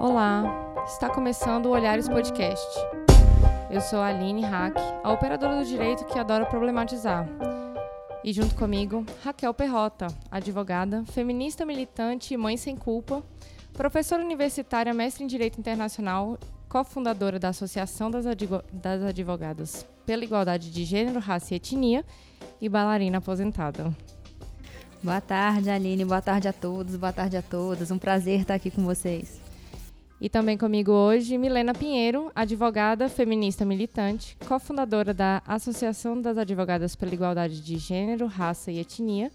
Olá, 0.00 0.44
está 0.86 1.10
começando 1.10 1.66
o 1.66 1.72
Olhares 1.72 2.08
Podcast. 2.08 2.66
Eu 3.70 3.82
sou 3.82 3.98
a 3.98 4.06
Aline 4.06 4.40
Hack, 4.40 4.74
a 5.04 5.12
operadora 5.12 5.58
do 5.58 5.64
direito 5.66 6.06
que 6.06 6.18
adora 6.18 6.46
problematizar. 6.46 7.28
E 8.24 8.32
junto 8.32 8.54
comigo, 8.54 9.04
Raquel 9.22 9.52
Perrota, 9.52 10.06
advogada, 10.30 11.04
feminista 11.04 11.66
militante 11.66 12.32
e 12.32 12.36
mãe 12.38 12.56
sem 12.56 12.76
culpa, 12.76 13.22
professora 13.74 14.24
universitária, 14.24 14.94
mestre 14.94 15.22
em 15.22 15.26
Direito 15.26 15.58
Internacional, 15.58 16.38
cofundadora 16.66 17.38
da 17.38 17.50
Associação 17.50 18.10
das, 18.10 18.24
Advo 18.24 18.62
das 18.72 19.02
Advogadas 19.02 19.86
pela 20.06 20.24
Igualdade 20.24 20.70
de 20.70 20.82
Gênero, 20.82 21.20
Raça 21.20 21.52
e 21.52 21.58
Etnia 21.58 22.06
e 22.58 22.70
bailarina 22.70 23.18
aposentada. 23.18 23.94
Boa 25.02 25.20
tarde, 25.20 25.68
Aline. 25.68 26.06
Boa 26.06 26.22
tarde 26.22 26.48
a 26.48 26.54
todos. 26.54 26.96
Boa 26.96 27.12
tarde 27.12 27.36
a 27.36 27.42
todas. 27.42 27.90
Um 27.90 27.98
prazer 27.98 28.40
estar 28.40 28.54
aqui 28.54 28.70
com 28.70 28.82
vocês. 28.82 29.39
E 30.20 30.28
também 30.28 30.58
comigo 30.58 30.92
hoje, 30.92 31.38
Milena 31.38 31.72
Pinheiro, 31.72 32.30
advogada 32.34 33.08
feminista 33.08 33.64
militante, 33.64 34.36
cofundadora 34.46 35.14
da 35.14 35.40
Associação 35.46 36.20
das 36.20 36.36
Advogadas 36.36 36.94
pela 36.94 37.14
Igualdade 37.14 37.62
de 37.62 37.78
Gênero, 37.78 38.26
Raça 38.26 38.70
e 38.70 38.78
Etnia, 38.78 39.32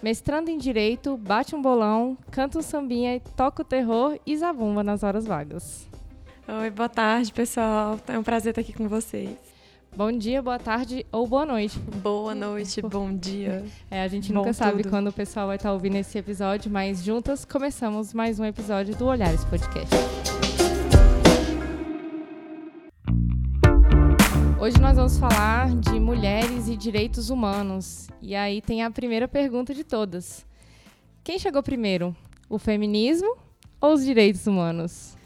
mestrando 0.00 0.48
em 0.48 0.56
Direito, 0.56 1.16
bate 1.16 1.56
um 1.56 1.60
bolão, 1.60 2.16
canta 2.30 2.56
um 2.56 2.62
sambinha, 2.62 3.20
toca 3.36 3.62
o 3.62 3.64
terror 3.64 4.16
e 4.24 4.36
zabumba 4.36 4.84
nas 4.84 5.02
horas 5.02 5.26
vagas. 5.26 5.88
Oi, 6.46 6.70
boa 6.70 6.88
tarde, 6.88 7.32
pessoal. 7.32 7.98
É 8.06 8.16
um 8.16 8.22
prazer 8.22 8.52
estar 8.52 8.60
aqui 8.60 8.72
com 8.72 8.88
vocês. 8.88 9.47
Bom 9.98 10.12
dia, 10.12 10.40
boa 10.40 10.60
tarde 10.60 11.04
ou 11.10 11.26
boa 11.26 11.44
noite. 11.44 11.76
Boa 11.76 12.32
noite, 12.32 12.80
bom 12.80 13.12
dia. 13.12 13.64
É, 13.90 14.04
a 14.04 14.06
gente 14.06 14.32
nunca 14.32 14.52
sabe 14.52 14.84
tudo. 14.84 14.90
quando 14.90 15.08
o 15.08 15.12
pessoal 15.12 15.48
vai 15.48 15.56
estar 15.56 15.72
ouvindo 15.72 15.96
esse 15.96 16.16
episódio, 16.16 16.70
mas 16.70 17.02
juntas 17.02 17.44
começamos 17.44 18.14
mais 18.14 18.38
um 18.38 18.44
episódio 18.44 18.94
do 18.94 19.06
Olhares 19.06 19.44
Podcast. 19.46 19.92
Hoje 24.60 24.80
nós 24.80 24.96
vamos 24.96 25.18
falar 25.18 25.74
de 25.74 25.98
mulheres 25.98 26.68
e 26.68 26.76
direitos 26.76 27.28
humanos. 27.28 28.06
E 28.22 28.36
aí 28.36 28.62
tem 28.62 28.84
a 28.84 28.90
primeira 28.92 29.26
pergunta 29.26 29.74
de 29.74 29.82
todas: 29.82 30.46
Quem 31.24 31.40
chegou 31.40 31.60
primeiro, 31.60 32.14
o 32.48 32.56
feminismo 32.56 33.36
ou 33.80 33.94
os 33.94 34.04
direitos 34.04 34.46
humanos? 34.46 35.17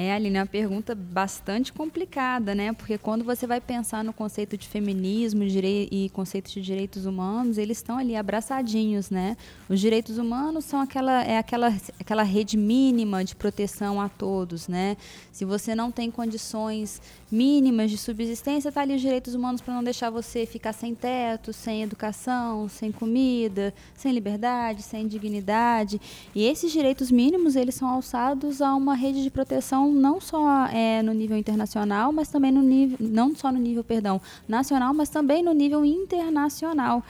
É, 0.00 0.14
Aline, 0.14 0.36
é 0.36 0.40
uma 0.42 0.46
pergunta 0.46 0.94
bastante 0.94 1.72
complicada, 1.72 2.54
né? 2.54 2.72
Porque 2.72 2.96
quando 2.96 3.24
você 3.24 3.48
vai 3.48 3.60
pensar 3.60 4.04
no 4.04 4.12
conceito 4.12 4.56
de 4.56 4.68
feminismo 4.68 5.42
e 5.42 6.08
conceito 6.10 6.52
de 6.52 6.62
direitos 6.62 7.04
humanos, 7.04 7.58
eles 7.58 7.78
estão 7.78 7.98
ali 7.98 8.14
abraçadinhos, 8.14 9.10
né? 9.10 9.36
Os 9.68 9.80
direitos 9.80 10.16
humanos 10.16 10.66
são 10.66 10.80
aquela, 10.80 11.24
é 11.24 11.36
aquela, 11.36 11.76
aquela 11.98 12.22
rede 12.22 12.56
mínima 12.56 13.24
de 13.24 13.34
proteção 13.34 14.00
a 14.00 14.08
todos, 14.08 14.68
né? 14.68 14.96
Se 15.32 15.44
você 15.44 15.74
não 15.74 15.90
tem 15.90 16.12
condições 16.12 17.02
mínimas 17.28 17.90
de 17.90 17.98
subsistência, 17.98 18.70
tá 18.70 18.82
ali 18.82 18.94
os 18.94 19.00
direitos 19.00 19.34
humanos 19.34 19.60
para 19.60 19.74
não 19.74 19.82
deixar 19.82 20.10
você 20.10 20.46
ficar 20.46 20.72
sem 20.72 20.94
teto, 20.94 21.52
sem 21.52 21.82
educação, 21.82 22.68
sem 22.68 22.92
comida, 22.92 23.74
sem 23.96 24.12
liberdade, 24.12 24.80
sem 24.82 25.08
dignidade. 25.08 26.00
E 26.36 26.44
esses 26.44 26.70
direitos 26.70 27.10
mínimos, 27.10 27.56
eles 27.56 27.74
são 27.74 27.88
alçados 27.88 28.62
a 28.62 28.76
uma 28.76 28.94
rede 28.94 29.24
de 29.24 29.30
proteção 29.30 29.87
não 29.92 30.20
só 30.20 30.66
é, 30.66 31.02
no 31.02 31.12
nível 31.12 31.36
internacional, 31.36 32.12
mas 32.12 32.28
também 32.28 32.50
no 32.52 32.62
nível, 32.62 32.96
não 33.00 33.34
só 33.34 33.50
no 33.52 33.58
nível, 33.58 33.84
perdão, 33.84 34.20
nacional, 34.46 34.94
mas 34.94 35.08
também 35.08 35.42
no 35.42 35.52
nível 35.52 35.84
internacional. 35.84 37.02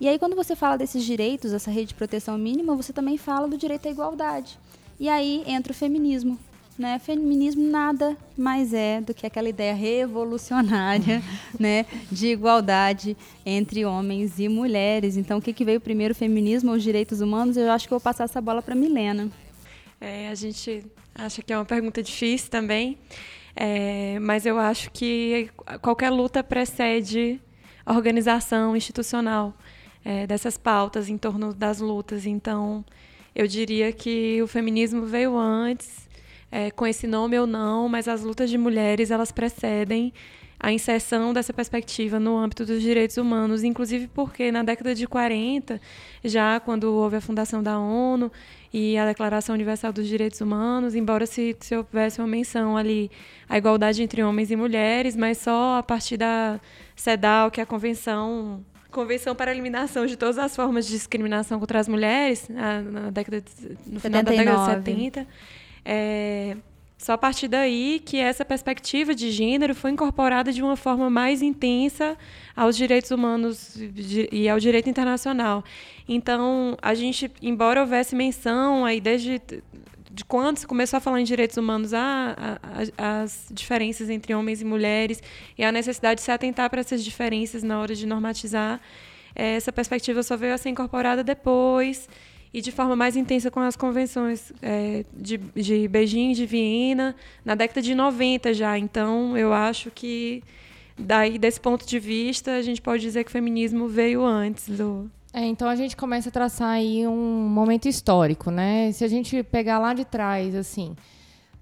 E 0.00 0.08
aí, 0.08 0.18
quando 0.18 0.36
você 0.36 0.54
fala 0.54 0.76
desses 0.76 1.04
direitos, 1.04 1.52
essa 1.52 1.70
rede 1.70 1.88
de 1.88 1.94
proteção 1.94 2.36
mínima, 2.36 2.74
você 2.74 2.92
também 2.92 3.16
fala 3.16 3.48
do 3.48 3.56
direito 3.56 3.88
à 3.88 3.90
igualdade. 3.90 4.58
E 5.00 5.08
aí 5.08 5.42
entra 5.46 5.72
o 5.72 5.74
feminismo, 5.74 6.38
né? 6.78 6.98
Feminismo 6.98 7.62
nada 7.62 8.16
mais 8.36 8.74
é 8.74 9.00
do 9.00 9.14
que 9.14 9.26
aquela 9.26 9.48
ideia 9.48 9.74
revolucionária, 9.74 11.22
né, 11.58 11.86
de 12.10 12.28
igualdade 12.28 13.16
entre 13.44 13.84
homens 13.84 14.38
e 14.38 14.48
mulheres. 14.48 15.16
Então, 15.16 15.38
o 15.38 15.42
que, 15.42 15.52
que 15.52 15.64
veio 15.64 15.80
primeiro, 15.80 16.12
o 16.12 16.16
feminismo 16.16 16.70
ou 16.70 16.76
os 16.76 16.82
direitos 16.82 17.20
humanos? 17.20 17.56
Eu 17.56 17.70
acho 17.70 17.86
que 17.86 17.90
vou 17.90 18.00
passar 18.00 18.24
essa 18.24 18.40
bola 18.40 18.60
para 18.60 18.74
Milena. 18.74 19.30
É, 20.00 20.28
a 20.28 20.34
gente 20.34 20.84
acha 21.18 21.42
que 21.42 21.52
é 21.52 21.56
uma 21.56 21.64
pergunta 21.64 22.02
difícil 22.02 22.50
também, 22.50 22.98
é, 23.54 24.18
mas 24.20 24.44
eu 24.44 24.58
acho 24.58 24.90
que 24.90 25.50
qualquer 25.80 26.10
luta 26.10 26.44
precede 26.44 27.40
a 27.84 27.94
organização 27.94 28.76
institucional 28.76 29.54
é, 30.04 30.26
dessas 30.26 30.56
pautas 30.56 31.08
em 31.08 31.16
torno 31.16 31.54
das 31.54 31.80
lutas. 31.80 32.26
Então, 32.26 32.84
eu 33.34 33.46
diria 33.46 33.92
que 33.92 34.40
o 34.42 34.46
feminismo 34.46 35.06
veio 35.06 35.36
antes 35.36 36.08
é, 36.50 36.70
com 36.70 36.86
esse 36.86 37.06
nome 37.06 37.38
ou 37.38 37.46
não, 37.46 37.88
mas 37.88 38.08
as 38.08 38.22
lutas 38.22 38.50
de 38.50 38.58
mulheres 38.58 39.10
elas 39.10 39.32
precedem 39.32 40.12
a 40.58 40.72
inserção 40.72 41.32
dessa 41.32 41.52
perspectiva 41.52 42.18
no 42.18 42.36
âmbito 42.36 42.64
dos 42.64 42.80
direitos 42.80 43.16
humanos, 43.16 43.62
inclusive 43.62 44.08
porque 44.08 44.50
na 44.50 44.62
década 44.62 44.94
de 44.94 45.06
40, 45.06 45.80
já 46.24 46.58
quando 46.60 46.84
houve 46.84 47.16
a 47.16 47.20
fundação 47.20 47.62
da 47.62 47.78
ONU 47.78 48.32
e 48.72 48.96
a 48.96 49.06
Declaração 49.06 49.54
Universal 49.54 49.92
dos 49.92 50.06
Direitos 50.06 50.40
Humanos, 50.40 50.94
embora 50.94 51.26
se, 51.26 51.56
se 51.60 51.76
houvesse 51.76 52.20
uma 52.20 52.26
menção 52.26 52.76
ali 52.76 53.10
à 53.48 53.56
igualdade 53.58 54.02
entre 54.02 54.22
homens 54.22 54.50
e 54.50 54.56
mulheres, 54.56 55.14
mas 55.16 55.38
só 55.38 55.78
a 55.78 55.82
partir 55.82 56.16
da 56.16 56.60
CEDAW, 56.94 57.50
que 57.50 57.60
é 57.60 57.62
a 57.62 57.66
Convenção 57.66 58.64
Convenção 58.90 59.34
para 59.34 59.50
a 59.50 59.54
Eliminação 59.54 60.06
de 60.06 60.16
Todas 60.16 60.38
as 60.38 60.56
Formas 60.56 60.86
de 60.86 60.92
Discriminação 60.92 61.60
contra 61.60 61.78
as 61.78 61.86
Mulheres, 61.86 62.48
na 62.48 63.10
década 63.10 63.42
de, 63.42 63.68
no 63.86 64.00
final 64.00 64.22
79. 64.22 64.22
da 64.22 64.30
década 64.30 64.58
de 64.58 64.86
70, 64.86 65.26
é, 65.84 66.56
só 66.96 67.12
a 67.12 67.18
partir 67.18 67.46
daí 67.46 68.00
que 68.04 68.16
essa 68.16 68.44
perspectiva 68.44 69.14
de 69.14 69.30
gênero 69.30 69.74
foi 69.74 69.90
incorporada 69.90 70.50
de 70.50 70.62
uma 70.62 70.76
forma 70.76 71.10
mais 71.10 71.42
intensa 71.42 72.16
aos 72.54 72.74
direitos 72.76 73.10
humanos 73.10 73.76
e 74.32 74.48
ao 74.48 74.58
direito 74.58 74.88
internacional. 74.88 75.62
Então, 76.08 76.76
a 76.80 76.94
gente, 76.94 77.30
embora 77.42 77.80
houvesse 77.80 78.16
menção 78.16 78.84
aí 78.84 79.00
desde 79.00 79.40
de 80.10 80.24
quando 80.24 80.56
se 80.56 80.66
começou 80.66 80.96
a 80.96 81.00
falar 81.00 81.20
em 81.20 81.24
direitos 81.24 81.58
humanos, 81.58 81.92
a, 81.92 82.58
a, 82.96 83.20
as 83.22 83.48
diferenças 83.50 84.08
entre 84.08 84.34
homens 84.34 84.62
e 84.62 84.64
mulheres 84.64 85.22
e 85.58 85.62
a 85.62 85.70
necessidade 85.70 86.20
de 86.20 86.24
se 86.24 86.30
atentar 86.30 86.70
para 86.70 86.80
essas 86.80 87.04
diferenças 87.04 87.62
na 87.62 87.78
hora 87.78 87.94
de 87.94 88.06
normatizar, 88.06 88.80
essa 89.34 89.70
perspectiva 89.70 90.22
só 90.22 90.34
veio 90.34 90.54
a 90.54 90.58
ser 90.58 90.70
incorporada 90.70 91.22
depois 91.22 92.08
e 92.52 92.60
de 92.60 92.72
forma 92.72 92.96
mais 92.96 93.16
intensa 93.16 93.50
com 93.50 93.60
as 93.60 93.76
convenções 93.76 94.52
é, 94.62 95.04
de, 95.12 95.38
de 95.38 95.88
Beijing, 95.88 96.32
de 96.32 96.46
Viena, 96.46 97.14
na 97.44 97.54
década 97.54 97.82
de 97.82 97.94
90 97.94 98.54
já. 98.54 98.78
Então, 98.78 99.36
eu 99.36 99.52
acho 99.52 99.90
que, 99.90 100.42
daí 100.98 101.38
desse 101.38 101.60
ponto 101.60 101.86
de 101.86 101.98
vista, 101.98 102.52
a 102.52 102.62
gente 102.62 102.80
pode 102.80 103.02
dizer 103.02 103.24
que 103.24 103.28
o 103.28 103.32
feminismo 103.32 103.88
veio 103.88 104.24
antes 104.24 104.68
do. 104.68 105.10
É, 105.32 105.44
então 105.44 105.68
a 105.68 105.76
gente 105.76 105.96
começa 105.96 106.30
a 106.30 106.32
traçar 106.32 106.70
aí 106.70 107.06
um 107.06 107.46
momento 107.48 107.86
histórico, 107.86 108.50
né? 108.50 108.90
Se 108.92 109.04
a 109.04 109.08
gente 109.08 109.42
pegar 109.42 109.78
lá 109.78 109.92
de 109.92 110.04
trás, 110.04 110.54
assim, 110.54 110.96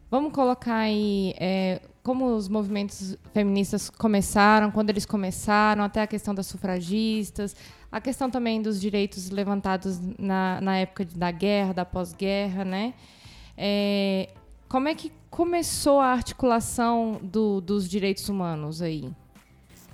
vamos 0.09 0.33
colocar 0.33 0.77
aí 0.77 1.35
é, 1.41 1.81
como 2.05 2.37
os 2.37 2.51
movimentos 2.51 3.17
feministas 3.33 3.89
começaram, 3.89 4.71
quando 4.71 4.91
eles 4.91 5.07
começaram, 5.07 5.83
até 5.83 6.03
a 6.03 6.07
questão 6.07 6.35
das 6.35 6.47
sufragistas, 6.47 7.57
a 7.91 7.99
questão 7.99 8.31
também 8.31 8.61
dos 8.61 8.79
direitos 8.79 9.31
levantados 9.31 9.99
na, 10.19 10.61
na 10.61 10.77
época 10.77 11.07
da 11.17 11.31
guerra, 11.31 11.73
da 11.73 11.85
pós-guerra, 11.85 12.63
né? 12.63 12.93
É, 13.57 14.29
como 14.69 14.87
é 14.87 14.95
que 14.95 15.11
começou 15.31 15.99
a 15.99 16.09
articulação 16.09 17.19
do, 17.23 17.63
dos 17.63 17.89
direitos 17.89 18.29
humanos 18.29 18.83
aí? 18.83 19.11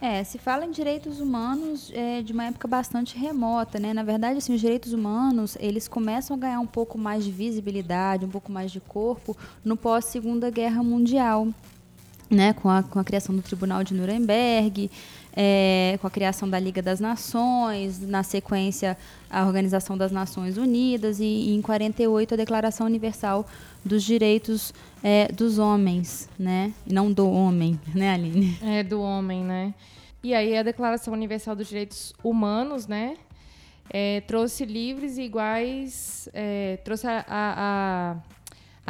É, 0.01 0.25
se 0.25 0.37
fala 0.37 0.65
em 0.65 0.71
direitos 0.73 1.21
humanos 1.21 1.93
é, 1.95 2.23
de 2.23 2.33
uma 2.33 2.47
época 2.47 2.67
bastante 2.67 3.17
remota, 3.17 3.79
né? 3.79 3.95
Na 3.95 4.03
verdade, 4.03 4.39
assim, 4.39 4.53
os 4.53 4.61
direitos 4.61 4.93
humanos, 4.93 5.57
eles 5.61 5.87
começam 5.87 6.35
a 6.37 6.41
ganhar 6.41 6.61
um 6.61 6.67
pouco 6.67 6.99
mais 6.99 7.23
de 7.25 7.31
visibilidade, 7.31 8.25
um 8.25 8.31
pouco 8.31 8.51
mais 8.51 8.73
de 8.73 8.81
corpo 8.81 9.37
no 9.65 9.77
pós-Segunda 9.77 10.51
Guerra 10.51 10.83
Mundial, 10.83 11.49
né? 12.31 12.53
Com 12.53 12.69
a, 12.69 12.83
com 12.83 12.99
a 12.99 13.05
criação 13.05 13.35
do 13.35 13.43
Tribunal 13.43 13.83
de 13.83 13.93
Nuremberg, 13.93 14.91
é, 15.37 15.99
com 16.01 16.07
a 16.07 16.11
criação 16.11 16.49
da 16.49 16.59
Liga 16.59 16.81
das 16.81 17.01
Nações, 17.01 18.01
na 18.01 18.23
sequência 18.23 18.97
a 19.29 19.45
Organização 19.47 19.97
das 19.97 20.11
Nações 20.11 20.57
Unidas 20.57 21.21
e, 21.21 21.51
em 21.55 21.61
48 21.63 22.35
a 22.35 22.37
Declaração 22.37 22.87
Universal 22.87 23.47
dos 23.85 24.03
Direitos 24.03 24.75
é, 25.03 25.29
dos 25.33 25.59
Homens, 25.59 26.29
né? 26.39 26.73
Não 26.87 27.13
do 27.13 27.29
homem, 27.31 27.79
né, 27.95 28.15
Aline? 28.15 28.59
É, 28.63 28.83
do 28.83 29.01
homem, 29.01 29.45
né? 29.45 29.75
E 30.23 30.35
aí 30.35 30.57
a 30.57 30.63
Declaração 30.63 31.15
Universal 31.15 31.57
dos 31.57 31.69
Direitos 31.69 32.13
Humanos, 32.23 32.87
né? 32.87 33.17
É, 33.93 34.21
trouxe 34.21 34.65
livres 34.65 35.19
e 35.19 35.23
iguais, 35.23 36.29
é, 36.33 36.79
trouxe 36.85 37.09
a, 37.09 37.25
a, 37.27 38.13
a 38.13 38.17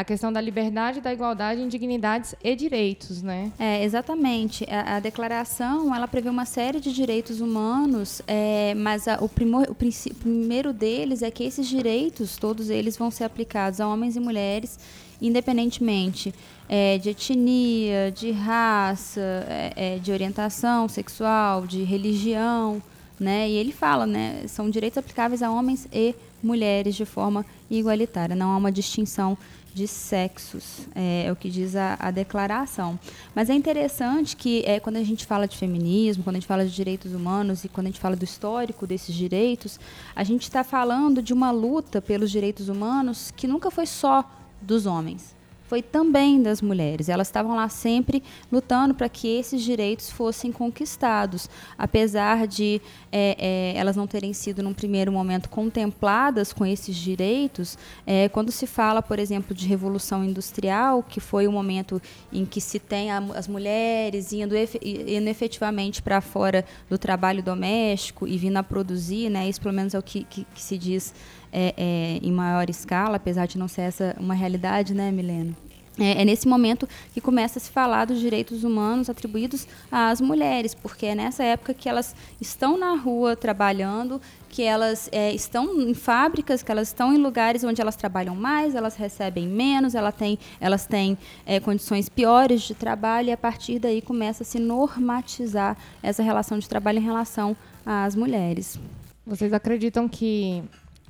a 0.00 0.04
questão 0.04 0.32
da 0.32 0.40
liberdade, 0.40 1.00
da 1.00 1.12
igualdade, 1.12 1.60
indignidades 1.60 2.34
e 2.42 2.56
direitos, 2.56 3.22
né? 3.22 3.52
É, 3.58 3.84
exatamente. 3.84 4.66
A, 4.70 4.96
a 4.96 5.00
declaração, 5.00 5.94
ela 5.94 6.08
prevê 6.08 6.30
uma 6.30 6.46
série 6.46 6.80
de 6.80 6.90
direitos 6.90 7.40
humanos, 7.40 8.22
é, 8.26 8.74
mas 8.74 9.06
a, 9.06 9.18
o, 9.20 9.28
primor, 9.28 9.66
o, 9.68 9.72
o 9.72 10.14
primeiro 10.14 10.72
deles 10.72 11.22
é 11.22 11.30
que 11.30 11.44
esses 11.44 11.68
direitos, 11.68 12.38
todos 12.38 12.70
eles 12.70 12.96
vão 12.96 13.10
ser 13.10 13.24
aplicados 13.24 13.78
a 13.78 13.86
homens 13.86 14.16
e 14.16 14.20
mulheres, 14.20 14.78
independentemente 15.20 16.34
é, 16.66 16.96
de 16.96 17.10
etnia, 17.10 18.10
de 18.10 18.30
raça, 18.30 19.20
é, 19.20 19.96
é 19.96 19.98
de 19.98 20.10
orientação 20.12 20.88
sexual, 20.88 21.66
de 21.66 21.82
religião, 21.82 22.82
né? 23.18 23.50
E 23.50 23.52
ele 23.52 23.70
fala, 23.70 24.06
né, 24.06 24.44
são 24.48 24.70
direitos 24.70 24.96
aplicáveis 24.96 25.42
a 25.42 25.50
homens 25.50 25.86
e 25.92 26.14
mulheres 26.42 26.94
de 26.94 27.04
forma 27.04 27.44
igualitária. 27.70 28.34
Não 28.34 28.50
há 28.50 28.56
uma 28.56 28.72
distinção 28.72 29.36
de 29.74 29.86
sexos, 29.86 30.86
é, 30.94 31.26
é 31.26 31.32
o 31.32 31.36
que 31.36 31.50
diz 31.50 31.76
a, 31.76 31.96
a, 31.98 32.10
declaração. 32.10 32.98
Mas 33.34 33.48
é 33.50 33.54
interessante 33.54 34.36
que 34.36 34.62
é, 34.66 34.80
quando 34.80 34.96
a 34.96 35.02
gente 35.02 35.24
fala 35.24 35.46
de 35.46 35.56
feminismo, 35.56 36.22
quando 36.22 36.36
a 36.36 36.40
gente 36.40 36.48
fala 36.48 36.64
de 36.64 36.74
direitos 36.74 37.12
humanos 37.12 37.64
e 37.64 37.68
quando 37.68 37.86
a 37.86 37.90
gente 37.90 38.00
fala 38.00 38.16
do 38.16 38.24
histórico 38.24 38.86
desses 38.86 39.14
direitos, 39.14 39.78
a 40.14 40.24
gente 40.24 40.42
está 40.42 40.64
falando 40.64 41.22
de 41.22 41.32
uma 41.32 41.50
luta 41.50 42.02
pelos 42.02 42.30
direitos 42.30 42.68
humanos 42.68 43.32
que 43.36 43.46
nunca 43.46 43.70
foi 43.70 43.86
só 43.86 44.28
dos 44.60 44.86
homens 44.86 45.39
foi 45.70 45.82
também 45.82 46.42
das 46.42 46.60
mulheres. 46.60 47.08
Elas 47.08 47.28
estavam 47.28 47.54
lá 47.54 47.68
sempre 47.68 48.24
lutando 48.50 48.92
para 48.92 49.08
que 49.08 49.28
esses 49.28 49.62
direitos 49.62 50.10
fossem 50.10 50.50
conquistados, 50.50 51.48
apesar 51.78 52.48
de 52.48 52.82
é, 53.12 53.36
é, 53.38 53.78
elas 53.78 53.94
não 53.94 54.04
terem 54.04 54.32
sido, 54.32 54.64
num 54.64 54.74
primeiro 54.74 55.12
momento, 55.12 55.48
contempladas 55.48 56.52
com 56.52 56.66
esses 56.66 56.96
direitos. 56.96 57.78
É, 58.04 58.28
quando 58.28 58.50
se 58.50 58.66
fala, 58.66 59.00
por 59.00 59.20
exemplo, 59.20 59.54
de 59.54 59.64
revolução 59.64 60.24
industrial, 60.24 61.04
que 61.04 61.20
foi 61.20 61.46
o 61.46 61.52
momento 61.52 62.02
em 62.32 62.44
que 62.44 62.60
se 62.60 62.80
tem 62.80 63.12
a, 63.12 63.18
as 63.36 63.46
mulheres 63.46 64.32
indo, 64.32 64.56
indo 64.56 65.28
efetivamente 65.28 66.02
para 66.02 66.20
fora 66.20 66.64
do 66.88 66.98
trabalho 66.98 67.44
doméstico 67.44 68.26
e 68.26 68.36
vindo 68.36 68.56
a 68.56 68.62
produzir, 68.64 69.30
né? 69.30 69.48
Isso 69.48 69.60
pelo 69.60 69.74
menos 69.74 69.94
é 69.94 69.98
o 70.00 70.02
que, 70.02 70.24
que, 70.24 70.44
que 70.52 70.60
se 70.60 70.76
diz 70.76 71.14
é, 71.52 71.74
é, 71.76 72.18
em 72.22 72.32
maior 72.32 72.68
escala, 72.70 73.16
apesar 73.16 73.46
de 73.46 73.58
não 73.58 73.68
ser 73.68 73.82
essa 73.82 74.16
uma 74.18 74.34
realidade, 74.34 74.94
né, 74.94 75.10
Milena? 75.10 75.54
É, 75.98 76.22
é, 76.22 76.24
nesse 76.24 76.48
momento 76.48 76.88
que 77.12 77.20
começa 77.20 77.58
a 77.58 77.62
se 77.62 77.70
falar 77.70 78.06
dos 78.06 78.18
direitos 78.18 78.64
humanos 78.64 79.10
atribuídos 79.10 79.66
às 79.92 80.20
mulheres, 80.20 80.74
porque 80.74 81.06
é 81.06 81.14
nessa 81.14 81.44
época 81.44 81.74
que 81.74 81.88
elas 81.88 82.14
estão 82.40 82.78
na 82.78 82.94
rua 82.94 83.36
trabalhando, 83.36 84.20
que 84.48 84.62
elas 84.62 85.10
é, 85.12 85.32
estão 85.34 85.78
em 85.78 85.92
fábricas, 85.92 86.62
que 86.62 86.72
elas 86.72 86.88
estão 86.88 87.12
em 87.12 87.18
lugares 87.18 87.64
onde 87.64 87.82
elas 87.82 87.96
trabalham 87.96 88.34
mais, 88.34 88.74
elas 88.74 88.96
recebem 88.96 89.46
menos, 89.46 89.94
ela 89.94 90.10
tem, 90.10 90.38
elas 90.58 90.86
têm 90.86 91.18
é, 91.44 91.60
condições 91.60 92.08
piores 92.08 92.62
de 92.62 92.74
trabalho, 92.74 93.28
e 93.28 93.32
a 93.32 93.36
partir 93.36 93.78
daí 93.78 94.00
começa 94.00 94.42
a 94.42 94.46
se 94.46 94.58
normatizar 94.58 95.76
essa 96.02 96.22
relação 96.22 96.58
de 96.58 96.66
trabalho 96.68 96.98
em 96.98 97.04
relação 97.04 97.54
às 97.84 98.14
mulheres. 98.14 98.80
Vocês 99.26 99.52
acreditam 99.52 100.08
que 100.08 100.62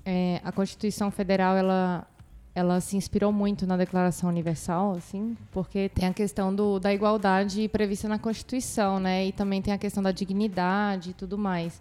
é, 0.05 0.41
a 0.45 0.53
Constituição 0.53 1.11
Federal 1.11 1.57
ela 1.57 2.07
ela 2.53 2.81
se 2.81 2.97
inspirou 2.97 3.33
muito 3.33 3.67
na 3.67 3.77
Declaração 3.77 4.29
Universal, 4.29 4.97
assim, 4.97 5.37
porque 5.53 5.89
tem 5.89 6.09
a 6.09 6.13
questão 6.13 6.53
do, 6.55 6.81
da 6.81 6.93
igualdade 6.93 7.69
prevista 7.69 8.09
na 8.09 8.19
Constituição, 8.19 8.99
né? 8.99 9.27
E 9.27 9.33
também 9.33 9.63
tem 9.63 9.73
a 9.73 9.79
questão 9.79 10.03
da 10.03 10.11
dignidade 10.11 11.11
e 11.11 11.13
tudo 11.15 11.39
mais. 11.39 11.81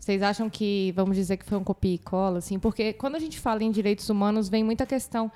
Vocês 0.00 0.22
acham 0.22 0.48
que, 0.48 0.92
vamos 0.96 1.16
dizer 1.16 1.36
que 1.36 1.44
foi 1.44 1.58
um 1.58 1.64
copia 1.64 1.94
e 1.94 1.98
cola, 1.98 2.38
assim? 2.38 2.58
Porque 2.58 2.92
quando 2.94 3.16
a 3.16 3.18
gente 3.18 3.38
fala 3.38 3.62
em 3.62 3.70
direitos 3.70 4.08
humanos, 4.08 4.48
vem 4.48 4.64
muita 4.64 4.86
questão, 4.86 5.30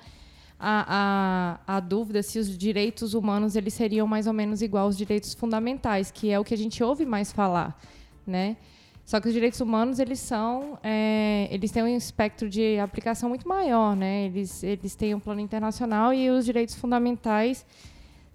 a, 0.59 1.59
a, 1.67 1.77
a 1.77 1.79
dúvida 1.79 2.23
se 2.23 2.39
os 2.39 2.57
direitos 2.57 3.13
humanos 3.13 3.55
eles 3.55 3.73
seriam 3.73 4.07
mais 4.07 4.27
ou 4.27 4.33
menos 4.33 4.61
igual 4.61 4.85
aos 4.85 4.97
direitos 4.97 5.33
fundamentais, 5.33 6.09
que 6.09 6.31
é 6.31 6.39
o 6.39 6.43
que 6.43 6.53
a 6.53 6.57
gente 6.57 6.83
ouve 6.83 7.05
mais 7.05 7.31
falar, 7.31 7.79
né? 8.25 8.57
Só 9.11 9.19
que 9.19 9.27
os 9.27 9.33
direitos 9.33 9.59
humanos 9.59 9.99
eles 9.99 10.21
são, 10.21 10.79
é, 10.81 11.49
eles 11.51 11.69
têm 11.69 11.83
um 11.83 11.97
espectro 11.97 12.49
de 12.49 12.79
aplicação 12.79 13.27
muito 13.27 13.45
maior, 13.45 13.93
né? 13.93 14.23
Eles, 14.27 14.63
eles 14.63 14.95
têm 14.95 15.13
um 15.13 15.19
plano 15.19 15.41
internacional 15.41 16.13
e 16.13 16.29
os 16.29 16.45
direitos 16.45 16.75
fundamentais 16.75 17.65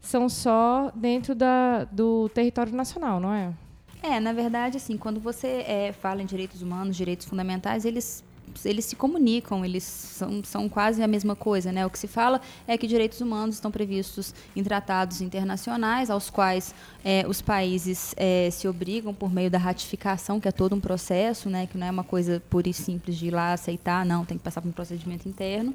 são 0.03 0.29
só 0.29 0.93
dentro 0.95 1.35
da, 1.35 1.85
do 1.85 2.29
território 2.29 2.75
nacional, 2.75 3.19
não 3.19 3.33
é? 3.33 3.55
É, 4.03 4.21
na 4.21 4.35
verdade, 4.35 4.77
assim, 4.77 4.99
quando 4.99 5.19
você 5.19 5.65
é, 5.67 5.93
fala 5.93 6.21
em 6.21 6.27
direitos 6.27 6.61
humanos, 6.61 6.95
direitos 6.95 7.25
fundamentais, 7.25 7.87
eles 7.87 8.23
eles 8.65 8.85
se 8.85 8.97
comunicam, 8.97 9.65
eles 9.65 9.83
são, 9.83 10.43
são 10.45 10.69
quase 10.69 11.03
a 11.03 11.07
mesma 11.07 11.37
coisa. 11.37 11.73
Né? 11.73 11.85
O 11.85 11.91
que 11.91 11.99
se 11.99 12.07
fala 12.07 12.41
é 12.67 12.79
que 12.79 12.87
direitos 12.87 13.21
humanos 13.21 13.57
estão 13.57 13.71
previstos 13.71 14.35
em 14.55 14.63
tratados 14.63 15.21
internacionais, 15.21 16.11
aos 16.11 16.31
quais 16.31 16.75
é, 17.05 17.25
os 17.29 17.43
países 17.43 18.15
é, 18.17 18.49
se 18.51 18.67
obrigam 18.67 19.13
por 19.13 19.33
meio 19.33 19.51
da 19.51 19.59
ratificação, 19.59 20.41
que 20.41 20.49
é 20.49 20.53
todo 20.53 20.75
um 20.75 20.81
processo, 20.81 21.51
né? 21.51 21.67
que 21.67 21.77
não 21.77 21.87
é 21.87 21.91
uma 21.91 22.05
coisa 22.05 22.43
pura 22.49 22.69
e 22.69 22.73
simples 22.73 23.17
de 23.17 23.27
ir 23.27 23.31
lá 23.31 23.53
aceitar, 23.53 24.07
não, 24.07 24.25
tem 24.25 24.39
que 24.39 24.45
passar 24.45 24.61
por 24.61 24.69
um 24.69 24.73
procedimento 24.73 25.29
interno. 25.29 25.75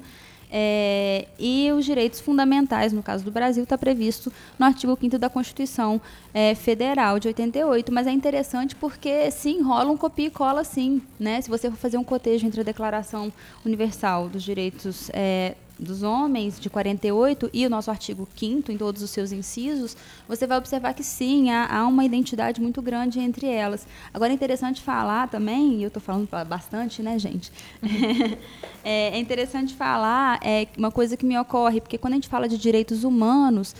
É, 0.54 1.26
e 1.38 1.72
os 1.72 1.86
direitos 1.86 2.20
fundamentais, 2.20 2.92
no 2.92 3.02
caso 3.02 3.24
do 3.24 3.30
Brasil, 3.30 3.64
está 3.64 3.78
previsto 3.78 4.30
no 4.58 4.66
artigo 4.66 4.96
5 5.00 5.18
da 5.18 5.30
Constituição 5.30 5.98
é, 6.34 6.54
Federal 6.54 7.18
de 7.18 7.28
88. 7.28 7.90
Mas 7.90 8.06
é 8.06 8.12
interessante 8.12 8.76
porque, 8.76 9.30
sim, 9.30 9.62
rola 9.62 9.90
um 9.90 9.96
copia 9.96 10.26
e 10.26 10.30
cola, 10.30 10.62
sim. 10.62 11.00
Né? 11.18 11.40
Se 11.40 11.48
você 11.48 11.70
for 11.70 11.78
fazer 11.78 11.96
um 11.96 12.04
cotejo 12.04 12.46
entre 12.46 12.60
a 12.60 12.64
Declaração 12.64 13.32
Universal 13.64 14.28
dos 14.28 14.42
Direitos 14.42 15.10
é, 15.14 15.54
dos 15.78 16.02
homens, 16.02 16.60
de 16.60 16.70
48, 16.70 17.50
e 17.52 17.66
o 17.66 17.70
nosso 17.70 17.90
artigo 17.90 18.28
5 18.36 18.70
em 18.70 18.76
todos 18.76 19.02
os 19.02 19.10
seus 19.10 19.32
incisos, 19.32 19.96
você 20.28 20.46
vai 20.46 20.58
observar 20.58 20.94
que 20.94 21.02
sim, 21.02 21.50
há, 21.50 21.66
há 21.66 21.86
uma 21.86 22.04
identidade 22.04 22.60
muito 22.60 22.80
grande 22.80 23.18
entre 23.20 23.46
elas. 23.46 23.86
Agora 24.12 24.32
é 24.32 24.34
interessante 24.34 24.80
falar 24.80 25.28
também, 25.28 25.78
e 25.78 25.82
eu 25.82 25.88
estou 25.88 26.02
falando 26.02 26.28
bastante, 26.46 27.02
né, 27.02 27.18
gente? 27.18 27.52
é, 28.84 29.16
é 29.16 29.18
interessante 29.18 29.74
falar 29.74 30.38
é, 30.42 30.68
uma 30.76 30.90
coisa 30.90 31.16
que 31.16 31.26
me 31.26 31.38
ocorre, 31.38 31.80
porque 31.80 31.98
quando 31.98 32.14
a 32.14 32.16
gente 32.16 32.28
fala 32.28 32.48
de 32.48 32.58
direitos 32.58 33.04
humanos, 33.04 33.74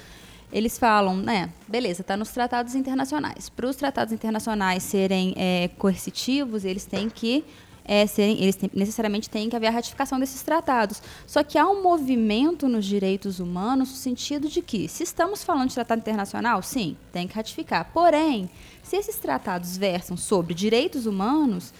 eles 0.52 0.78
falam, 0.78 1.16
né, 1.16 1.48
beleza, 1.66 2.02
está 2.02 2.16
nos 2.16 2.30
tratados 2.30 2.74
internacionais. 2.74 3.48
Para 3.48 3.66
os 3.66 3.76
tratados 3.76 4.12
internacionais 4.12 4.82
serem 4.82 5.32
é, 5.36 5.70
coercitivos, 5.78 6.64
eles 6.64 6.84
têm 6.84 7.08
que 7.08 7.42
é, 7.84 8.06
serem, 8.06 8.40
eles 8.40 8.56
têm, 8.56 8.70
necessariamente 8.72 9.28
têm 9.28 9.48
que 9.48 9.56
haver 9.56 9.68
a 9.68 9.70
ratificação 9.70 10.18
desses 10.18 10.42
tratados. 10.42 11.02
Só 11.26 11.42
que 11.42 11.58
há 11.58 11.68
um 11.68 11.82
movimento 11.82 12.68
nos 12.68 12.84
direitos 12.84 13.40
humanos 13.40 13.90
no 13.90 13.96
sentido 13.96 14.48
de 14.48 14.62
que, 14.62 14.88
se 14.88 15.02
estamos 15.02 15.42
falando 15.44 15.68
de 15.68 15.74
tratado 15.74 16.00
internacional, 16.00 16.62
sim, 16.62 16.96
tem 17.12 17.26
que 17.26 17.34
ratificar. 17.34 17.90
Porém, 17.92 18.48
se 18.82 18.96
esses 18.96 19.16
tratados 19.16 19.76
versam 19.76 20.16
sobre 20.16 20.54
direitos 20.54 21.06
humanos, 21.06 21.72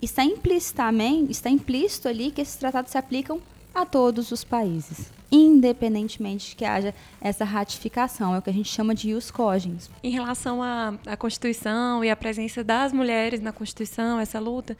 está 0.00 0.24
implicitamente, 0.24 1.32
está 1.32 1.50
implícito 1.50 2.08
ali 2.08 2.30
que 2.30 2.40
esses 2.40 2.56
tratados 2.56 2.90
se 2.90 2.98
aplicam 2.98 3.40
a 3.76 3.84
todos 3.84 4.32
os 4.32 4.42
países 4.42 5.12
independentemente 5.30 6.50
de 6.50 6.56
que 6.56 6.64
haja 6.64 6.94
essa 7.20 7.44
ratificação. 7.44 8.34
É 8.34 8.38
o 8.38 8.42
que 8.42 8.48
a 8.48 8.52
gente 8.52 8.68
chama 8.68 8.94
de 8.94 9.10
ius 9.10 9.30
cogens. 9.30 9.90
Em 10.02 10.10
relação 10.10 10.62
à, 10.62 10.94
à 11.04 11.16
Constituição 11.16 12.04
e 12.04 12.10
à 12.10 12.16
presença 12.16 12.62
das 12.62 12.92
mulheres 12.92 13.40
na 13.40 13.52
Constituição, 13.52 14.20
essa 14.20 14.38
luta, 14.38 14.76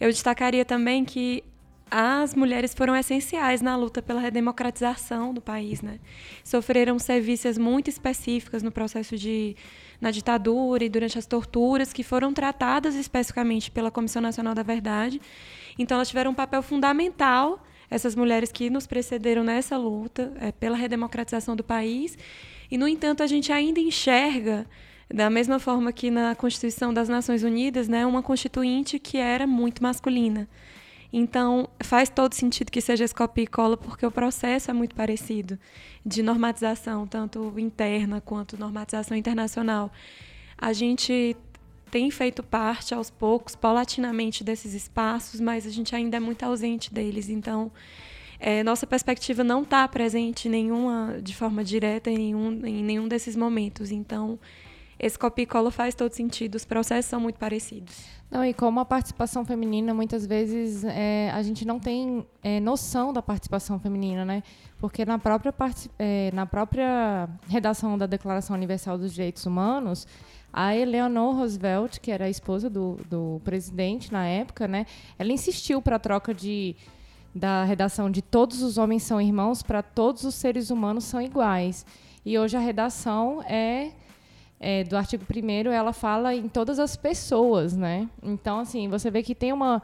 eu 0.00 0.08
destacaria 0.08 0.64
também 0.64 1.04
que 1.04 1.44
as 1.90 2.34
mulheres 2.34 2.72
foram 2.72 2.94
essenciais 2.96 3.60
na 3.60 3.76
luta 3.76 4.00
pela 4.00 4.20
redemocratização 4.20 5.34
do 5.34 5.40
país, 5.40 5.82
né? 5.82 5.98
Sofreram 6.44 6.98
serviços 6.98 7.58
muito 7.58 7.90
específicas 7.90 8.62
no 8.62 8.70
processo 8.70 9.16
de 9.16 9.56
na 10.00 10.10
ditadura 10.10 10.82
e 10.82 10.88
durante 10.88 11.18
as 11.18 11.26
torturas 11.26 11.92
que 11.92 12.02
foram 12.02 12.32
tratadas 12.32 12.94
especificamente 12.94 13.70
pela 13.70 13.90
Comissão 13.90 14.22
Nacional 14.22 14.54
da 14.54 14.62
Verdade. 14.62 15.20
Então 15.78 15.96
elas 15.96 16.08
tiveram 16.08 16.30
um 16.30 16.34
papel 16.34 16.62
fundamental 16.62 17.60
essas 17.90 18.14
mulheres 18.14 18.52
que 18.52 18.70
nos 18.70 18.86
precederam 18.86 19.42
nessa 19.42 19.76
luta 19.76 20.32
é, 20.40 20.52
pela 20.52 20.76
redemocratização 20.76 21.56
do 21.56 21.64
país. 21.64 22.16
E, 22.70 22.78
no 22.78 22.86
entanto, 22.86 23.22
a 23.22 23.26
gente 23.26 23.52
ainda 23.52 23.80
enxerga, 23.80 24.64
da 25.12 25.28
mesma 25.28 25.58
forma 25.58 25.92
que 25.92 26.10
na 26.10 26.34
Constituição 26.36 26.94
das 26.94 27.08
Nações 27.08 27.42
Unidas, 27.42 27.88
né, 27.88 28.06
uma 28.06 28.22
constituinte 28.22 28.98
que 28.98 29.18
era 29.18 29.46
muito 29.46 29.82
masculina. 29.82 30.48
Então, 31.12 31.68
faz 31.82 32.08
todo 32.08 32.34
sentido 32.34 32.70
que 32.70 32.80
seja 32.80 33.04
esse 33.04 33.14
copia 33.14 33.42
e 33.42 33.46
cola, 33.46 33.76
porque 33.76 34.06
o 34.06 34.10
processo 34.12 34.70
é 34.70 34.74
muito 34.74 34.94
parecido 34.94 35.58
de 36.06 36.22
normatização, 36.22 37.06
tanto 37.06 37.52
interna 37.58 38.20
quanto 38.20 38.56
normatização 38.56 39.16
internacional. 39.16 39.90
A 40.56 40.72
gente 40.72 41.36
tem 41.90 42.10
feito 42.10 42.42
parte 42.42 42.94
aos 42.94 43.10
poucos, 43.10 43.56
paulatinamente, 43.56 44.44
desses 44.44 44.74
espaços, 44.74 45.40
mas 45.40 45.66
a 45.66 45.70
gente 45.70 45.94
ainda 45.94 46.16
é 46.16 46.20
muito 46.20 46.42
ausente 46.44 46.92
deles. 46.92 47.28
Então, 47.28 47.70
é, 48.38 48.62
nossa 48.62 48.86
perspectiva 48.86 49.44
não 49.44 49.62
está 49.62 49.86
presente 49.86 50.48
nenhuma, 50.48 51.18
de 51.22 51.34
forma 51.34 51.62
direta 51.62 52.10
em 52.10 52.16
nenhum, 52.16 52.66
em 52.66 52.82
nenhum 52.82 53.08
desses 53.08 53.36
momentos. 53.36 53.90
Então, 53.90 54.38
esse 54.98 55.18
copia 55.18 55.44
e 55.44 55.46
cola 55.46 55.70
faz 55.70 55.94
todo 55.94 56.12
sentido, 56.12 56.54
os 56.56 56.64
processos 56.64 57.08
são 57.08 57.18
muito 57.18 57.38
parecidos. 57.38 58.20
Não, 58.30 58.44
e 58.44 58.54
como 58.54 58.78
a 58.78 58.84
participação 58.84 59.44
feminina, 59.44 59.92
muitas 59.92 60.24
vezes 60.24 60.84
é, 60.84 61.30
a 61.32 61.42
gente 61.42 61.66
não 61.66 61.80
tem 61.80 62.24
é, 62.42 62.60
noção 62.60 63.12
da 63.12 63.20
participação 63.20 63.80
feminina, 63.80 64.24
né? 64.24 64.42
Porque 64.78 65.04
na 65.04 65.18
própria, 65.18 65.52
é, 65.98 66.30
na 66.32 66.46
própria 66.46 67.28
redação 67.48 67.98
da 67.98 68.06
Declaração 68.06 68.54
Universal 68.54 68.98
dos 68.98 69.12
Direitos 69.12 69.44
Humanos, 69.46 70.06
a 70.52 70.74
Eleanor 70.74 71.36
Roosevelt, 71.36 71.98
que 72.00 72.10
era 72.10 72.24
a 72.24 72.30
esposa 72.30 72.68
do, 72.68 72.98
do 73.08 73.40
presidente 73.44 74.12
na 74.12 74.26
época, 74.26 74.66
né? 74.66 74.86
Ela 75.18 75.32
insistiu 75.32 75.80
para 75.80 75.96
a 75.96 75.98
troca 75.98 76.34
de 76.34 76.76
da 77.32 77.62
redação 77.62 78.10
de 78.10 78.20
todos 78.20 78.60
os 78.60 78.76
homens 78.76 79.04
são 79.04 79.20
irmãos 79.20 79.62
para 79.62 79.82
todos 79.82 80.24
os 80.24 80.34
seres 80.34 80.68
humanos 80.68 81.04
são 81.04 81.22
iguais. 81.22 81.86
E 82.26 82.36
hoje 82.36 82.56
a 82.56 82.60
redação 82.60 83.40
é 83.42 83.92
é, 84.60 84.84
do 84.84 84.94
artigo 84.94 85.24
1 85.24 85.70
ela 85.70 85.92
fala 85.92 86.34
em 86.34 86.46
todas 86.46 86.78
as 86.78 86.94
pessoas, 86.94 87.74
né? 87.74 88.06
Então, 88.22 88.58
assim, 88.58 88.88
você 88.88 89.10
vê 89.10 89.22
que 89.22 89.34
tem 89.34 89.54
uma, 89.54 89.82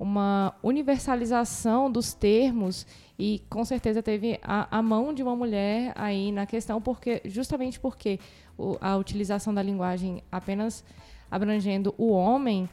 uma 0.00 0.52
universalização 0.64 1.88
dos 1.88 2.12
termos 2.12 2.84
e 3.18 3.42
com 3.48 3.64
certeza 3.64 4.02
teve 4.02 4.38
a, 4.42 4.78
a 4.78 4.82
mão 4.82 5.12
de 5.12 5.22
uma 5.22 5.34
mulher 5.34 5.92
aí 5.94 6.30
na 6.32 6.46
questão, 6.46 6.80
porque 6.80 7.22
justamente 7.24 7.80
porque 7.80 8.18
o, 8.58 8.76
a 8.80 8.96
utilização 8.96 9.54
da 9.54 9.62
linguagem 9.62 10.22
apenas 10.30 10.84
abrangendo 11.30 11.94
o 11.96 12.10
homem 12.10 12.68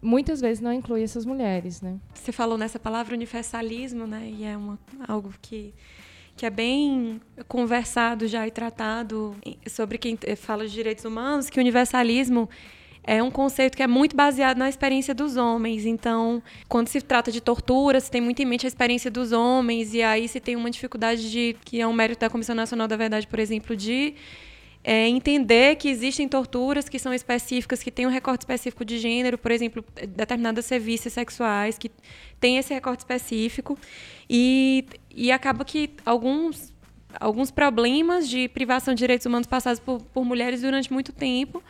muitas 0.00 0.40
vezes 0.40 0.60
não 0.60 0.72
inclui 0.72 1.02
essas 1.02 1.24
mulheres, 1.24 1.80
né? 1.80 1.98
Você 2.12 2.32
falou 2.32 2.58
nessa 2.58 2.78
palavra 2.78 3.14
universalismo, 3.14 4.06
né? 4.06 4.30
E 4.30 4.44
é 4.44 4.56
uma, 4.56 4.78
algo 5.06 5.32
que 5.40 5.74
que 6.36 6.44
é 6.44 6.50
bem 6.50 7.20
conversado 7.46 8.26
já 8.26 8.46
e 8.46 8.50
tratado 8.50 9.36
sobre 9.68 9.98
quem 9.98 10.18
fala 10.36 10.66
de 10.66 10.72
direitos 10.72 11.04
humanos, 11.04 11.48
que 11.48 11.60
universalismo 11.60 12.48
é 13.06 13.22
um 13.22 13.30
conceito 13.30 13.76
que 13.76 13.82
é 13.82 13.86
muito 13.86 14.16
baseado 14.16 14.56
na 14.56 14.68
experiência 14.68 15.14
dos 15.14 15.36
homens. 15.36 15.84
Então, 15.84 16.42
quando 16.68 16.88
se 16.88 17.00
trata 17.02 17.30
de 17.30 17.40
tortura, 17.40 18.00
se 18.00 18.10
tem 18.10 18.20
muito 18.20 18.40
em 18.40 18.46
mente 18.46 18.66
a 18.66 18.68
experiência 18.68 19.10
dos 19.10 19.30
homens, 19.30 19.92
e 19.92 20.02
aí 20.02 20.26
se 20.26 20.40
tem 20.40 20.56
uma 20.56 20.70
dificuldade 20.70 21.30
de, 21.30 21.56
que 21.64 21.80
é 21.80 21.86
um 21.86 21.92
mérito 21.92 22.20
da 22.20 22.30
Comissão 22.30 22.54
Nacional 22.54 22.88
da 22.88 22.96
Verdade, 22.96 23.26
por 23.26 23.38
exemplo, 23.38 23.76
de 23.76 24.14
é, 24.82 25.06
entender 25.06 25.76
que 25.76 25.88
existem 25.88 26.26
torturas 26.26 26.88
que 26.88 26.98
são 26.98 27.12
específicas, 27.12 27.82
que 27.82 27.90
têm 27.90 28.06
um 28.06 28.10
recorte 28.10 28.42
específico 28.42 28.84
de 28.84 28.98
gênero, 28.98 29.36
por 29.36 29.50
exemplo, 29.50 29.84
determinadas 30.08 30.64
serviços 30.64 31.12
sexuais, 31.12 31.76
que 31.76 31.90
tem 32.40 32.56
esse 32.56 32.72
recorte 32.72 33.00
específico. 33.00 33.78
E, 34.28 34.86
e 35.14 35.30
acaba 35.30 35.62
que 35.62 35.90
alguns, 36.06 36.72
alguns 37.20 37.50
problemas 37.50 38.28
de 38.28 38.48
privação 38.48 38.94
de 38.94 38.98
direitos 38.98 39.26
humanos 39.26 39.46
passados 39.46 39.78
por, 39.78 40.00
por 40.00 40.24
mulheres 40.24 40.62
durante 40.62 40.90
muito 40.90 41.12
tempo 41.12 41.62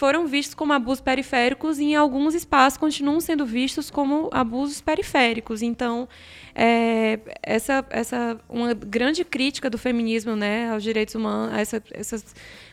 foram 0.00 0.26
vistos 0.26 0.54
como 0.54 0.72
abusos 0.72 1.02
periféricos 1.02 1.78
e 1.78 1.84
em 1.84 1.94
alguns 1.94 2.34
espaços 2.34 2.78
continuam 2.78 3.20
sendo 3.20 3.44
vistos 3.44 3.90
como 3.90 4.30
abusos 4.32 4.80
periféricos. 4.80 5.60
Então, 5.60 6.08
é, 6.54 7.18
essa, 7.42 7.84
essa 7.90 8.40
uma 8.48 8.72
grande 8.72 9.26
crítica 9.26 9.68
do 9.68 9.76
feminismo 9.76 10.34
né, 10.34 10.70
aos 10.70 10.82
direitos 10.82 11.14
humanos, 11.14 11.54
essa, 11.54 11.82
essa 11.92 12.16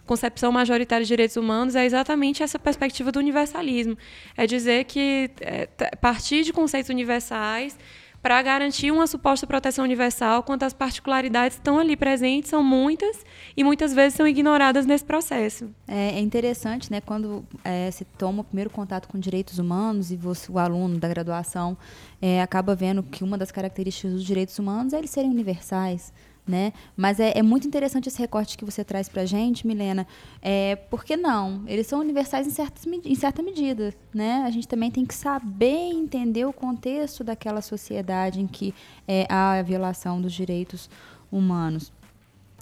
concepção 0.06 0.54
majoritária 0.54 1.04
de 1.04 1.10
direitos 1.10 1.36
humanos 1.36 1.76
é 1.76 1.84
exatamente 1.84 2.42
essa 2.42 2.58
perspectiva 2.58 3.12
do 3.12 3.20
universalismo. 3.20 3.98
É 4.38 4.48
dizer 4.48 4.86
que 4.86 5.30
é, 5.42 5.68
partir 5.98 6.46
de 6.46 6.54
conceitos 6.54 6.90
universais 6.90 7.78
para 8.22 8.42
garantir 8.42 8.92
uma 8.92 9.08
suposta 9.08 9.48
proteção 9.48 9.86
universal, 9.86 10.44
quando 10.44 10.64
as 10.64 10.74
particularidades 10.74 11.58
estão 11.58 11.80
ali 11.80 11.96
presentes, 11.96 12.50
são 12.50 12.64
muitas 12.64 13.24
e 13.56 13.64
muitas 13.64 13.94
vezes 13.94 14.16
são 14.16 14.28
ignoradas 14.28 14.86
nesse 14.86 15.06
processo. 15.06 15.70
É, 15.88 16.10
é 16.10 16.20
interessante, 16.20 16.92
né, 16.92 17.02
quando 17.02 17.46
é, 17.64 17.90
se 17.92 18.06
toma 18.06 18.42
o 18.42 18.44
primeiro 18.44 18.70
contato 18.70 19.08
com 19.08 19.20
direitos 19.20 19.60
humanos 19.60 20.12
e 20.12 20.16
você, 20.16 20.52
o 20.52 20.60
aluno 20.60 20.98
da 21.00 21.08
graduação 21.08 21.78
é, 22.22 22.42
acaba 22.42 22.76
vendo 22.76 23.04
que 23.04 23.24
uma 23.24 23.38
das 23.38 23.52
características 23.52 24.14
dos 24.14 24.24
direitos 24.24 24.58
humanos 24.58 24.94
é 24.94 24.98
eles 24.98 25.10
serem 25.10 25.30
universais 25.30 26.12
né? 26.48 26.72
Mas 26.96 27.20
é, 27.20 27.34
é, 27.36 27.44
muito 27.44 27.68
interessante 27.68 28.08
esse 28.08 28.20
recorte 28.20 28.58
que 28.58 28.64
você 28.64 28.84
traz 28.84 29.10
para 29.10 29.24
a 29.24 29.26
gente, 29.26 29.68
Milena. 29.68 30.08
É, 30.42 30.76
por 30.76 31.04
que 31.04 31.18
não? 31.18 31.64
Eles 31.68 31.88
são 31.88 32.00
universais 32.00 32.48
em, 32.48 33.02
em 33.06 33.16
certa 33.16 33.44
medida, 33.44 33.94
né? 34.14 34.44
A 34.46 34.50
gente 34.50 34.68
também 34.68 34.90
tem 34.90 35.06
que 35.06 35.14
saber 35.14 35.92
entender 35.92 36.46
o 36.46 36.54
contexto 36.54 37.24
daquela 37.24 37.62
sociedade 37.62 38.40
em 38.40 38.48
que 38.48 38.74
é, 39.08 39.26
há 39.30 39.54
a 39.54 39.62
violação 39.62 40.22
dos 40.22 40.34
direitos 40.34 40.90
humanos. 41.32 41.92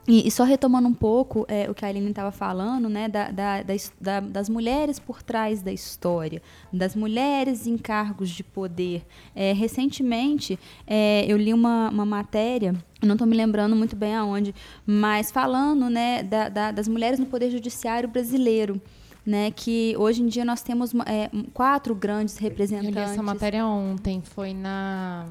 E, 0.08 0.28
e, 0.28 0.32
só 0.32 0.44
retomando 0.44 0.88
um 0.88 0.94
pouco 0.94 1.46
é, 1.48 1.70
o 1.70 1.74
que 1.74 1.84
a 1.84 1.88
Aline 1.88 2.10
estava 2.10 2.32
falando, 2.32 2.88
né, 2.88 3.08
da, 3.08 3.32
da, 3.32 3.64
da, 4.00 4.20
das 4.20 4.50
mulheres 4.50 5.00
por 5.00 5.24
trás 5.24 5.64
da 5.64 5.74
história, 5.74 6.44
das 6.72 6.96
mulheres 6.96 7.66
em 7.66 7.76
cargos 7.76 8.30
de 8.30 8.44
poder. 8.44 9.04
É, 9.36 9.52
recentemente, 9.52 10.60
é, 10.86 11.26
eu 11.28 11.38
li 11.38 11.52
uma, 11.52 11.90
uma 11.90 12.06
matéria, 12.06 12.76
não 13.02 13.14
estou 13.14 13.28
me 13.28 13.36
lembrando 13.36 13.76
muito 13.76 13.96
bem 13.96 14.16
aonde, 14.16 14.54
mas 14.86 15.32
falando 15.32 15.90
né, 15.90 16.22
da, 16.22 16.72
das 16.72 16.88
mulheres 16.88 17.20
no 17.20 17.26
poder 17.26 17.50
judiciário 17.50 18.08
brasileiro. 18.08 18.80
Né, 19.26 19.50
que 19.50 19.96
hoje 19.98 20.22
em 20.22 20.28
dia 20.28 20.46
nós 20.46 20.62
temos 20.62 20.94
é, 21.08 21.32
quatro 21.52 21.96
grandes 21.96 22.38
representantes. 22.38 22.96
Eu 22.96 23.06
li 23.06 23.12
essa 23.12 23.24
matéria 23.24 23.66
ontem, 23.66 24.22
foi 24.22 24.54
na. 24.54 25.26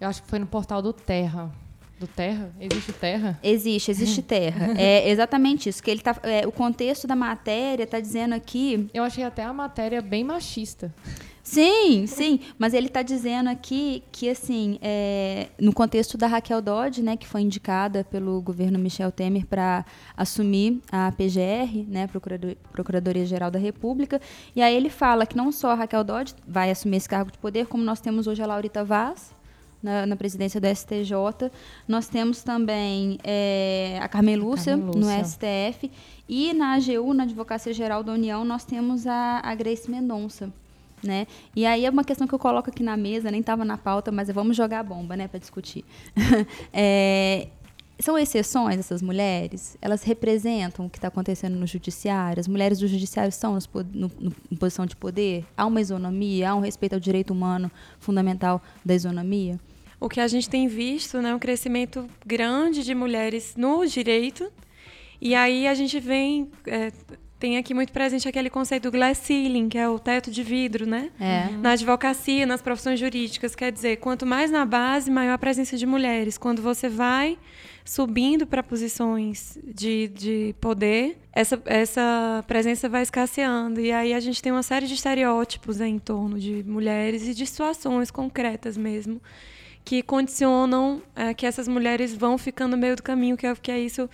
Eu 0.00 0.08
acho 0.08 0.22
que 0.22 0.28
foi 0.30 0.38
no 0.38 0.46
portal 0.46 0.80
do 0.80 0.90
Terra. 0.90 1.52
Do 1.98 2.06
terra? 2.06 2.50
Existe 2.60 2.92
terra? 2.92 3.38
Existe, 3.42 3.90
existe 3.90 4.22
terra. 4.22 4.74
é 4.76 5.08
exatamente 5.08 5.68
isso. 5.68 5.82
Que 5.82 5.90
ele 5.90 6.00
tá, 6.00 6.16
é, 6.22 6.46
o 6.46 6.52
contexto 6.52 7.06
da 7.06 7.14
matéria 7.14 7.84
está 7.84 8.00
dizendo 8.00 8.34
aqui. 8.34 8.88
Eu 8.92 9.04
achei 9.04 9.24
até 9.24 9.44
a 9.44 9.52
matéria 9.52 10.02
bem 10.02 10.24
machista. 10.24 10.92
Sim, 11.44 12.06
sim, 12.06 12.40
mas 12.58 12.72
ele 12.72 12.86
está 12.86 13.02
dizendo 13.02 13.50
aqui 13.50 14.02
que, 14.10 14.30
assim, 14.30 14.78
é, 14.80 15.48
no 15.60 15.74
contexto 15.74 16.16
da 16.16 16.26
Raquel 16.26 16.62
Dodge, 16.62 17.02
né, 17.02 17.18
que 17.18 17.28
foi 17.28 17.42
indicada 17.42 18.02
pelo 18.02 18.40
governo 18.40 18.78
Michel 18.78 19.12
Temer 19.12 19.44
para 19.44 19.84
assumir 20.16 20.80
a 20.90 21.12
PGR, 21.12 21.84
né, 21.86 22.08
Procuradoria-Geral 22.72 23.50
da 23.50 23.58
República, 23.58 24.22
e 24.56 24.62
aí 24.62 24.74
ele 24.74 24.88
fala 24.88 25.26
que 25.26 25.36
não 25.36 25.52
só 25.52 25.72
a 25.72 25.74
Raquel 25.74 26.02
Dodge 26.02 26.34
vai 26.48 26.70
assumir 26.70 26.96
esse 26.96 27.08
cargo 27.10 27.30
de 27.30 27.36
poder, 27.36 27.66
como 27.66 27.84
nós 27.84 28.00
temos 28.00 28.26
hoje 28.26 28.42
a 28.42 28.46
Laurita 28.46 28.82
Vaz, 28.82 29.34
na, 29.84 30.06
na, 30.06 30.16
presidência 30.16 30.60
do 30.60 30.66
STJ. 30.66 31.50
Nós 31.86 32.08
temos 32.08 32.42
também 32.42 33.18
é, 33.22 33.98
a 34.02 34.08
Carmen 34.08 34.36
Lúcia, 34.36 34.76
Carmen 34.76 34.94
Lúcia, 34.96 35.18
no 35.18 35.24
STF. 35.24 35.90
E 36.28 36.54
na 36.54 36.74
AGU, 36.74 37.12
na 37.12 37.24
Advocacia 37.24 37.72
Geral 37.74 38.02
da 38.02 38.12
União, 38.12 38.44
nós 38.44 38.64
temos 38.64 39.06
a, 39.06 39.40
a 39.44 39.54
Grace 39.54 39.90
Mendonça. 39.90 40.50
Né? 41.02 41.26
E 41.54 41.66
aí 41.66 41.84
é 41.84 41.90
uma 41.90 42.02
questão 42.02 42.26
que 42.26 42.34
eu 42.34 42.38
coloco 42.38 42.70
aqui 42.70 42.82
na 42.82 42.96
mesa, 42.96 43.30
nem 43.30 43.40
estava 43.40 43.62
na 43.62 43.76
pauta, 43.76 44.10
mas 44.10 44.30
vamos 44.30 44.56
jogar 44.56 44.80
a 44.80 44.82
bomba 44.82 45.14
né, 45.14 45.28
para 45.28 45.38
discutir. 45.38 45.84
é, 46.72 47.48
são 47.98 48.18
exceções 48.18 48.78
essas 48.78 49.02
mulheres? 49.02 49.76
Elas 49.80 50.02
representam 50.02 50.86
o 50.86 50.90
que 50.90 50.98
está 50.98 51.08
acontecendo 51.08 51.56
no 51.56 51.66
judiciário? 51.66 52.40
As 52.40 52.48
mulheres 52.48 52.78
do 52.78 52.88
judiciário 52.88 53.28
estão 53.28 53.58
no, 53.92 54.10
no, 54.18 54.32
em 54.50 54.56
posição 54.56 54.86
de 54.86 54.96
poder? 54.96 55.44
Há 55.56 55.66
uma 55.66 55.80
isonomia? 55.80 56.50
Há 56.50 56.54
um 56.54 56.60
respeito 56.60 56.94
ao 56.94 57.00
direito 57.00 57.32
humano 57.32 57.70
fundamental 58.00 58.62
da 58.84 58.94
isonomia? 58.94 59.60
O 60.04 60.08
que 60.08 60.20
a 60.20 60.28
gente 60.28 60.50
tem 60.50 60.68
visto, 60.68 61.22
né, 61.22 61.34
um 61.34 61.38
crescimento 61.38 62.06
grande 62.26 62.84
de 62.84 62.94
mulheres 62.94 63.54
no 63.56 63.86
direito. 63.86 64.52
E 65.18 65.34
aí 65.34 65.66
a 65.66 65.72
gente 65.72 65.98
vem 65.98 66.50
é, 66.66 66.92
tem 67.38 67.56
aqui 67.56 67.72
muito 67.72 67.90
presente 67.90 68.28
aquele 68.28 68.50
conceito 68.50 68.84
do 68.84 68.90
glass 68.90 69.18
ceiling, 69.18 69.68
que 69.68 69.78
é 69.78 69.88
o 69.88 69.98
teto 69.98 70.30
de 70.30 70.42
vidro, 70.42 70.86
né? 70.86 71.10
É. 71.18 71.50
Na 71.56 71.72
advocacia, 71.72 72.44
nas 72.46 72.60
profissões 72.60 73.00
jurídicas, 73.00 73.54
quer 73.54 73.72
dizer, 73.72 73.96
quanto 73.96 74.26
mais 74.26 74.50
na 74.50 74.64
base, 74.66 75.10
maior 75.10 75.34
a 75.34 75.38
presença 75.38 75.76
de 75.76 75.86
mulheres. 75.86 76.36
Quando 76.36 76.60
você 76.60 76.88
vai 76.88 77.38
subindo 77.84 78.46
para 78.46 78.62
posições 78.62 79.58
de, 79.62 80.08
de 80.08 80.54
poder, 80.60 81.18
essa, 81.32 81.60
essa 81.64 82.44
presença 82.46 82.88
vai 82.88 83.02
escasseando. 83.02 83.80
E 83.80 83.90
aí 83.90 84.12
a 84.12 84.20
gente 84.20 84.42
tem 84.42 84.52
uma 84.52 84.62
série 84.62 84.86
de 84.86 84.94
estereótipos 84.94 85.80
em 85.80 85.98
torno 85.98 86.38
de 86.38 86.62
mulheres 86.66 87.26
e 87.26 87.34
de 87.34 87.46
situações 87.46 88.10
concretas 88.10 88.76
mesmo 88.76 89.20
que 89.84 90.02
condicionam 90.02 91.02
é, 91.14 91.34
que 91.34 91.44
essas 91.44 91.68
mulheres 91.68 92.14
vão 92.14 92.38
ficando 92.38 92.72
no 92.72 92.78
meio 92.78 92.96
do 92.96 93.02
caminho, 93.02 93.36
que 93.36 93.46
é, 93.46 93.54
que 93.54 93.70
é 93.70 93.78
isso 93.78 94.08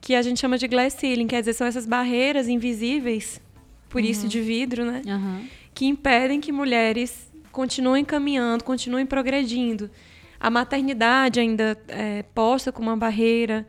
que 0.00 0.14
a 0.14 0.22
gente 0.22 0.40
chama 0.40 0.56
de 0.56 0.66
glass 0.66 0.94
ceiling, 0.94 1.26
quer 1.26 1.40
dizer, 1.40 1.52
são 1.52 1.66
essas 1.66 1.84
barreiras 1.84 2.48
invisíveis, 2.48 3.40
por 3.88 4.00
uhum. 4.00 4.08
isso 4.08 4.26
de 4.26 4.40
vidro, 4.40 4.84
né? 4.84 5.02
Uhum. 5.04 5.46
Que 5.74 5.86
impedem 5.86 6.40
que 6.40 6.50
mulheres 6.50 7.30
continuem 7.52 8.04
caminhando, 8.04 8.64
continuem 8.64 9.04
progredindo. 9.04 9.90
A 10.38 10.48
maternidade 10.48 11.38
ainda 11.38 11.78
é 11.86 12.22
posta 12.34 12.72
como 12.72 12.88
uma 12.88 12.96
barreira 12.96 13.66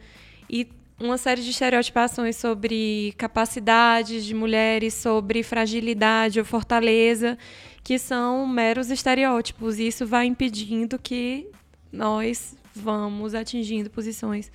e 0.50 0.68
uma 0.98 1.18
série 1.18 1.42
de 1.42 1.50
estereotipações 1.50 2.38
sobre 2.38 3.14
capacidades 3.18 4.24
de 4.24 4.34
mulheres, 4.34 4.94
sobre 4.94 5.44
fragilidade 5.44 6.40
ou 6.40 6.46
fortaleza, 6.46 7.38
que 7.84 7.98
são 7.98 8.46
meros 8.48 8.90
estereótipos. 8.90 9.80
E 9.80 9.88
isso 9.88 10.06
vai 10.06 10.26
impedindo 10.26 10.98
que 11.00 11.48
nós 11.92 12.56
vamos 12.74 13.36
atingindo 13.36 13.90
posições 13.90 14.52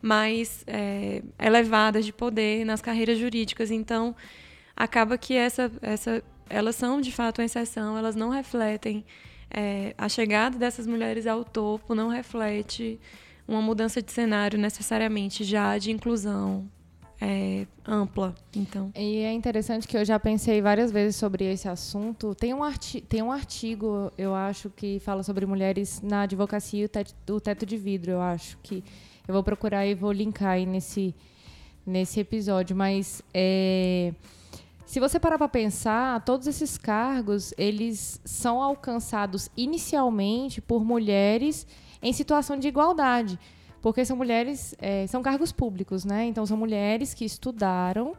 mais 0.00 0.64
é, 0.66 1.22
elevadas 1.38 2.04
de 2.04 2.12
poder 2.12 2.64
nas 2.64 2.82
carreiras 2.82 3.18
jurídicas. 3.18 3.70
Então, 3.70 4.14
acaba 4.76 5.16
que 5.16 5.34
essa, 5.34 5.72
essa, 5.80 6.22
elas 6.50 6.76
são 6.76 7.00
de 7.00 7.10
fato 7.10 7.40
uma 7.40 7.46
exceção, 7.46 7.96
elas 7.96 8.14
não 8.14 8.28
refletem 8.28 9.04
é, 9.50 9.94
a 9.96 10.08
chegada 10.08 10.58
dessas 10.58 10.86
mulheres 10.86 11.26
ao 11.26 11.44
topo, 11.44 11.94
não 11.94 12.08
reflete 12.08 13.00
uma 13.46 13.62
mudança 13.62 14.02
de 14.02 14.10
cenário 14.10 14.58
necessariamente 14.58 15.44
já 15.44 15.78
de 15.78 15.90
inclusão 15.90 16.68
é, 17.24 17.66
ampla. 17.86 18.34
Então. 18.54 18.92
E 18.94 19.20
é 19.20 19.32
interessante 19.32 19.88
que 19.88 19.96
eu 19.96 20.04
já 20.04 20.20
pensei 20.20 20.60
várias 20.60 20.92
vezes 20.92 21.16
sobre 21.16 21.44
esse 21.44 21.66
assunto. 21.66 22.34
Tem 22.34 22.52
um, 22.52 22.62
arti 22.62 23.00
tem 23.00 23.22
um 23.22 23.32
artigo, 23.32 24.12
eu 24.18 24.34
acho, 24.34 24.68
que 24.68 25.00
fala 25.00 25.22
sobre 25.22 25.46
mulheres 25.46 26.02
na 26.02 26.22
advocacia 26.22 26.82
e 26.82 26.84
o 26.84 26.88
teto, 26.88 27.14
o 27.30 27.40
teto 27.40 27.64
de 27.64 27.78
vidro. 27.78 28.12
Eu 28.12 28.20
acho 28.20 28.58
que 28.62 28.84
eu 29.26 29.32
vou 29.32 29.42
procurar 29.42 29.86
e 29.86 29.94
vou 29.94 30.12
linkar 30.12 30.50
aí 30.50 30.66
nesse, 30.66 31.14
nesse 31.86 32.20
episódio. 32.20 32.76
Mas 32.76 33.22
é, 33.32 34.12
se 34.84 35.00
você 35.00 35.18
parar 35.18 35.38
para 35.38 35.48
pensar, 35.48 36.22
todos 36.26 36.46
esses 36.46 36.76
cargos 36.76 37.54
eles 37.56 38.20
são 38.22 38.62
alcançados 38.62 39.50
inicialmente 39.56 40.60
por 40.60 40.84
mulheres 40.84 41.66
em 42.02 42.12
situação 42.12 42.58
de 42.58 42.68
igualdade. 42.68 43.38
Porque 43.84 44.02
são 44.02 44.16
mulheres, 44.16 44.74
é, 44.78 45.06
são 45.06 45.20
cargos 45.20 45.52
públicos, 45.52 46.06
né? 46.06 46.24
Então 46.24 46.46
são 46.46 46.56
mulheres 46.56 47.12
que 47.12 47.22
estudaram 47.22 48.16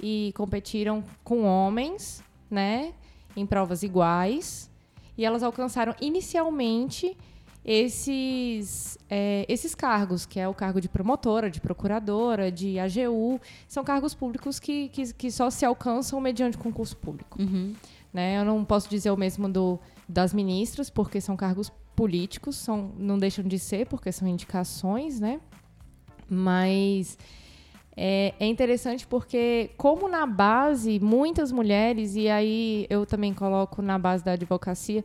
e 0.00 0.32
competiram 0.34 1.04
com 1.22 1.42
homens, 1.44 2.24
né? 2.50 2.94
Em 3.36 3.44
provas 3.44 3.82
iguais. 3.82 4.70
E 5.18 5.22
elas 5.22 5.42
alcançaram 5.42 5.94
inicialmente 6.00 7.14
esses, 7.62 8.96
é, 9.10 9.44
esses 9.50 9.74
cargos, 9.74 10.24
que 10.24 10.40
é 10.40 10.48
o 10.48 10.54
cargo 10.54 10.80
de 10.80 10.88
promotora, 10.88 11.50
de 11.50 11.60
procuradora, 11.60 12.50
de 12.50 12.78
AGU, 12.78 13.38
são 13.68 13.84
cargos 13.84 14.14
públicos 14.14 14.58
que, 14.58 14.88
que, 14.88 15.12
que 15.12 15.30
só 15.30 15.50
se 15.50 15.62
alcançam 15.62 16.18
mediante 16.22 16.56
concurso 16.56 16.96
público. 16.96 17.38
Uhum. 17.38 17.74
Né? 18.14 18.38
Eu 18.38 18.46
não 18.46 18.64
posso 18.64 18.88
dizer 18.88 19.10
o 19.10 19.16
mesmo 19.18 19.46
do, 19.46 19.78
das 20.08 20.32
ministras, 20.32 20.88
porque 20.88 21.20
são 21.20 21.36
cargos 21.36 21.70
políticos, 21.94 22.56
são, 22.56 22.92
não 22.96 23.18
deixam 23.18 23.44
de 23.44 23.58
ser, 23.58 23.86
porque 23.86 24.10
são 24.10 24.26
indicações, 24.26 25.20
né? 25.20 25.40
Mas 26.28 27.18
é, 27.96 28.34
é, 28.40 28.46
interessante 28.46 29.06
porque, 29.06 29.70
como 29.76 30.08
na 30.08 30.26
base, 30.26 30.98
muitas 30.98 31.52
mulheres, 31.52 32.16
e 32.16 32.28
aí 32.28 32.86
eu 32.88 33.04
também 33.04 33.34
coloco 33.34 33.82
na 33.82 33.98
base 33.98 34.24
da 34.24 34.32
advocacia, 34.32 35.04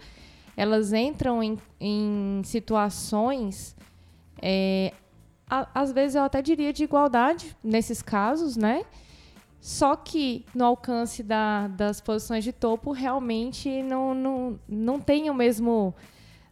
elas 0.56 0.94
entram 0.94 1.44
em, 1.44 1.58
em 1.80 2.42
situações, 2.44 3.76
é, 4.42 4.94
a, 5.50 5.68
às 5.74 5.92
vezes 5.92 6.16
eu 6.16 6.24
até 6.24 6.42
diria 6.42 6.72
de 6.72 6.84
igualdade 6.84 7.56
nesses 7.64 8.02
casos, 8.02 8.56
né? 8.56 8.84
Só 9.60 9.96
que 9.96 10.46
no 10.56 10.64
alcance 10.64 11.22
da, 11.22 11.68
das 11.68 12.00
posições 12.00 12.44
de 12.44 12.54
topo, 12.54 12.92
realmente 12.92 13.84
não, 13.84 14.14
não, 14.14 14.60
não 14.68 15.00
tem 15.00 15.30
o 15.30 15.34
mesmo 15.34 15.94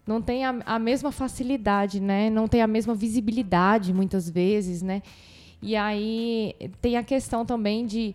não 0.05 0.21
tem 0.21 0.45
a, 0.45 0.55
a, 0.65 0.79
mesma 0.79 1.11
facilidade, 1.11 1.99
né? 1.99 2.29
Não 2.29 2.47
tem 2.47 2.61
a 2.61 2.67
mesma 2.67 2.93
visibilidade 2.93 3.93
muitas 3.93 4.29
vezes, 4.29 4.81
né? 4.81 5.01
E 5.61 5.75
aí 5.75 6.55
tem 6.79 6.95
a 6.95 7.03
questão 7.03 7.43
também 7.43 7.85
de, 7.87 8.13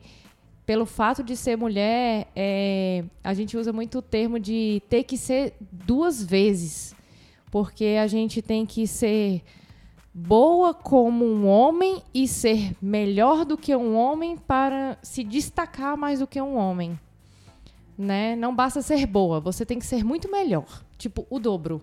pelo 0.64 0.86
fato 0.86 1.24
de 1.24 1.36
ser 1.36 1.56
mulher, 1.56 2.28
é, 2.36 3.04
a 3.24 3.34
gente 3.34 3.56
usa 3.56 3.72
muito 3.72 3.98
o 3.98 4.02
termo 4.02 4.38
de 4.38 4.80
ter 4.88 5.02
que 5.02 5.16
ser 5.16 5.54
duas 5.60 6.22
vezes, 6.22 6.94
porque 7.50 7.98
a 8.00 8.06
gente 8.06 8.40
tem 8.40 8.64
que 8.64 8.86
ser 8.86 9.42
boa 10.14 10.72
como 10.72 11.24
um 11.24 11.46
homem 11.46 12.02
e 12.14 12.28
ser 12.28 12.76
melhor 12.80 13.44
do 13.44 13.56
que 13.56 13.74
um 13.74 13.96
homem 13.96 14.36
para 14.36 14.96
se 15.02 15.24
destacar 15.24 15.96
mais 15.96 16.20
do 16.20 16.26
que 16.26 16.40
um 16.40 16.56
homem. 16.56 16.98
Né? 17.98 18.36
Não 18.36 18.54
basta 18.54 18.80
ser 18.80 19.06
boa, 19.06 19.40
você 19.40 19.66
tem 19.66 19.78
que 19.78 19.86
ser 19.86 20.04
muito 20.04 20.30
melhor 20.30 20.84
tipo, 21.00 21.26
o 21.30 21.38
dobro, 21.38 21.80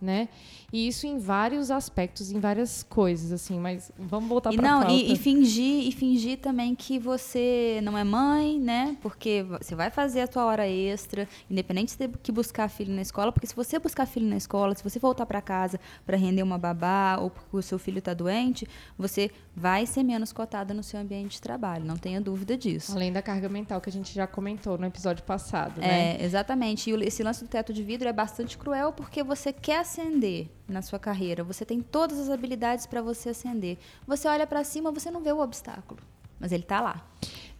né? 0.00 0.28
E 0.72 0.88
isso 0.88 1.06
em 1.06 1.18
vários 1.18 1.70
aspectos, 1.70 2.32
em 2.32 2.40
várias 2.40 2.82
coisas, 2.82 3.32
assim, 3.32 3.58
mas 3.58 3.92
vamos 3.96 4.28
voltar 4.28 4.52
para 4.52 4.62
não 4.62 4.90
e, 4.90 5.12
e, 5.12 5.16
fingir 5.16 5.86
e 5.86 5.92
fingir 5.92 6.38
também 6.38 6.74
que 6.74 6.98
você 6.98 7.80
não 7.82 7.96
é 7.96 8.02
mãe, 8.02 8.58
né? 8.58 8.96
Porque 9.00 9.44
você 9.44 9.74
vai 9.74 9.90
fazer 9.90 10.22
a 10.22 10.28
tua 10.28 10.44
hora 10.44 10.68
extra, 10.68 11.28
independente 11.48 11.92
de 11.92 11.98
ter 11.98 12.10
que 12.22 12.32
buscar 12.32 12.68
filho 12.68 12.92
na 12.92 13.02
escola, 13.02 13.30
porque 13.30 13.46
se 13.46 13.54
você 13.54 13.78
buscar 13.78 14.06
filho 14.06 14.26
na 14.26 14.36
escola, 14.36 14.74
se 14.74 14.82
você 14.82 14.98
voltar 14.98 15.24
para 15.24 15.40
casa 15.40 15.78
para 16.04 16.16
render 16.16 16.42
uma 16.42 16.58
babá 16.58 17.18
ou 17.20 17.30
porque 17.30 17.56
o 17.56 17.62
seu 17.62 17.78
filho 17.78 17.98
está 17.98 18.12
doente, 18.12 18.66
você 18.98 19.30
vai 19.54 19.86
ser 19.86 20.02
menos 20.02 20.32
cotada 20.32 20.74
no 20.74 20.82
seu 20.82 20.98
ambiente 20.98 21.32
de 21.32 21.40
trabalho, 21.40 21.84
não 21.84 21.96
tenha 21.96 22.20
dúvida 22.20 22.56
disso. 22.56 22.92
Além 22.92 23.12
da 23.12 23.22
carga 23.22 23.48
mental 23.48 23.80
que 23.80 23.88
a 23.88 23.92
gente 23.92 24.12
já 24.12 24.26
comentou 24.26 24.76
no 24.76 24.86
episódio 24.86 25.24
passado, 25.24 25.80
né? 25.80 26.16
É, 26.16 26.24
exatamente. 26.24 26.90
E 26.90 27.04
esse 27.04 27.22
lance 27.22 27.44
do 27.44 27.48
teto 27.48 27.72
de 27.72 27.82
vidro 27.82 28.08
é 28.08 28.12
bastante 28.12 28.58
cruel 28.58 28.92
porque 28.92 29.22
você 29.22 29.52
quer 29.52 29.80
ascender 29.80 30.55
na 30.68 30.82
sua 30.82 30.98
carreira, 30.98 31.44
você 31.44 31.64
tem 31.64 31.80
todas 31.80 32.18
as 32.18 32.28
habilidades 32.28 32.86
para 32.86 33.00
você 33.00 33.30
ascender. 33.30 33.78
Você 34.06 34.26
olha 34.28 34.46
para 34.46 34.64
cima, 34.64 34.90
você 34.90 35.10
não 35.10 35.22
vê 35.22 35.32
o 35.32 35.40
obstáculo, 35.40 36.00
mas 36.40 36.52
ele 36.52 36.62
está 36.62 36.80
lá. 36.80 37.06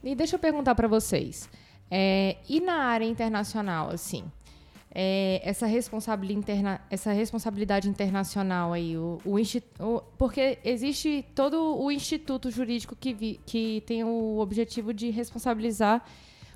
E 0.03 0.15
deixa 0.15 0.37
eu 0.37 0.41
perguntar 0.41 0.75
para 0.75 0.89
vocês, 0.89 1.49
é, 1.91 2.37
e 2.49 2.61
na 2.61 2.75
área 2.75 3.05
internacional, 3.05 3.91
assim, 3.91 4.25
é, 4.99 5.41
essa, 5.45 5.67
responsabilidade 5.67 6.39
interna, 6.39 6.81
essa 6.91 7.13
responsabilidade 7.13 7.89
internacional 7.89 8.73
aí, 8.73 8.97
o, 8.97 9.21
o, 9.25 9.37
o, 9.81 10.01
porque 10.17 10.59
existe 10.65 11.25
todo 11.35 11.77
o 11.79 11.91
instituto 11.91 12.51
jurídico 12.51 12.97
que, 12.97 13.13
vi, 13.13 13.41
que 13.45 13.83
tem 13.87 14.05
o 14.05 14.39
objetivo 14.39 14.95
de 14.95 15.11
responsabilizar 15.11 16.05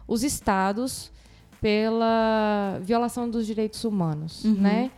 os 0.09 0.25
estados 0.25 1.13
pela 1.61 2.81
violação 2.83 3.29
dos 3.29 3.47
direitos 3.47 3.85
humanos, 3.85 4.45
uhum. 4.45 4.55
né? 4.55 4.91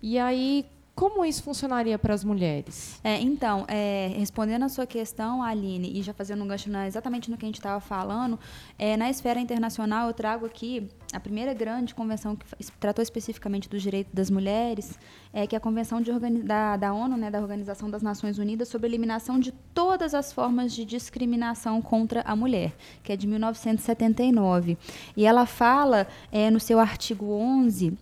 E 0.00 0.18
aí, 0.18 0.64
como 0.98 1.24
isso 1.24 1.44
funcionaria 1.44 1.96
para 1.96 2.12
as 2.12 2.24
mulheres? 2.24 2.98
É, 3.04 3.20
então, 3.20 3.64
é, 3.68 4.10
respondendo 4.16 4.64
a 4.64 4.68
sua 4.68 4.84
questão, 4.84 5.40
Aline, 5.40 5.96
e 5.96 6.02
já 6.02 6.12
fazendo 6.12 6.42
um 6.42 6.48
gancho 6.48 6.68
na, 6.68 6.88
exatamente 6.88 7.30
no 7.30 7.36
que 7.38 7.44
a 7.44 7.48
gente 7.48 7.58
estava 7.58 7.78
falando, 7.78 8.36
é, 8.76 8.96
na 8.96 9.08
esfera 9.08 9.38
internacional 9.38 10.08
eu 10.08 10.12
trago 10.12 10.44
aqui 10.44 10.88
a 11.12 11.20
primeira 11.20 11.54
grande 11.54 11.94
convenção 11.94 12.34
que 12.34 12.44
tratou 12.80 13.00
especificamente 13.00 13.68
dos 13.68 13.80
direitos 13.80 14.12
das 14.12 14.28
mulheres, 14.28 14.98
é 15.32 15.46
que 15.46 15.54
é 15.54 15.58
a 15.58 15.60
Convenção 15.60 16.02
da, 16.42 16.76
da 16.76 16.92
ONU, 16.92 17.16
né, 17.16 17.30
da 17.30 17.40
Organização 17.40 17.88
das 17.88 18.02
Nações 18.02 18.36
Unidas, 18.36 18.66
sobre 18.66 18.88
a 18.88 18.90
eliminação 18.90 19.38
de 19.38 19.52
todas 19.72 20.14
as 20.14 20.32
formas 20.32 20.72
de 20.72 20.84
discriminação 20.84 21.80
contra 21.80 22.22
a 22.22 22.34
mulher, 22.34 22.74
que 23.04 23.12
é 23.12 23.16
de 23.16 23.28
1979. 23.28 24.76
E 25.16 25.24
ela 25.24 25.46
fala, 25.46 26.08
é, 26.32 26.50
no 26.50 26.58
seu 26.58 26.80
artigo 26.80 27.30
11, 27.30 27.96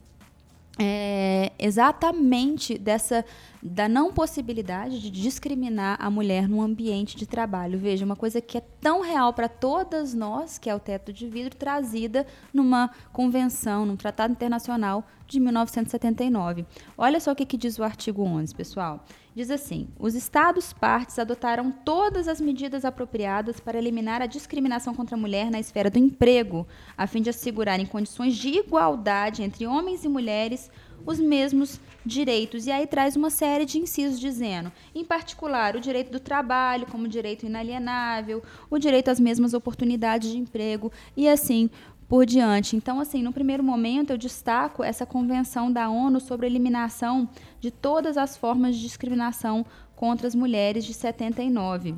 é, 0.78 1.52
exatamente 1.58 2.78
dessa 2.78 3.24
da 3.66 3.88
não 3.88 4.12
possibilidade 4.12 5.00
de 5.00 5.10
discriminar 5.10 5.96
a 6.00 6.08
mulher 6.08 6.48
no 6.48 6.62
ambiente 6.62 7.16
de 7.16 7.26
trabalho. 7.26 7.78
Veja, 7.78 8.04
uma 8.04 8.16
coisa 8.16 8.40
que 8.40 8.58
é 8.58 8.62
tão 8.80 9.00
real 9.00 9.32
para 9.32 9.48
todas 9.48 10.14
nós, 10.14 10.58
que 10.58 10.70
é 10.70 10.74
o 10.74 10.80
teto 10.80 11.12
de 11.12 11.26
vidro, 11.26 11.56
trazida 11.56 12.26
numa 12.52 12.90
convenção, 13.12 13.84
num 13.84 13.96
tratado 13.96 14.32
internacional 14.32 15.04
de 15.26 15.40
1979. 15.40 16.64
Olha 16.96 17.18
só 17.18 17.32
o 17.32 17.34
que, 17.34 17.44
que 17.44 17.56
diz 17.56 17.78
o 17.78 17.84
artigo 17.84 18.22
11, 18.22 18.54
pessoal. 18.54 19.04
Diz 19.34 19.50
assim: 19.50 19.88
os 19.98 20.14
Estados 20.14 20.72
partes 20.72 21.18
adotaram 21.18 21.70
todas 21.70 22.28
as 22.28 22.40
medidas 22.40 22.84
apropriadas 22.84 23.60
para 23.60 23.76
eliminar 23.76 24.22
a 24.22 24.26
discriminação 24.26 24.94
contra 24.94 25.16
a 25.16 25.20
mulher 25.20 25.50
na 25.50 25.60
esfera 25.60 25.90
do 25.90 25.98
emprego, 25.98 26.66
a 26.96 27.06
fim 27.06 27.20
de 27.20 27.30
assegurarem 27.30 27.84
condições 27.84 28.36
de 28.36 28.48
igualdade 28.48 29.42
entre 29.42 29.66
homens 29.66 30.04
e 30.04 30.08
mulheres 30.08 30.70
os 31.06 31.20
mesmos 31.20 31.80
direitos. 32.04 32.66
E 32.66 32.72
aí 32.72 32.86
traz 32.86 33.16
uma 33.16 33.30
série 33.30 33.64
de 33.64 33.78
incisos 33.78 34.18
dizendo, 34.20 34.72
em 34.94 35.04
particular, 35.04 35.76
o 35.76 35.80
direito 35.80 36.10
do 36.10 36.20
trabalho 36.20 36.86
como 36.86 37.08
direito 37.08 37.46
inalienável, 37.46 38.42
o 38.68 38.78
direito 38.78 39.10
às 39.10 39.20
mesmas 39.20 39.54
oportunidades 39.54 40.30
de 40.30 40.38
emprego 40.38 40.92
e 41.16 41.28
assim 41.28 41.70
por 42.08 42.24
diante. 42.24 42.76
Então, 42.76 43.00
assim, 43.00 43.22
no 43.22 43.32
primeiro 43.32 43.62
momento 43.62 44.10
eu 44.10 44.18
destaco 44.18 44.82
essa 44.82 45.06
convenção 45.06 45.72
da 45.72 45.88
ONU 45.88 46.20
sobre 46.20 46.46
a 46.46 46.50
eliminação 46.50 47.28
de 47.60 47.70
todas 47.70 48.16
as 48.16 48.36
formas 48.36 48.76
de 48.76 48.82
discriminação 48.82 49.64
contra 49.94 50.26
as 50.26 50.34
mulheres 50.34 50.84
de 50.84 50.94
79. 50.94 51.94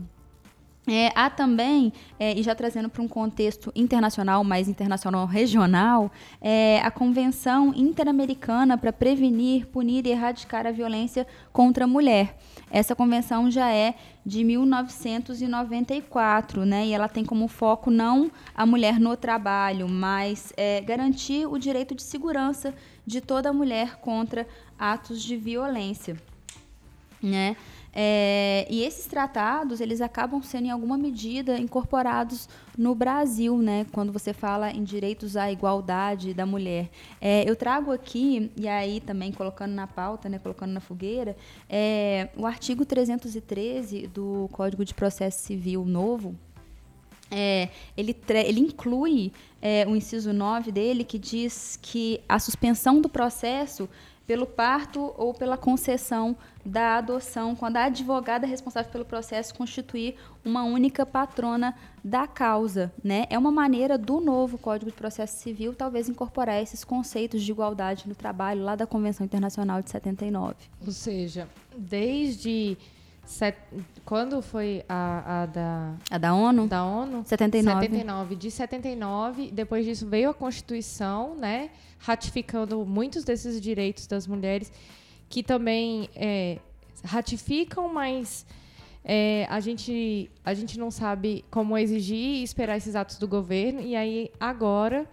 É, 0.88 1.12
há 1.14 1.28
também, 1.28 1.92
é, 2.18 2.38
e 2.38 2.42
já 2.42 2.54
trazendo 2.54 2.88
para 2.88 3.02
um 3.02 3.08
contexto 3.08 3.70
internacional, 3.76 4.42
mais 4.42 4.68
internacional 4.68 5.26
regional, 5.26 6.10
é, 6.40 6.80
a 6.82 6.90
Convenção 6.90 7.74
Interamericana 7.76 8.78
para 8.78 8.90
Prevenir, 8.90 9.66
Punir 9.66 10.06
e 10.06 10.10
Erradicar 10.10 10.66
a 10.66 10.70
Violência 10.70 11.26
contra 11.52 11.84
a 11.84 11.86
Mulher. 11.86 12.38
Essa 12.70 12.96
convenção 12.96 13.50
já 13.50 13.70
é 13.70 13.94
de 14.24 14.42
1994, 14.44 16.64
né, 16.64 16.86
e 16.86 16.94
ela 16.94 17.08
tem 17.08 17.24
como 17.24 17.48
foco 17.48 17.90
não 17.90 18.30
a 18.54 18.64
mulher 18.64 18.98
no 18.98 19.14
trabalho, 19.16 19.86
mas 19.88 20.54
é, 20.56 20.80
garantir 20.80 21.46
o 21.46 21.58
direito 21.58 21.94
de 21.94 22.02
segurança 22.02 22.72
de 23.06 23.20
toda 23.20 23.52
mulher 23.52 23.96
contra 23.96 24.46
atos 24.78 25.22
de 25.22 25.36
violência. 25.36 26.16
Né? 27.22 27.56
É, 27.92 28.66
e 28.70 28.84
esses 28.84 29.06
tratados, 29.06 29.80
eles 29.80 30.00
acabam 30.00 30.42
sendo, 30.42 30.66
em 30.66 30.70
alguma 30.70 30.96
medida, 30.96 31.58
incorporados 31.58 32.48
no 32.76 32.94
Brasil, 32.94 33.58
né? 33.58 33.86
Quando 33.92 34.12
você 34.12 34.32
fala 34.32 34.70
em 34.70 34.84
direitos 34.84 35.36
à 35.36 35.50
igualdade 35.50 36.32
da 36.34 36.46
mulher. 36.46 36.90
É, 37.20 37.48
eu 37.48 37.56
trago 37.56 37.90
aqui, 37.90 38.50
e 38.56 38.68
aí 38.68 39.00
também 39.00 39.32
colocando 39.32 39.72
na 39.72 39.86
pauta, 39.86 40.28
né, 40.28 40.38
colocando 40.38 40.72
na 40.72 40.80
fogueira, 40.80 41.36
é, 41.68 42.28
o 42.36 42.46
artigo 42.46 42.84
313 42.84 44.06
do 44.08 44.48
Código 44.52 44.84
de 44.84 44.94
Processo 44.94 45.44
Civil 45.44 45.84
novo, 45.84 46.36
é, 47.30 47.68
ele, 47.96 48.16
ele 48.28 48.60
inclui 48.60 49.32
é, 49.60 49.86
o 49.86 49.94
inciso 49.94 50.32
9 50.32 50.72
dele, 50.72 51.04
que 51.04 51.18
diz 51.18 51.78
que 51.80 52.20
a 52.28 52.38
suspensão 52.38 53.00
do 53.00 53.08
processo 53.08 53.88
pelo 54.28 54.44
parto 54.44 55.14
ou 55.16 55.32
pela 55.32 55.56
concessão 55.56 56.36
da 56.62 56.98
adoção, 56.98 57.56
quando 57.56 57.78
a 57.78 57.84
advogada 57.84 58.46
responsável 58.46 58.92
pelo 58.92 59.06
processo 59.06 59.54
constituir 59.54 60.16
uma 60.44 60.64
única 60.64 61.06
patrona 61.06 61.74
da 62.04 62.26
causa. 62.26 62.92
Né? 63.02 63.24
É 63.30 63.38
uma 63.38 63.50
maneira 63.50 63.96
do 63.96 64.20
novo 64.20 64.58
Código 64.58 64.90
de 64.90 64.96
Processo 64.98 65.38
Civil 65.38 65.74
talvez 65.74 66.10
incorporar 66.10 66.62
esses 66.62 66.84
conceitos 66.84 67.42
de 67.42 67.50
igualdade 67.50 68.06
no 68.06 68.14
trabalho 68.14 68.62
lá 68.62 68.76
da 68.76 68.86
Convenção 68.86 69.24
Internacional 69.24 69.80
de 69.80 69.88
79. 69.88 70.56
Ou 70.84 70.92
seja, 70.92 71.48
desde 71.74 72.76
Set... 73.24 73.56
Quando 74.06 74.40
foi 74.40 74.82
a, 74.88 75.42
a, 75.42 75.46
da... 75.46 75.94
A 76.10 76.18
da 76.18 76.34
ONU? 76.34 76.66
Da 76.66 76.84
ONU? 76.84 77.22
79. 77.26 77.86
79. 77.86 78.36
De 78.36 78.50
79, 78.50 79.50
depois 79.52 79.84
disso 79.84 80.06
veio 80.06 80.30
a 80.30 80.34
Constituição, 80.34 81.34
né? 81.34 81.68
Ratificando 81.98 82.84
muitos 82.86 83.24
desses 83.24 83.60
direitos 83.60 84.06
das 84.06 84.26
mulheres, 84.26 84.72
que 85.28 85.42
também 85.42 86.08
é, 86.14 86.58
ratificam, 87.04 87.92
mas 87.92 88.46
é, 89.04 89.46
a, 89.50 89.60
gente, 89.60 90.30
a 90.44 90.54
gente 90.54 90.78
não 90.78 90.90
sabe 90.90 91.44
como 91.50 91.76
exigir 91.76 92.16
e 92.16 92.42
esperar 92.42 92.76
esses 92.76 92.94
atos 92.94 93.18
do 93.18 93.26
governo. 93.26 93.80
E 93.80 93.96
aí, 93.96 94.30
agora, 94.38 95.08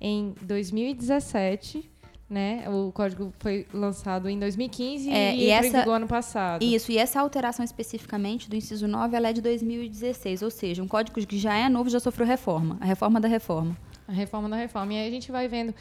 em 0.00 0.34
2017 0.42 1.90
né? 2.28 2.64
O 2.68 2.90
código 2.90 3.32
foi 3.38 3.66
lançado 3.72 4.28
em 4.28 4.38
2015 4.38 5.10
é, 5.10 5.34
e, 5.34 5.44
e 5.44 5.50
essa, 5.50 5.84
em 5.84 5.90
ano 5.90 6.06
passado. 6.06 6.64
Isso, 6.64 6.90
e 6.90 6.98
essa 6.98 7.20
alteração 7.20 7.64
especificamente 7.64 8.48
do 8.48 8.56
inciso 8.56 8.88
9, 8.88 9.16
ela 9.16 9.28
é 9.28 9.32
de 9.32 9.40
2016, 9.40 10.42
ou 10.42 10.50
seja, 10.50 10.82
um 10.82 10.88
código 10.88 11.24
que 11.24 11.38
já 11.38 11.54
é 11.54 11.68
novo 11.68 11.90
já 11.90 12.00
sofreu 12.00 12.26
reforma, 12.26 12.78
a 12.80 12.84
reforma 12.84 13.20
da 13.20 13.28
reforma. 13.28 13.76
A 14.08 14.12
reforma 14.12 14.48
da 14.48 14.56
reforma. 14.56 14.94
E 14.94 14.96
aí 14.98 15.08
a 15.08 15.10
gente 15.10 15.30
vai 15.30 15.48
vendo 15.48 15.74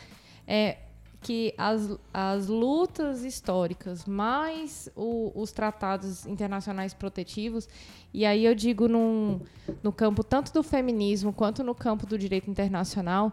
é, 0.48 0.78
que 1.24 1.54
as, 1.58 1.98
as 2.14 2.48
lutas 2.48 3.24
históricas, 3.24 4.06
mais 4.06 4.90
o, 4.96 5.32
os 5.34 5.52
tratados 5.52 6.26
internacionais 6.26 6.94
protetivos, 6.94 7.68
e 8.14 8.26
aí 8.26 8.46
eu 8.46 8.54
digo 8.54 8.88
num, 8.88 9.40
no 9.82 9.92
campo 9.92 10.24
tanto 10.24 10.54
do 10.54 10.62
feminismo 10.62 11.32
quanto 11.32 11.64
no 11.64 11.74
campo 11.74 12.06
do 12.06 12.18
direito 12.18 12.52
internacional, 12.52 13.32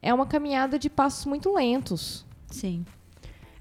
é 0.00 0.12
uma 0.12 0.26
caminhada 0.26 0.78
de 0.78 0.90
passos 0.90 1.24
muito 1.24 1.52
lentos. 1.54 2.24
Sim. 2.48 2.84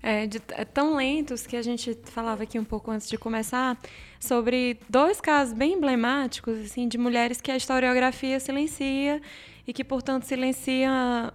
É, 0.03 0.25
de, 0.25 0.41
é, 0.49 0.65
tão 0.65 0.95
lentos 0.95 1.45
que 1.45 1.55
a 1.55 1.61
gente 1.61 1.95
falava 2.05 2.43
aqui 2.43 2.57
um 2.57 2.63
pouco 2.63 2.89
antes 2.89 3.07
de 3.07 3.17
começar 3.17 3.79
sobre 4.19 4.79
dois 4.89 5.21
casos 5.21 5.53
bem 5.53 5.73
emblemáticos 5.73 6.57
assim 6.57 6.87
de 6.87 6.97
mulheres 6.97 7.39
que 7.39 7.51
a 7.51 7.55
historiografia 7.55 8.39
silencia 8.39 9.21
e 9.67 9.71
que 9.71 9.83
portanto 9.83 10.23
silencia 10.23 11.31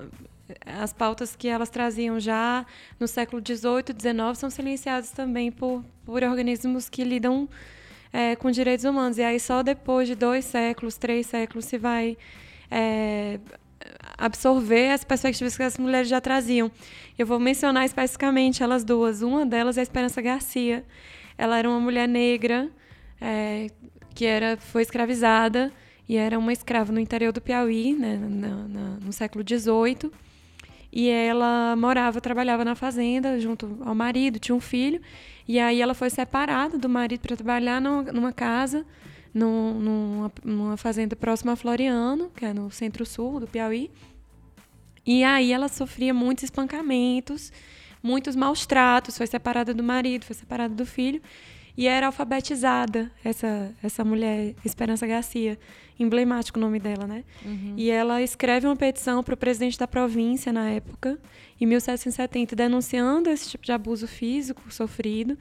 as 0.64 0.92
pautas 0.92 1.34
que 1.34 1.48
elas 1.48 1.68
traziam 1.68 2.20
já 2.20 2.64
no 2.98 3.08
século 3.08 3.42
XVIII, 3.44 3.94
XIX 3.98 4.38
são 4.38 4.50
silenciadas 4.50 5.10
também 5.10 5.50
por, 5.50 5.84
por 6.04 6.22
organismos 6.22 6.88
que 6.88 7.02
lidam 7.04 7.48
é, 8.12 8.36
com 8.36 8.50
direitos 8.50 8.84
humanos 8.84 9.18
e 9.18 9.22
aí 9.22 9.40
só 9.40 9.62
depois 9.62 10.08
de 10.08 10.14
dois 10.14 10.44
séculos, 10.44 10.96
três 10.96 11.26
séculos 11.26 11.64
se 11.64 11.78
vai 11.78 12.16
é, 12.70 13.38
absorver 14.16 14.90
as 14.90 15.04
perspectivas 15.04 15.56
que 15.56 15.62
as 15.62 15.76
mulheres 15.78 16.08
já 16.08 16.20
traziam. 16.20 16.70
Eu 17.18 17.26
vou 17.26 17.38
mencionar 17.38 17.84
especificamente 17.84 18.62
elas 18.62 18.84
duas. 18.84 19.22
Uma 19.22 19.44
delas 19.44 19.76
é 19.76 19.80
a 19.80 19.82
Esperança 19.82 20.20
Garcia. 20.20 20.84
Ela 21.36 21.58
era 21.58 21.68
uma 21.68 21.80
mulher 21.80 22.08
negra 22.08 22.70
é, 23.20 23.68
que 24.14 24.24
era, 24.24 24.56
foi 24.56 24.82
escravizada 24.82 25.72
e 26.08 26.16
era 26.16 26.38
uma 26.38 26.52
escrava 26.52 26.92
no 26.92 27.00
interior 27.00 27.32
do 27.32 27.40
Piauí, 27.40 27.94
né, 27.94 28.16
no, 28.16 28.68
no, 28.68 28.96
no 29.00 29.12
século 29.12 29.44
XVIII. 29.46 30.10
E 30.98 31.10
ela 31.10 31.76
morava, 31.76 32.22
trabalhava 32.22 32.64
na 32.64 32.74
fazenda 32.74 33.38
junto 33.38 33.76
ao 33.84 33.94
marido, 33.94 34.38
tinha 34.38 34.54
um 34.56 34.60
filho. 34.62 34.98
E 35.46 35.60
aí 35.60 35.82
ela 35.82 35.92
foi 35.92 36.08
separada 36.08 36.78
do 36.78 36.88
marido 36.88 37.20
para 37.20 37.36
trabalhar 37.36 37.82
numa 37.82 38.32
casa 38.32 38.82
num, 39.34 39.74
numa, 39.74 40.32
numa 40.42 40.76
fazenda 40.78 41.14
próxima 41.14 41.52
a 41.52 41.56
Floriano, 41.56 42.30
que 42.34 42.46
é 42.46 42.54
no 42.54 42.70
centro-sul 42.70 43.40
do 43.40 43.46
Piauí. 43.46 43.90
E 45.04 45.22
aí 45.22 45.52
ela 45.52 45.68
sofria 45.68 46.14
muitos 46.14 46.44
espancamentos, 46.44 47.52
muitos 48.02 48.34
maus 48.34 48.64
tratos, 48.64 49.18
foi 49.18 49.26
separada 49.26 49.74
do 49.74 49.82
marido, 49.82 50.24
foi 50.24 50.34
separada 50.34 50.74
do 50.74 50.86
filho. 50.86 51.20
E 51.76 51.86
era 51.86 52.06
alfabetizada, 52.06 53.10
essa, 53.24 53.74
essa 53.82 54.04
mulher, 54.04 54.54
Esperança 54.64 55.06
Garcia, 55.06 55.58
emblemático 55.98 56.58
o 56.58 56.62
nome 56.62 56.78
dela, 56.78 57.06
né? 57.06 57.24
Uhum. 57.44 57.74
E 57.76 57.90
ela 57.90 58.22
escreve 58.22 58.66
uma 58.66 58.76
petição 58.76 59.22
para 59.22 59.34
o 59.34 59.36
presidente 59.36 59.78
da 59.78 59.86
província 59.86 60.52
na 60.52 60.70
época, 60.70 61.18
em 61.60 61.66
1770, 61.66 62.56
denunciando 62.56 63.28
esse 63.28 63.50
tipo 63.50 63.64
de 63.64 63.72
abuso 63.72 64.06
físico 64.06 64.62
sofrido 64.72 65.36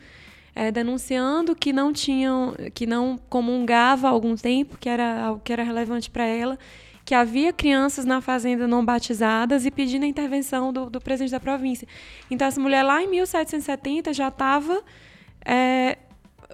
é, 0.55 0.71
denunciando 0.71 1.53
que 1.53 1.73
não 1.73 1.91
tinham, 1.91 2.55
que 2.73 2.87
não 2.87 3.19
comungava 3.29 4.07
há 4.07 4.11
algum 4.11 4.35
tempo, 4.35 4.77
que 4.77 4.87
era 4.87 5.25
algo 5.25 5.41
que 5.43 5.51
era 5.51 5.61
relevante 5.61 6.09
para 6.09 6.25
ela, 6.25 6.57
que 7.03 7.13
havia 7.13 7.51
crianças 7.51 8.05
na 8.05 8.21
fazenda 8.21 8.65
não 8.65 8.83
batizadas 8.83 9.65
e 9.65 9.69
pedindo 9.69 10.05
a 10.05 10.07
intervenção 10.07 10.71
do, 10.71 10.89
do 10.89 11.01
presidente 11.01 11.31
da 11.31 11.39
província. 11.39 11.85
Então 12.31 12.47
essa 12.47 12.59
mulher 12.59 12.81
lá 12.81 13.03
em 13.03 13.07
1770 13.07 14.13
já 14.13 14.29
estava 14.29 14.81
é, 15.45 15.97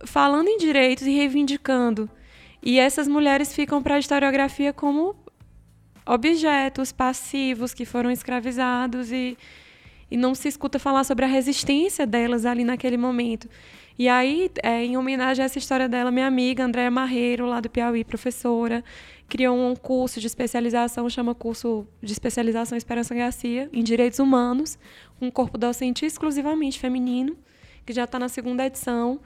falando 0.06 0.48
em 0.48 0.58
direitos 0.58 1.06
e 1.06 1.12
reivindicando. 1.12 2.10
E 2.64 2.80
essas 2.80 3.08
mulheres 3.08 3.54
ficam 3.54 3.82
para 3.82 3.96
a 3.96 4.00
historiografia 4.00 4.72
como 4.72 5.16
objetos 6.06 6.92
passivos 6.92 7.74
que 7.74 7.86
foram 7.86 8.12
escravizados 8.12 9.12
e, 9.12 9.38
e 10.10 10.18
não 10.18 10.36
se 10.36 10.48
escuta 10.48 10.78
falar 10.78 11.04
sobre 11.04 11.26
a 11.26 11.28
resistência 11.28 12.06
delas 12.06 12.46
ali 12.46 12.64
naquele 12.64 12.98
momento. 12.98 13.50
E 13.98 14.08
aí, 14.08 14.50
é, 14.64 14.84
em 14.84 14.98
homenagem 14.98 15.44
a 15.44 15.46
essa 15.46 15.58
história 15.58 15.88
dela, 15.88 16.12
minha 16.12 16.26
amiga 16.26 16.64
Andréa 16.64 16.90
Marreiro, 16.90 17.46
lá 17.46 17.60
do 17.60 17.70
Piauí, 17.70 18.04
professora, 18.04 18.84
criou 19.28 19.58
um 19.58 19.76
curso 19.76 20.20
de 20.20 20.28
especialização, 20.28 21.10
chama 21.10 21.36
Curso 21.36 21.88
de 22.02 22.12
Especialização 22.12 22.78
Esperança 22.78 23.14
Garcia, 23.14 23.70
em 23.72 23.84
Direitos 23.84 24.20
Humanos, 24.20 24.78
um 25.22 25.30
corpo 25.30 25.58
docente 25.58 26.06
exclusivamente 26.06 26.80
feminino, 26.80 27.38
que 27.86 27.94
já 27.94 28.06
está 28.06 28.18
na 28.18 28.28
segunda 28.28 28.66
edição, 28.66 29.20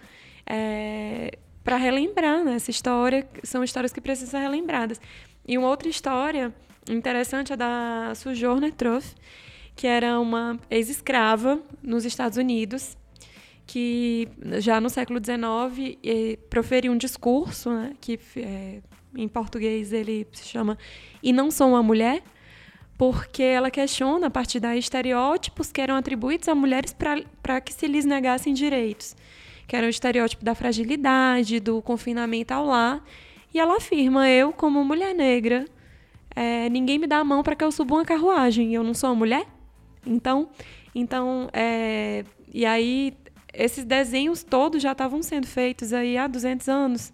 é, 0.45 1.37
para 1.63 1.77
relembrar 1.77 2.43
né, 2.43 2.55
essa 2.55 2.71
história, 2.71 3.27
são 3.43 3.63
histórias 3.63 3.91
que 3.91 3.99
precisam 3.99 4.31
ser 4.31 4.45
relembradas. 4.45 4.99
E 5.47 5.57
uma 5.57 5.67
outra 5.67 5.89
história 5.89 6.53
interessante 6.89 7.53
é 7.53 7.57
da 7.57 8.13
Sojourner 8.15 8.73
Truth, 8.73 9.15
que 9.75 9.87
era 9.87 10.19
uma 10.19 10.59
ex-escrava 10.69 11.59
nos 11.81 12.05
Estados 12.05 12.37
Unidos, 12.37 12.95
que 13.67 14.27
já 14.59 14.79
no 14.79 14.89
século 14.89 15.19
XIX 15.19 16.37
proferiu 16.49 16.91
um 16.91 16.97
discurso, 16.97 17.71
né, 17.71 17.93
que 17.99 18.19
é, 18.37 18.81
em 19.15 19.27
português 19.27 19.91
ele 19.91 20.27
se 20.33 20.45
chama 20.45 20.77
E 21.21 21.33
Não 21.33 21.49
Sou 21.49 21.69
Uma 21.69 21.81
Mulher, 21.81 22.21
porque 22.97 23.43
ela 23.43 23.69
questiona, 23.69 24.27
a 24.27 24.29
partir 24.29 24.59
daí, 24.59 24.79
estereótipos 24.79 25.71
que 25.71 25.81
eram 25.81 25.95
atribuídos 25.95 26.47
a 26.47 26.55
mulheres 26.55 26.95
para 27.41 27.59
que 27.59 27.73
se 27.73 27.87
lhes 27.87 28.05
negassem 28.05 28.53
direitos, 28.53 29.15
que 29.67 29.75
era 29.75 29.87
o 29.87 29.89
estereótipo 29.89 30.43
da 30.43 30.55
fragilidade, 30.55 31.59
do 31.59 31.81
confinamento 31.81 32.53
ao 32.53 32.65
lar, 32.65 33.03
e 33.53 33.59
ela 33.59 33.77
afirma, 33.77 34.29
eu, 34.29 34.51
como 34.51 34.83
mulher 34.83 35.13
negra, 35.15 35.65
é, 36.35 36.69
ninguém 36.69 36.99
me 36.99 37.07
dá 37.07 37.19
a 37.19 37.23
mão 37.23 37.41
para 37.41 37.55
que 37.55 37.63
eu 37.63 37.71
suba 37.71 37.95
uma 37.95 38.05
carruagem, 38.05 38.73
eu 38.73 38.83
não 38.83 38.93
sou 38.93 39.15
mulher? 39.15 39.45
Então, 40.05 40.49
então 40.93 41.49
é, 41.53 42.25
e 42.53 42.65
aí 42.65 43.13
esses 43.53 43.85
desenhos 43.85 44.43
todos 44.43 44.81
já 44.81 44.91
estavam 44.91 45.23
sendo 45.23 45.47
feitos 45.47 45.93
aí 45.93 46.17
há 46.17 46.27
200 46.27 46.67
anos. 46.67 47.13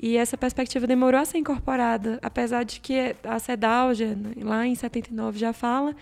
E 0.00 0.16
essa 0.16 0.36
perspectiva 0.36 0.86
demorou 0.86 1.20
a 1.20 1.24
ser 1.24 1.38
incorporada, 1.38 2.18
apesar 2.20 2.64
de 2.64 2.80
que 2.80 3.14
a 3.22 3.38
CEDAW, 3.38 3.90
lá 4.42 4.66
em 4.66 4.74
79, 4.74 5.38
já 5.38 5.52
fala 5.52 5.94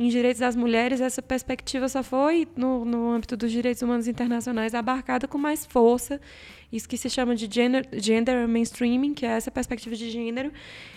em 0.00 0.08
direitos 0.08 0.40
das 0.40 0.56
mulheres, 0.56 1.00
essa 1.00 1.20
perspectiva 1.20 1.88
só 1.88 2.02
foi, 2.02 2.48
no, 2.56 2.84
no 2.86 3.10
âmbito 3.10 3.36
dos 3.36 3.52
direitos 3.52 3.82
humanos 3.82 4.08
internacionais, 4.08 4.74
abarcada 4.74 5.28
com 5.28 5.36
mais 5.36 5.66
força 5.66 6.18
isso 6.72 6.88
que 6.88 6.96
se 6.96 7.10
chama 7.10 7.34
de 7.34 7.48
gender, 7.52 7.86
gender 7.94 8.46
mainstreaming, 8.46 9.12
que 9.12 9.26
é 9.26 9.30
essa 9.30 9.50
perspectiva 9.50 9.96
de 9.96 10.08
gênero, 10.08 10.52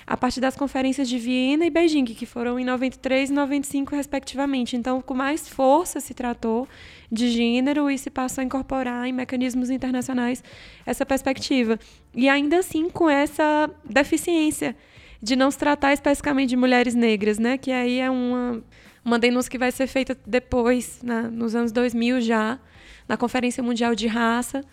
a 0.06 0.16
partir 0.16 0.40
das 0.40 0.56
conferências 0.56 1.10
de 1.10 1.18
Viena 1.18 1.66
e 1.66 1.70
Beijing, 1.70 2.06
que 2.06 2.26
foram 2.26 2.60
em 2.60 2.64
93 2.64 3.32
e 3.32 3.34
95, 3.34 3.96
respectivamente. 3.96 4.76
Então, 4.76 5.02
com 5.02 5.16
mais 5.16 5.50
força 5.50 6.00
se 6.00 6.14
tratou 6.14 6.68
de 7.12 7.30
gênero 7.30 7.90
e 7.90 7.98
se 7.98 8.12
passou 8.12 8.42
a 8.42 8.46
incorporar 8.46 9.08
em 9.08 9.12
mecanismos 9.12 9.72
internacionais 9.72 10.44
essa 10.86 11.06
perspectiva. 11.06 11.80
E 12.14 12.30
ainda 12.30 12.60
assim, 12.60 12.90
com 12.90 13.10
essa 13.10 13.70
deficiência 13.84 14.76
de 15.22 15.36
não 15.36 15.50
se 15.50 15.58
tratar 15.58 15.94
especificamente 15.94 16.50
de 16.50 16.58
mulheres 16.58 16.94
negras, 16.94 17.40
né? 17.40 17.58
Que 17.58 17.72
aí 17.72 18.00
é 18.00 18.12
uma, 18.12 18.62
uma 19.04 19.20
denúncia 19.20 19.50
que 19.50 19.58
vai 19.58 19.72
ser 19.72 19.88
feita 19.88 20.18
depois, 20.26 21.02
nos 21.32 21.56
anos 21.56 21.72
2000 21.72 22.22
já, 22.22 22.60
na 23.08 23.18
Conferência 23.18 23.62
Mundial 23.62 23.96
de 23.96 24.08
Raça, 24.08 24.64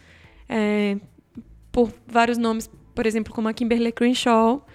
é, 0.48 0.96
por 1.72 1.92
vários 2.06 2.38
nomes, 2.38 2.70
por 2.94 3.06
exemplo, 3.06 3.32
como 3.34 3.48
a 3.48 3.52
Kimberly 3.52 3.92
Crenshaw, 3.92 4.66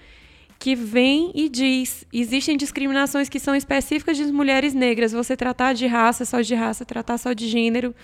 que 0.58 0.74
vem 0.74 1.32
e 1.34 1.48
diz: 1.48 2.06
existem 2.12 2.56
discriminações 2.56 3.28
que 3.28 3.38
são 3.38 3.54
específicas 3.54 4.16
de 4.16 4.24
mulheres 4.32 4.74
negras. 4.74 5.12
Você 5.12 5.36
tratar 5.36 5.72
de 5.72 5.86
raça, 5.86 6.24
só 6.24 6.40
de 6.40 6.54
raça, 6.54 6.84
tratar 6.84 7.18
só 7.18 7.32
de 7.32 7.46
gênero, 7.48 7.94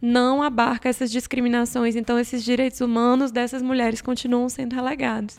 não 0.00 0.42
abarca 0.42 0.88
essas 0.88 1.10
discriminações. 1.10 1.96
Então, 1.96 2.18
esses 2.18 2.44
direitos 2.44 2.80
humanos 2.80 3.30
dessas 3.30 3.62
mulheres 3.62 4.00
continuam 4.00 4.48
sendo 4.48 4.74
relegados. 4.74 5.38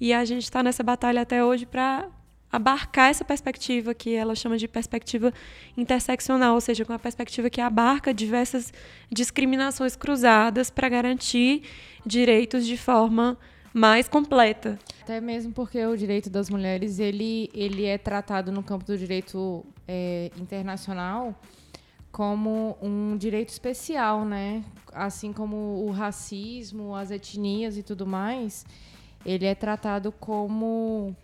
E 0.00 0.12
a 0.12 0.24
gente 0.24 0.42
está 0.42 0.62
nessa 0.62 0.82
batalha 0.82 1.22
até 1.22 1.44
hoje 1.44 1.64
para 1.64 2.08
abarcar 2.54 3.10
essa 3.10 3.24
perspectiva 3.24 3.94
que 3.94 4.14
ela 4.14 4.34
chama 4.34 4.56
de 4.56 4.68
perspectiva 4.68 5.32
interseccional, 5.76 6.54
ou 6.54 6.60
seja, 6.60 6.84
com 6.84 6.92
a 6.92 6.98
perspectiva 6.98 7.50
que 7.50 7.60
abarca 7.60 8.12
diversas 8.14 8.72
discriminações 9.10 9.96
cruzadas 9.96 10.70
para 10.70 10.88
garantir 10.88 11.62
direitos 12.04 12.66
de 12.66 12.76
forma 12.76 13.36
mais 13.72 14.08
completa. 14.08 14.78
Até 15.02 15.20
mesmo 15.20 15.52
porque 15.52 15.84
o 15.84 15.96
direito 15.96 16.30
das 16.30 16.48
mulheres 16.48 16.98
ele, 16.98 17.50
ele 17.52 17.84
é 17.84 17.98
tratado 17.98 18.52
no 18.52 18.62
campo 18.62 18.84
do 18.84 18.96
direito 18.96 19.64
é, 19.88 20.30
internacional 20.38 21.34
como 22.14 22.78
um 22.80 23.16
direito 23.16 23.48
especial, 23.48 24.24
né? 24.24 24.62
Assim 24.92 25.32
como 25.32 25.84
o 25.84 25.90
racismo, 25.90 26.94
as 26.94 27.10
etnias 27.10 27.76
e 27.76 27.82
tudo 27.82 28.06
mais, 28.06 28.64
ele 29.26 29.44
é 29.44 29.52
tratado 29.52 30.12
como 30.12 31.16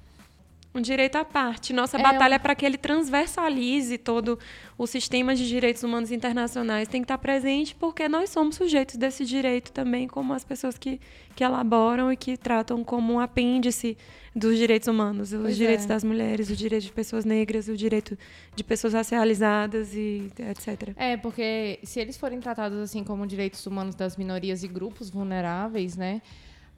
um 0.75 0.81
direito 0.81 1.17
à 1.17 1.25
parte. 1.25 1.73
Nossa 1.73 1.99
é 1.99 2.03
batalha 2.03 2.33
um... 2.33 2.37
é 2.37 2.39
para 2.39 2.55
que 2.55 2.65
ele 2.65 2.79
transversalize 2.79 3.99
todo 3.99 4.39
o 4.79 4.87
sistema 4.87 5.35
de 5.35 5.47
direitos 5.49 5.83
humanos 5.83 6.13
internacionais. 6.13 6.89
Tem 6.89 7.01
que 7.01 7.07
estar 7.07 7.19
presente 7.19 7.75
porque 7.75 8.09
nós 8.09 8.31
somos 8.31 8.57
sujeitos 8.57 8.97
desse 8.97 9.25
direito 9.25 9.73
também, 9.73 10.07
como 10.07 10.33
as 10.33 10.45
pessoas 10.45 10.79
que, 10.79 11.01
que 11.35 11.43
elaboram 11.43 12.13
e 12.13 12.17
que 12.17 12.37
tratam 12.37 12.85
como 12.85 13.13
um 13.13 13.21
apêndice 13.21 13.97
dos 14.35 14.57
direitos 14.57 14.87
humanos. 14.87 15.33
Os 15.33 15.43
pois 15.43 15.57
direitos 15.57 15.85
é. 15.87 15.89
das 15.89 16.05
mulheres, 16.05 16.51
os 16.51 16.57
direitos 16.57 16.87
de 16.87 16.93
pessoas 16.93 17.25
negras, 17.25 17.67
o 17.69 17.77
direito 17.77 18.17
de 18.55 18.63
pessoas 18.63 18.95
racializadas 18.95 19.93
e 19.95 20.31
etc. 20.39 20.93
É, 20.97 21.17
porque 21.17 21.81
se 21.83 21.99
eles 21.99 22.17
forem 22.17 22.39
tratados 22.39 22.79
assim 22.79 23.03
como 23.03 23.27
direitos 23.27 23.67
humanos 23.67 23.97
das 23.97 24.17
minorias 24.17 24.63
e 24.63 24.69
grupos 24.69 25.11
vulneráveis, 25.11 25.97
né? 25.97 26.23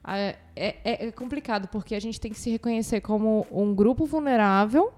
É, 0.05 0.35
é, 0.55 1.07
é, 1.07 1.11
complicado, 1.11 1.67
porque 1.69 1.95
a 1.95 1.99
gente 1.99 2.19
tem 2.19 2.31
que 2.31 2.37
se 2.37 2.49
reconhecer 2.49 2.99
como 3.01 3.47
um 3.49 3.73
grupo 3.73 4.05
vulnerável 4.05 4.91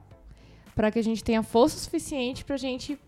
para 0.74 0.90
que 0.92 0.98
a 0.98 1.04
gente 1.04 1.24
tenha 1.24 1.44
força 1.44 1.78
suficiente 1.78 2.44
para 2.44 2.56
a 2.56 2.58
gente 2.58 3.00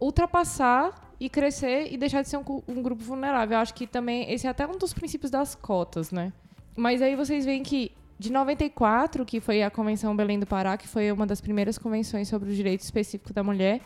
ultrapassar 0.00 1.14
e 1.20 1.28
crescer 1.28 1.92
e 1.92 1.96
deixar 1.96 2.22
de 2.22 2.28
ser 2.28 2.38
um, 2.38 2.62
um, 2.66 2.82
grupo 2.82 3.04
vulnerável. 3.04 3.56
Eu 3.56 3.62
acho 3.62 3.74
que 3.74 3.86
também 3.86 4.32
esse 4.32 4.46
é 4.46 4.50
até 4.50 4.66
um 4.66 4.76
dos 4.76 4.92
princípios 4.92 5.30
das 5.30 5.54
cotas, 5.54 6.10
né? 6.10 6.32
Mas 6.74 7.02
aí 7.02 7.14
vocês 7.14 7.44
veem 7.44 7.62
que 7.62 7.92
de 8.18 8.32
94, 8.32 9.24
que 9.24 9.40
foi 9.40 9.62
a 9.62 9.70
Convenção 9.70 10.16
Belém 10.16 10.38
do 10.38 10.46
Pará, 10.46 10.76
que 10.76 10.88
foi 10.88 11.12
uma 11.12 11.26
das 11.26 11.40
primeiras 11.40 11.76
convenções 11.76 12.28
sobre 12.28 12.50
o 12.50 12.54
direito 12.54 12.80
específico 12.80 13.32
da 13.32 13.42
mulher, 13.42 13.80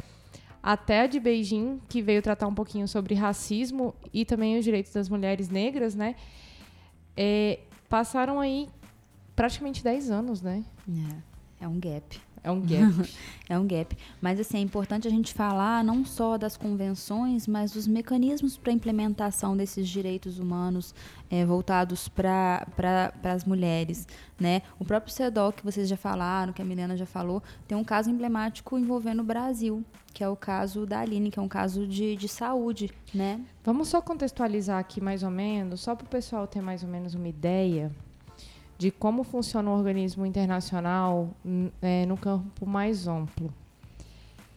até 0.62 1.02
a 1.02 1.06
de 1.06 1.18
Beijing, 1.18 1.80
que 1.88 2.00
veio 2.00 2.22
tratar 2.22 2.46
um 2.46 2.54
pouquinho 2.54 2.86
sobre 2.86 3.14
racismo 3.14 3.94
e 4.12 4.24
também 4.24 4.58
os 4.58 4.64
direitos 4.64 4.92
das 4.92 5.08
mulheres 5.08 5.48
negras, 5.48 5.94
né? 5.94 6.14
É, 7.16 7.60
passaram 7.88 8.40
aí 8.40 8.68
praticamente 9.34 9.82
10 9.82 10.10
anos, 10.10 10.42
né? 10.42 10.64
É, 11.60 11.64
é 11.64 11.68
um 11.68 11.78
gap. 11.78 12.20
É 12.46 12.50
um 12.52 12.60
gap. 12.60 13.10
é 13.50 13.58
um 13.58 13.66
gap. 13.66 13.98
Mas 14.20 14.38
assim, 14.38 14.58
é 14.58 14.60
importante 14.60 15.08
a 15.08 15.10
gente 15.10 15.34
falar 15.34 15.82
não 15.82 16.04
só 16.04 16.38
das 16.38 16.56
convenções, 16.56 17.48
mas 17.48 17.72
dos 17.72 17.88
mecanismos 17.88 18.56
para 18.56 18.72
implementação 18.72 19.56
desses 19.56 19.88
direitos 19.88 20.38
humanos 20.38 20.94
é, 21.28 21.44
voltados 21.44 22.06
para 22.06 22.64
pra, 22.76 23.12
as 23.32 23.44
mulheres. 23.44 24.06
Né? 24.38 24.62
O 24.78 24.84
próprio 24.84 25.12
CEDOL, 25.12 25.52
que 25.52 25.64
vocês 25.64 25.88
já 25.88 25.96
falaram, 25.96 26.52
que 26.52 26.62
a 26.62 26.64
Milena 26.64 26.96
já 26.96 27.04
falou, 27.04 27.42
tem 27.66 27.76
um 27.76 27.82
caso 27.82 28.10
emblemático 28.10 28.78
envolvendo 28.78 29.22
o 29.22 29.24
Brasil, 29.24 29.84
que 30.14 30.22
é 30.22 30.28
o 30.28 30.36
caso 30.36 30.86
da 30.86 31.00
Aline, 31.00 31.32
que 31.32 31.40
é 31.40 31.42
um 31.42 31.48
caso 31.48 31.84
de, 31.84 32.14
de 32.14 32.28
saúde. 32.28 32.92
Né? 33.12 33.40
Vamos 33.64 33.88
só 33.88 34.00
contextualizar 34.00 34.78
aqui 34.78 35.00
mais 35.00 35.24
ou 35.24 35.32
menos, 35.32 35.80
só 35.80 35.96
para 35.96 36.04
o 36.04 36.08
pessoal 36.08 36.46
ter 36.46 36.62
mais 36.62 36.84
ou 36.84 36.88
menos 36.88 37.12
uma 37.12 37.26
ideia 37.26 37.90
de 38.78 38.90
como 38.90 39.24
funciona 39.24 39.70
o 39.70 39.74
organismo 39.74 40.26
internacional 40.26 41.30
é, 41.80 42.04
no 42.06 42.16
campo 42.16 42.66
mais 42.66 43.06
amplo. 43.08 43.52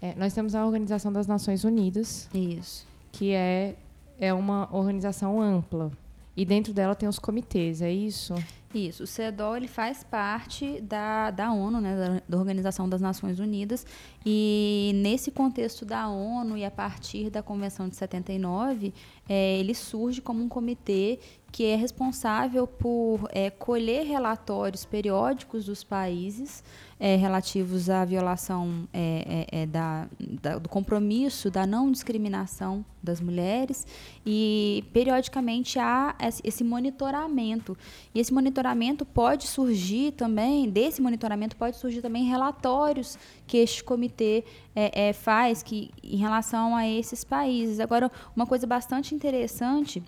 É, 0.01 0.13
nós 0.15 0.33
temos 0.33 0.55
a 0.55 0.65
Organização 0.65 1.11
das 1.11 1.27
Nações 1.27 1.63
Unidas, 1.63 2.29
Isso. 2.33 2.87
que 3.11 3.31
é, 3.31 3.75
é 4.19 4.33
uma 4.33 4.69
organização 4.71 5.41
ampla. 5.41 5.91
E 6.35 6.45
dentro 6.45 6.73
dela 6.73 6.95
tem 6.95 7.07
os 7.07 7.19
comitês, 7.19 7.81
é 7.81 7.91
isso? 7.91 8.33
Isso. 8.73 9.03
O 9.03 9.07
CEDOL 9.07 9.57
ele 9.57 9.67
faz 9.67 10.03
parte 10.03 10.79
da, 10.81 11.31
da 11.31 11.51
ONU, 11.51 11.81
né, 11.81 12.21
da, 12.27 12.37
Organização 12.37 12.87
das 12.87 13.01
Nações 13.01 13.39
Unidas. 13.39 13.85
E 14.23 14.91
nesse 14.95 15.31
contexto 15.31 15.85
da 15.85 16.07
ONU 16.07 16.55
e 16.55 16.63
a 16.63 16.69
partir 16.69 17.31
da 17.31 17.41
Convenção 17.41 17.89
de 17.89 17.95
79, 17.95 18.93
é, 19.27 19.57
ele 19.57 19.73
surge 19.73 20.21
como 20.21 20.43
um 20.43 20.47
comitê 20.47 21.19
que 21.51 21.65
é 21.65 21.75
responsável 21.75 22.67
por 22.67 23.27
é, 23.31 23.49
colher 23.49 24.05
relatórios 24.05 24.85
periódicos 24.85 25.65
dos 25.65 25.83
países 25.83 26.63
é, 26.99 27.15
relativos 27.15 27.89
à 27.89 28.03
violação 28.05 28.87
é, 28.93 29.47
é, 29.51 29.61
é 29.61 29.65
da, 29.65 30.07
da, 30.19 30.57
do 30.59 30.69
compromisso 30.69 31.49
da 31.49 31.65
não 31.65 31.91
discriminação 31.91 32.85
das 33.01 33.21
mulheres 33.21 33.87
e 34.25 34.83
periodicamente 34.91 35.79
há 35.79 36.13
esse 36.43 36.63
monitoramento 36.63 37.77
e 38.13 38.19
esse 38.19 38.33
monitoramento 38.33 38.58
pode 39.05 39.47
surgir 39.47 40.11
também 40.11 40.69
desse 40.69 41.01
monitoramento 41.01 41.55
pode 41.55 41.77
surgir 41.77 42.01
também 42.01 42.25
relatórios 42.25 43.17
que 43.47 43.57
este 43.57 43.83
comitê 43.83 44.43
é, 44.75 45.13
faz 45.13 45.63
que 45.63 45.91
em 46.03 46.17
relação 46.17 46.75
a 46.75 46.87
esses 46.87 47.23
países. 47.23 47.79
Agora 47.79 48.11
uma 48.35 48.45
coisa 48.45 48.67
bastante 48.67 49.15
interessante 49.15 50.03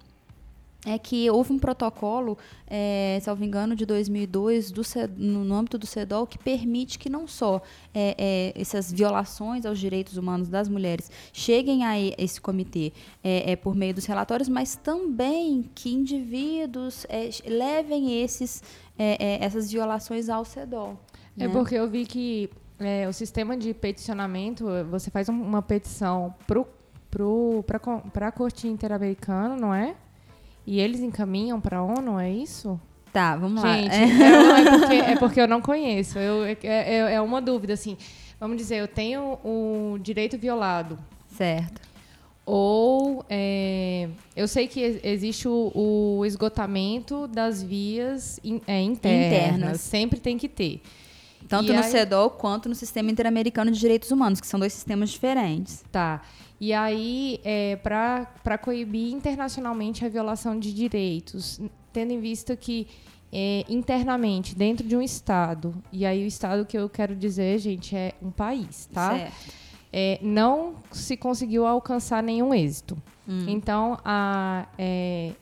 é 0.85 0.97
que 0.97 1.29
houve 1.29 1.53
um 1.53 1.59
protocolo, 1.59 2.37
é, 2.65 3.19
salvo 3.21 3.43
engano, 3.43 3.75
de 3.75 3.85
2002 3.85 4.71
do, 4.71 4.81
no 5.15 5.53
âmbito 5.53 5.77
do 5.77 5.85
CEDOL 5.85 6.25
que 6.25 6.39
permite 6.39 6.97
que 6.97 7.09
não 7.09 7.27
só 7.27 7.61
é, 7.93 8.15
é, 8.17 8.59
essas 8.59 8.91
violações 8.91 9.65
aos 9.65 9.79
direitos 9.79 10.17
humanos 10.17 10.49
das 10.49 10.67
mulheres 10.67 11.11
cheguem 11.31 11.85
a 11.85 11.99
esse 11.99 12.41
comitê 12.41 12.93
é, 13.23 13.55
por 13.55 13.75
meio 13.75 13.93
dos 13.93 14.05
relatórios, 14.05 14.49
mas 14.49 14.75
também 14.75 15.69
que 15.75 15.93
indivíduos 15.93 17.05
levem 17.45 18.21
esses, 18.23 18.63
essas 18.97 19.71
violações 19.71 20.29
ao 20.29 20.43
CEDOL. 20.43 20.99
É 21.37 21.47
né? 21.47 21.53
porque 21.53 21.75
eu 21.75 21.87
vi 21.87 22.05
que 22.05 22.49
o 23.07 23.13
sistema 23.13 23.55
de 23.55 23.73
peticionamento, 23.73 24.65
você 24.89 25.11
faz 25.11 25.29
uma 25.29 25.61
petição 25.61 26.33
para 26.47 28.27
a 28.27 28.31
Corte 28.31 28.67
Interamericana, 28.67 29.55
não 29.55 29.73
é? 29.73 29.95
E 30.65 30.79
eles 30.79 31.01
encaminham 31.01 31.59
para 31.59 31.77
a 31.77 31.83
ONU, 31.83 32.19
é 32.19 32.29
isso? 32.29 32.79
Tá, 33.11 33.35
vamos 33.35 33.61
Gente, 33.61 33.89
lá. 33.89 33.95
É, 33.95 34.03
é, 34.03 34.71
porque, 34.79 34.95
é 34.95 35.15
porque 35.17 35.41
eu 35.41 35.47
não 35.47 35.61
conheço. 35.61 36.17
Eu, 36.17 36.45
é, 36.45 36.57
é, 36.63 37.13
é 37.15 37.21
uma 37.21 37.41
dúvida, 37.41 37.73
assim. 37.73 37.97
Vamos 38.39 38.57
dizer, 38.57 38.77
eu 38.77 38.87
tenho 38.87 39.37
o 39.43 39.97
direito 39.99 40.37
violado. 40.37 40.97
Certo. 41.35 41.81
Ou 42.45 43.23
é, 43.29 44.09
eu 44.35 44.47
sei 44.47 44.67
que 44.67 44.99
existe 45.03 45.47
o, 45.47 45.71
o 45.75 46.25
esgotamento 46.25 47.27
das 47.27 47.61
vias 47.61 48.39
in, 48.43 48.61
é, 48.65 48.81
internas. 48.81 49.27
internas. 49.27 49.81
Sempre 49.81 50.19
tem 50.19 50.37
que 50.37 50.49
ter. 50.49 50.81
Tanto 51.51 51.69
e 51.69 51.75
no 51.75 51.83
aí... 51.83 51.91
CEDOL 51.91 52.29
quanto 52.29 52.69
no 52.69 52.75
Sistema 52.75 53.11
Interamericano 53.11 53.69
de 53.69 53.77
Direitos 53.77 54.09
Humanos, 54.09 54.39
que 54.39 54.47
são 54.47 54.57
dois 54.57 54.71
sistemas 54.71 55.09
diferentes. 55.09 55.83
Tá. 55.91 56.21
E 56.61 56.71
aí, 56.71 57.41
é, 57.43 57.75
para 57.75 58.57
coibir 58.57 59.13
internacionalmente 59.13 60.05
a 60.05 60.07
violação 60.07 60.57
de 60.57 60.73
direitos, 60.73 61.59
tendo 61.91 62.13
em 62.13 62.21
vista 62.21 62.55
que 62.55 62.87
é, 63.33 63.65
internamente, 63.67 64.55
dentro 64.55 64.87
de 64.87 64.95
um 64.95 65.01
Estado, 65.01 65.75
e 65.91 66.05
aí 66.05 66.23
o 66.23 66.27
Estado 66.27 66.65
que 66.65 66.77
eu 66.77 66.87
quero 66.87 67.15
dizer, 67.17 67.59
gente, 67.59 67.93
é 67.97 68.13
um 68.21 68.31
país, 68.31 68.87
tá? 68.93 69.17
Certo. 69.17 69.53
é, 69.91 70.19
não 70.21 70.75
se 70.89 71.17
conseguiu 71.17 71.65
alcançar 71.65 72.23
nenhum 72.23 72.53
êxito. 72.53 72.97
Hum. 73.27 73.45
Então, 73.49 73.97
a, 74.05 74.67
é, 74.77 75.33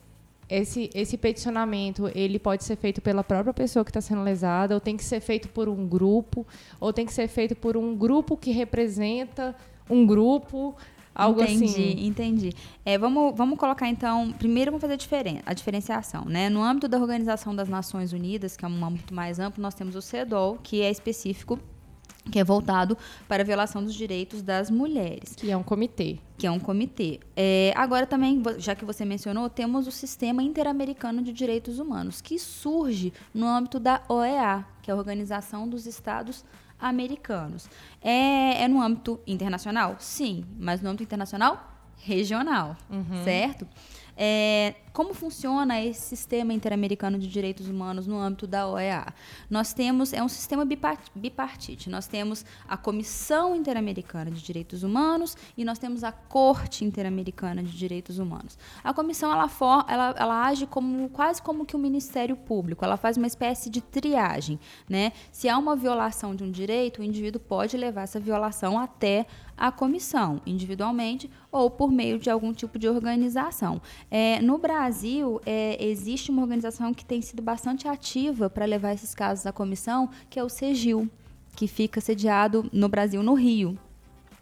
esse, 0.50 0.90
esse 0.94 1.18
peticionamento 1.18 2.10
ele 2.16 2.40
pode 2.40 2.64
ser 2.64 2.76
feito 2.76 3.02
pela 3.02 3.24
própria 3.24 3.54
pessoa 3.54 3.86
que 3.86 3.92
está 3.92 4.02
sendo 4.02 4.24
lesada, 4.24 4.74
ou 4.74 4.82
tem 4.82 4.98
que 4.98 5.04
ser 5.04 5.20
feito 5.20 5.48
por 5.50 5.70
um 5.70 5.88
grupo, 5.88 6.46
ou 6.80 6.92
tem 6.92 7.06
que 7.06 7.14
ser 7.14 7.28
feito 7.28 7.56
por 7.56 7.78
um 7.78 7.96
grupo 7.96 8.36
que 8.36 8.52
representa 8.52 9.56
um 9.90 10.06
grupo. 10.06 10.76
Algo 11.14 11.42
entendi, 11.42 11.66
assim. 11.66 12.06
Entendi. 12.06 12.54
É, 12.86 12.98
vamos, 12.98 13.36
vamos 13.36 13.60
colocar 13.60 13.90
então. 13.90 14.32
Primeiro 14.32 14.72
vamos 14.72 14.82
fazer 14.82 14.94
a, 14.94 14.98
diferen 14.98 15.42
a 15.46 15.54
diferenciação. 15.54 16.24
Né? 16.26 16.50
No 16.50 16.64
âmbito 16.64 16.88
da 16.88 16.98
Organização 16.98 17.54
das 17.54 17.68
Nações 17.68 18.14
Unidas, 18.14 18.56
que 18.56 18.64
é 18.64 18.68
um 18.68 18.86
âmbito 18.86 19.14
mais 19.14 19.38
amplo, 19.38 19.62
nós 19.62 19.74
temos 19.74 19.96
o 19.96 20.02
CEDOL, 20.02 20.58
que 20.64 20.82
é 20.82 20.90
específico 20.90 21.60
que 22.30 22.40
é 22.40 22.44
voltado 22.44 22.98
para 23.28 23.44
a 23.44 23.46
violação 23.46 23.84
dos 23.84 23.94
direitos 23.94 24.42
das 24.42 24.70
mulheres. 24.70 25.36
Que 25.36 25.52
é 25.52 25.58
um 25.58 25.64
comitê. 25.64 26.20
Que 26.38 26.48
é 26.48 26.52
um 26.52 26.60
comitê. 26.60 27.20
É, 27.36 27.74
agora 27.76 28.06
também, 28.06 28.42
já 28.58 28.76
que 28.76 28.86
você 28.86 29.04
mencionou, 29.04 29.50
temos 29.50 29.88
o 29.88 29.92
Sistema 29.92 30.42
Interamericano 30.42 31.22
de 31.22 31.34
Direitos 31.34 31.80
Humanos, 31.80 32.22
que 32.22 32.40
surge 32.40 33.14
no 33.34 33.48
âmbito 33.48 33.80
da 33.80 34.02
OEA, 34.08 34.66
que 34.82 34.90
é 34.90 34.94
a 34.94 34.98
Organização 34.98 35.68
dos 35.68 35.86
Estados 35.86 36.46
Americanos. 36.80 37.70
É, 38.02 38.64
é 38.64 38.68
no 38.68 38.82
âmbito 38.82 39.20
internacional? 39.28 39.98
Sim, 40.00 40.46
mas 40.58 40.82
no 40.82 40.90
âmbito 40.90 41.04
internacional 41.04 41.76
regional, 41.98 42.78
uhum. 42.90 43.24
certo? 43.24 43.68
É, 44.16 44.76
como 44.94 45.14
funciona 45.14 45.82
esse 45.82 46.02
sistema 46.02 46.54
interamericano 46.54 47.18
de 47.18 47.28
direitos 47.28 47.68
humanos 47.68 48.08
no 48.08 48.18
âmbito 48.20 48.48
da 48.48 48.68
OEA? 48.68 49.08
Nós 49.50 49.74
temos, 49.74 50.14
é 50.14 50.24
um 50.24 50.28
sistema 50.28 50.66
bipartite. 51.16 51.90
Nós 51.90 52.08
temos 52.08 52.46
a 52.68 52.76
Comissão 52.78 53.56
Interamericana 53.56 54.32
de 54.32 54.42
Direitos 54.42 54.84
Humanos 54.84 55.38
e 55.58 55.64
nós 55.64 55.80
temos 55.80 56.04
a 56.04 56.12
Corte 56.12 56.84
Interamericana 56.84 57.64
de 57.64 57.76
Direitos 57.78 58.20
Humanos. 58.20 58.58
A 58.84 58.94
comissão 58.94 59.32
ela, 59.32 59.48
for, 59.48 59.86
ela, 59.88 60.16
ela 60.18 60.46
age 60.46 60.66
como 60.66 61.10
quase 61.10 61.42
como 61.42 61.66
que 61.66 61.76
o 61.76 61.80
Ministério 61.80 62.36
Público. 62.36 62.84
Ela 62.84 62.98
faz 62.98 63.18
uma 63.18 63.28
espécie 63.28 63.70
de 63.70 63.82
triagem, 63.82 64.60
né? 64.88 65.12
Se 65.32 65.48
há 65.48 65.58
uma 65.58 65.76
violação 65.76 66.36
de 66.36 66.44
um 66.44 66.52
direito, 66.52 67.02
o 67.02 67.04
indivíduo 67.04 67.42
pode 67.42 67.78
levar 67.78 68.04
essa 68.04 68.20
violação 68.20 68.78
até 68.80 69.26
a 69.60 69.72
comissão, 69.72 70.42
individualmente 70.46 71.30
ou 71.52 71.70
por 71.70 71.92
meio 71.92 72.18
de 72.18 72.30
algum 72.30 72.54
tipo 72.54 72.80
de 72.80 72.88
organização. 72.88 73.82
É, 74.10 74.42
no 74.42 74.58
Brasil, 74.58 74.89
é, 75.46 75.84
existe 75.84 76.32
uma 76.32 76.42
organização 76.42 76.94
que 76.94 77.06
tem 77.06 77.22
sido 77.22 77.42
bastante 77.42 77.88
ativa 77.88 78.50
para 78.50 78.66
levar 78.66 78.94
esses 78.94 79.14
casos 79.14 79.46
à 79.46 79.52
comissão, 79.52 80.10
que 80.30 80.40
é 80.40 80.44
o 80.44 80.50
CEGIL, 80.50 81.10
que 81.56 81.68
fica 81.68 82.02
sediado 82.02 82.70
no 82.72 82.88
Brasil, 82.88 83.22
no 83.22 83.34
Rio 83.34 83.78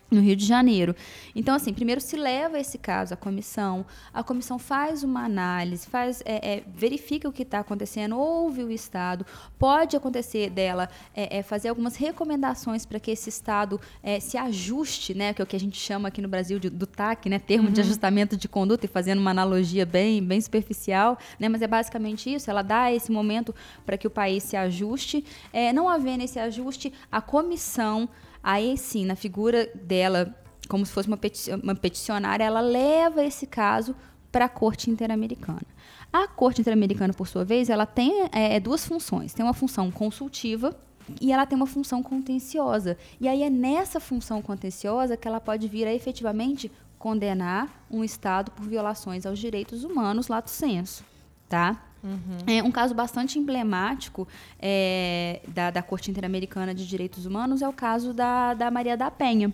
no 0.10 0.22
Rio 0.22 0.36
de 0.36 0.46
Janeiro. 0.46 0.96
Então, 1.36 1.56
assim, 1.56 1.74
primeiro 1.74 2.02
se 2.02 2.16
leva 2.16 2.60
esse 2.60 2.78
caso 2.78 3.14
à 3.14 3.18
comissão, 3.18 3.86
a 4.14 4.24
comissão 4.24 4.58
faz 4.58 5.04
uma 5.04 5.26
análise, 5.26 5.88
faz, 5.88 6.22
é, 6.26 6.56
é, 6.56 6.64
verifica 6.76 7.28
o 7.28 7.32
que 7.32 7.44
está 7.44 7.60
acontecendo, 7.60 8.18
ouve 8.18 8.64
o 8.64 8.72
Estado, 8.72 9.26
pode 9.60 9.96
acontecer 9.96 10.50
dela 10.50 10.90
é, 11.14 11.38
é 11.38 11.44
fazer 11.44 11.70
algumas 11.70 11.96
recomendações 11.96 12.86
para 12.86 13.00
que 13.00 13.12
esse 13.12 13.30
Estado 13.30 13.80
é, 14.02 14.20
se 14.20 14.38
ajuste, 14.38 15.14
né, 15.14 15.34
que 15.34 15.42
é 15.42 15.44
o 15.44 15.48
que 15.48 15.56
a 15.56 15.60
gente 15.60 15.78
chama 15.78 16.08
aqui 16.08 16.22
no 16.22 16.28
Brasil 16.28 16.60
de, 16.60 16.70
do 16.70 16.88
TAC, 16.88 17.30
né, 17.30 17.40
termo 17.40 17.68
uhum. 17.68 17.74
de 17.74 17.82
ajustamento 17.82 18.38
de 18.38 18.48
conduta, 18.48 18.86
e 18.86 18.90
fazendo 18.90 19.20
uma 19.20 19.32
analogia 19.32 19.86
bem, 19.86 20.24
bem 20.24 20.40
superficial, 20.40 21.18
né, 21.40 21.50
mas 21.50 21.62
é 21.62 21.68
basicamente 21.68 22.34
isso, 22.34 22.50
ela 22.50 22.62
dá 22.62 22.92
esse 22.92 23.12
momento 23.12 23.54
para 23.86 23.98
que 23.98 24.08
o 24.08 24.10
país 24.10 24.44
se 24.44 24.56
ajuste. 24.56 25.24
É, 25.52 25.74
não 25.74 25.90
havendo 25.90 26.24
esse 26.24 26.40
ajuste, 26.40 26.94
a 27.12 27.22
comissão 27.22 28.10
Aí 28.48 28.78
sim, 28.78 29.04
na 29.04 29.18
figura 29.18 29.70
dela, 29.76 30.34
como 30.70 30.86
se 30.86 30.94
fosse 30.94 31.10
uma, 31.10 31.18
peti 31.18 31.52
uma 31.52 31.76
peticionária, 31.76 32.46
ela 32.46 32.62
leva 32.62 33.22
esse 33.22 33.46
caso 33.46 33.94
para 34.32 34.46
a 34.46 34.50
Corte 34.50 34.90
Interamericana. 34.90 35.68
A 36.14 36.30
Corte 36.30 36.62
Interamericana, 36.62 37.14
por 37.14 37.28
sua 37.28 37.44
vez, 37.44 37.70
ela 37.70 37.86
tem 37.86 38.24
é, 38.32 38.56
é, 38.56 38.60
duas 38.62 38.88
funções. 38.88 39.34
Tem 39.34 39.46
uma 39.46 39.54
função 39.54 39.92
consultiva 39.92 40.74
e 41.20 41.34
ela 41.34 41.46
tem 41.46 41.58
uma 41.58 41.68
função 41.68 42.02
contenciosa. 42.02 42.98
E 43.20 43.28
aí 43.28 43.44
é 43.44 43.50
nessa 43.50 44.00
função 44.00 44.42
contenciosa 44.42 45.18
que 45.18 45.28
ela 45.28 45.42
pode 45.42 45.68
vir 45.68 45.86
a 45.86 45.94
efetivamente 45.94 46.72
condenar 46.98 47.86
um 47.92 48.02
Estado 48.02 48.50
por 48.52 48.66
violações 48.66 49.26
aos 49.26 49.40
direitos 49.40 49.84
humanos, 49.84 50.30
lato 50.30 50.50
senso, 50.50 51.04
tá? 51.50 51.84
Uhum. 52.04 52.38
É, 52.46 52.64
um 52.64 52.72
caso 52.72 52.94
bastante 52.94 53.40
emblemático 53.40 54.28
é, 54.60 55.42
da, 55.48 55.72
da 55.72 55.82
Corte 55.82 56.12
Interamericana 56.12 56.74
de 56.74 56.88
Direitos 56.88 57.26
Humanos 57.26 57.62
é 57.62 57.68
o 57.68 57.74
caso 57.74 58.14
da, 58.14 58.54
da 58.54 58.72
Maria 58.72 58.96
da 58.96 59.12
Penha. 59.12 59.54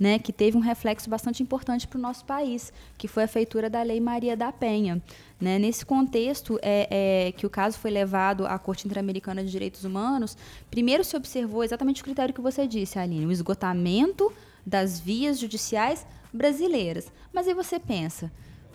Né, 0.00 0.18
que 0.18 0.32
teve 0.32 0.56
um 0.56 0.60
reflexo 0.60 1.08
bastante 1.08 1.44
importante 1.44 1.86
para 1.86 1.96
o 1.96 2.00
nosso 2.00 2.24
país, 2.24 2.72
que 2.98 3.06
foi 3.06 3.22
a 3.22 3.28
feitura 3.28 3.70
da 3.70 3.84
Lei 3.84 4.00
Maria 4.00 4.36
da 4.36 4.50
Penha. 4.50 5.00
Né? 5.40 5.60
Nesse 5.60 5.86
contexto 5.86 6.58
é, 6.60 7.28
é, 7.28 7.32
que 7.32 7.46
o 7.46 7.50
caso 7.50 7.78
foi 7.78 7.92
levado 7.92 8.44
à 8.44 8.58
Corte 8.58 8.84
Interamericana 8.84 9.44
de 9.44 9.50
Direitos 9.50 9.84
Humanos, 9.84 10.36
primeiro 10.68 11.04
se 11.04 11.16
observou 11.16 11.62
exatamente 11.62 12.00
o 12.00 12.04
critério 12.04 12.34
que 12.34 12.40
você 12.40 12.66
disse, 12.66 12.98
Aline, 12.98 13.26
o 13.26 13.30
esgotamento 13.30 14.32
das 14.66 14.98
vias 14.98 15.38
judiciais 15.38 16.04
brasileiras. 16.32 17.12
Mas 17.32 17.46
aí 17.46 17.54
você 17.54 17.78
pensa, 17.78 18.32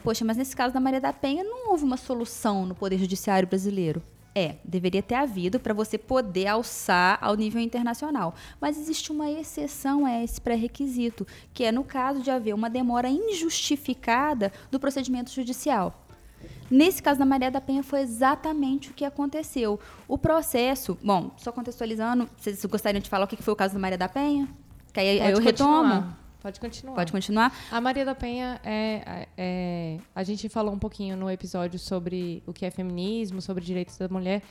poxa, 0.07 0.23
mas 0.23 0.37
nesse 0.37 0.55
caso 0.55 0.73
da 0.73 0.79
Maria 0.79 1.01
da 1.01 1.11
Penha 1.11 1.43
não 1.43 1.69
houve 1.69 1.83
uma 1.83 1.97
solução 1.97 2.65
no 2.65 2.73
Poder 2.73 2.97
Judiciário 2.97 3.45
brasileiro. 3.45 4.01
É, 4.33 4.55
deveria 4.63 5.03
ter 5.03 5.15
havido 5.15 5.59
para 5.59 5.73
você 5.73 5.97
poder 5.97 6.47
alçar 6.47 7.17
ao 7.19 7.35
nível 7.35 7.59
internacional. 7.59 8.33
Mas 8.61 8.77
existe 8.77 9.11
uma 9.11 9.29
exceção 9.29 10.05
a 10.05 10.23
esse 10.23 10.39
pré-requisito, 10.39 11.27
que 11.53 11.65
é 11.65 11.73
no 11.73 11.83
caso 11.83 12.21
de 12.21 12.31
haver 12.31 12.55
uma 12.55 12.69
demora 12.69 13.09
injustificada 13.09 14.53
do 14.71 14.79
procedimento 14.79 15.29
judicial. 15.29 16.05
Nesse 16.71 17.03
caso 17.03 17.19
da 17.19 17.25
Maria 17.25 17.51
da 17.51 17.59
Penha 17.59 17.83
foi 17.83 17.99
exatamente 17.99 18.91
o 18.91 18.93
que 18.93 19.03
aconteceu. 19.03 19.77
O 20.07 20.17
processo, 20.17 20.97
bom, 21.03 21.31
só 21.35 21.51
contextualizando, 21.51 22.29
vocês 22.37 22.63
gostariam 22.63 23.01
de 23.01 23.09
falar 23.09 23.25
o 23.25 23.27
que 23.27 23.35
foi 23.35 23.53
o 23.53 23.57
caso 23.57 23.73
da 23.73 23.79
Maria 23.81 23.97
da 23.97 24.07
Penha? 24.07 24.47
Que 24.93 25.01
aí, 25.01 25.19
aí 25.19 25.31
eu 25.33 25.41
continuar. 25.41 25.83
retomo. 25.83 26.26
Pode 26.47 26.61
continuar. 26.61 26.95
Pode 26.95 27.11
continuar. 27.11 27.53
A 27.69 27.81
Maria 27.81 28.05
da 28.05 28.15
Penha 28.15 28.61
é, 28.63 29.27
é, 29.37 29.97
A 30.15 30.23
gente 30.23 30.47
falou 30.47 30.73
um 30.73 30.79
pouquinho 30.79 31.17
no 31.17 31.29
episódio 31.29 31.77
sobre 31.77 32.41
o 32.47 32.53
que 32.53 32.65
é 32.65 32.71
feminismo, 32.71 33.41
sobre 33.41 33.65
direitos 33.65 33.97
da 33.97 34.07
mulher, 34.07 34.41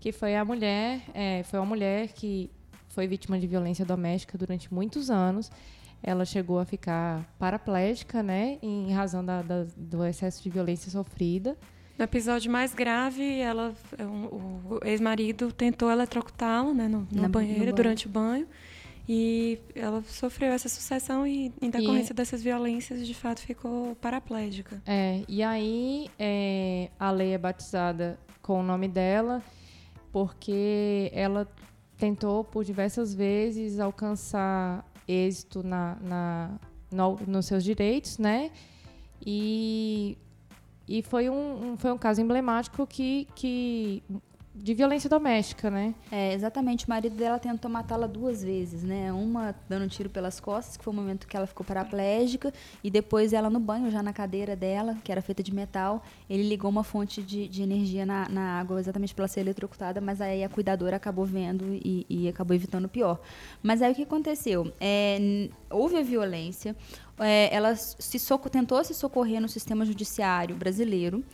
que 0.00 0.10
foi 0.10 0.34
a 0.36 0.42
mulher, 0.42 1.02
é, 1.12 1.42
foi 1.42 1.58
uma 1.58 1.66
mulher 1.66 2.08
que 2.08 2.50
foi 2.88 3.06
vítima 3.06 3.38
de 3.38 3.46
violência 3.46 3.84
doméstica 3.84 4.38
durante 4.38 4.72
muitos 4.72 5.10
anos. 5.10 5.50
Ela 6.02 6.24
chegou 6.24 6.58
a 6.58 6.64
ficar 6.64 7.22
paraplégica, 7.38 8.22
né, 8.22 8.58
em 8.62 8.90
razão 8.94 9.22
da, 9.22 9.42
da, 9.42 9.66
do 9.76 10.02
excesso 10.02 10.42
de 10.42 10.48
violência 10.48 10.90
sofrida. 10.90 11.58
No 11.98 12.04
episódio 12.04 12.50
mais 12.50 12.72
grave, 12.72 13.38
ela, 13.38 13.74
o, 14.00 14.76
o 14.76 14.80
ex-marido 14.82 15.52
tentou 15.52 15.90
eletrocutá-la 15.90 16.72
né, 16.72 16.88
no, 16.88 17.06
no 17.12 17.28
banheiro, 17.28 17.58
no 17.58 17.64
banho. 17.66 17.74
durante 17.74 18.06
o 18.06 18.08
banho. 18.08 18.48
E 19.08 19.58
ela 19.74 20.02
sofreu 20.02 20.52
essa 20.52 20.68
sucessão 20.68 21.26
e, 21.26 21.52
em 21.60 21.70
decorrência 21.70 22.12
e... 22.12 22.16
dessas 22.16 22.42
violências, 22.42 23.06
de 23.06 23.14
fato, 23.14 23.40
ficou 23.40 23.94
paraplégica. 23.96 24.82
É, 24.86 25.22
e 25.28 25.42
aí 25.42 26.08
é, 26.18 26.90
a 26.98 27.10
lei 27.10 27.34
é 27.34 27.38
batizada 27.38 28.18
com 28.40 28.60
o 28.60 28.62
nome 28.62 28.88
dela, 28.88 29.42
porque 30.10 31.10
ela 31.12 31.46
tentou 31.98 32.44
por 32.44 32.64
diversas 32.64 33.14
vezes 33.14 33.78
alcançar 33.78 34.84
êxito 35.06 35.62
na, 35.62 35.96
na 36.00 36.58
no, 36.90 37.18
nos 37.26 37.46
seus 37.46 37.62
direitos, 37.62 38.18
né? 38.18 38.50
E, 39.24 40.16
e 40.88 41.02
foi, 41.02 41.28
um, 41.28 41.72
um, 41.72 41.76
foi 41.76 41.92
um 41.92 41.98
caso 41.98 42.20
emblemático 42.20 42.86
que, 42.86 43.26
que 43.34 44.02
de 44.54 44.72
violência 44.72 45.10
doméstica, 45.10 45.68
né? 45.68 45.94
É, 46.12 46.32
exatamente. 46.32 46.86
O 46.86 46.88
marido 46.88 47.16
dela 47.16 47.40
tentou 47.40 47.68
matá-la 47.68 48.06
duas 48.06 48.42
vezes, 48.42 48.84
né? 48.84 49.12
Uma 49.12 49.54
dando 49.68 49.84
um 49.84 49.88
tiro 49.88 50.08
pelas 50.08 50.38
costas, 50.38 50.76
que 50.76 50.84
foi 50.84 50.92
o 50.92 50.96
momento 50.96 51.26
que 51.26 51.36
ela 51.36 51.46
ficou 51.46 51.66
paraplégica, 51.66 52.52
e 52.82 52.88
depois 52.88 53.32
ela 53.32 53.50
no 53.50 53.58
banho, 53.58 53.90
já 53.90 54.02
na 54.02 54.12
cadeira 54.12 54.54
dela, 54.54 54.96
que 55.02 55.10
era 55.10 55.20
feita 55.20 55.42
de 55.42 55.52
metal, 55.52 56.04
ele 56.30 56.44
ligou 56.48 56.70
uma 56.70 56.84
fonte 56.84 57.20
de, 57.20 57.48
de 57.48 57.62
energia 57.62 58.06
na, 58.06 58.28
na 58.28 58.60
água, 58.60 58.78
exatamente 58.78 59.12
para 59.12 59.22
ela 59.22 59.28
ser 59.28 59.40
eletrocutada, 59.40 60.00
mas 60.00 60.20
aí 60.20 60.44
a 60.44 60.48
cuidadora 60.48 60.96
acabou 60.96 61.24
vendo 61.24 61.64
e, 61.84 62.06
e 62.08 62.28
acabou 62.28 62.54
evitando 62.54 62.84
o 62.84 62.88
pior. 62.88 63.20
Mas 63.60 63.82
aí 63.82 63.90
o 63.90 63.94
que 63.94 64.02
aconteceu? 64.04 64.72
É, 64.80 65.48
houve 65.68 65.96
a 65.96 66.02
violência, 66.02 66.76
é, 67.18 67.54
ela 67.54 67.74
se 67.76 68.18
tentou 68.50 68.82
se 68.84 68.94
socorrer 68.94 69.40
no 69.40 69.48
sistema 69.48 69.84
judiciário 69.84 70.56
brasileiro, 70.56 71.24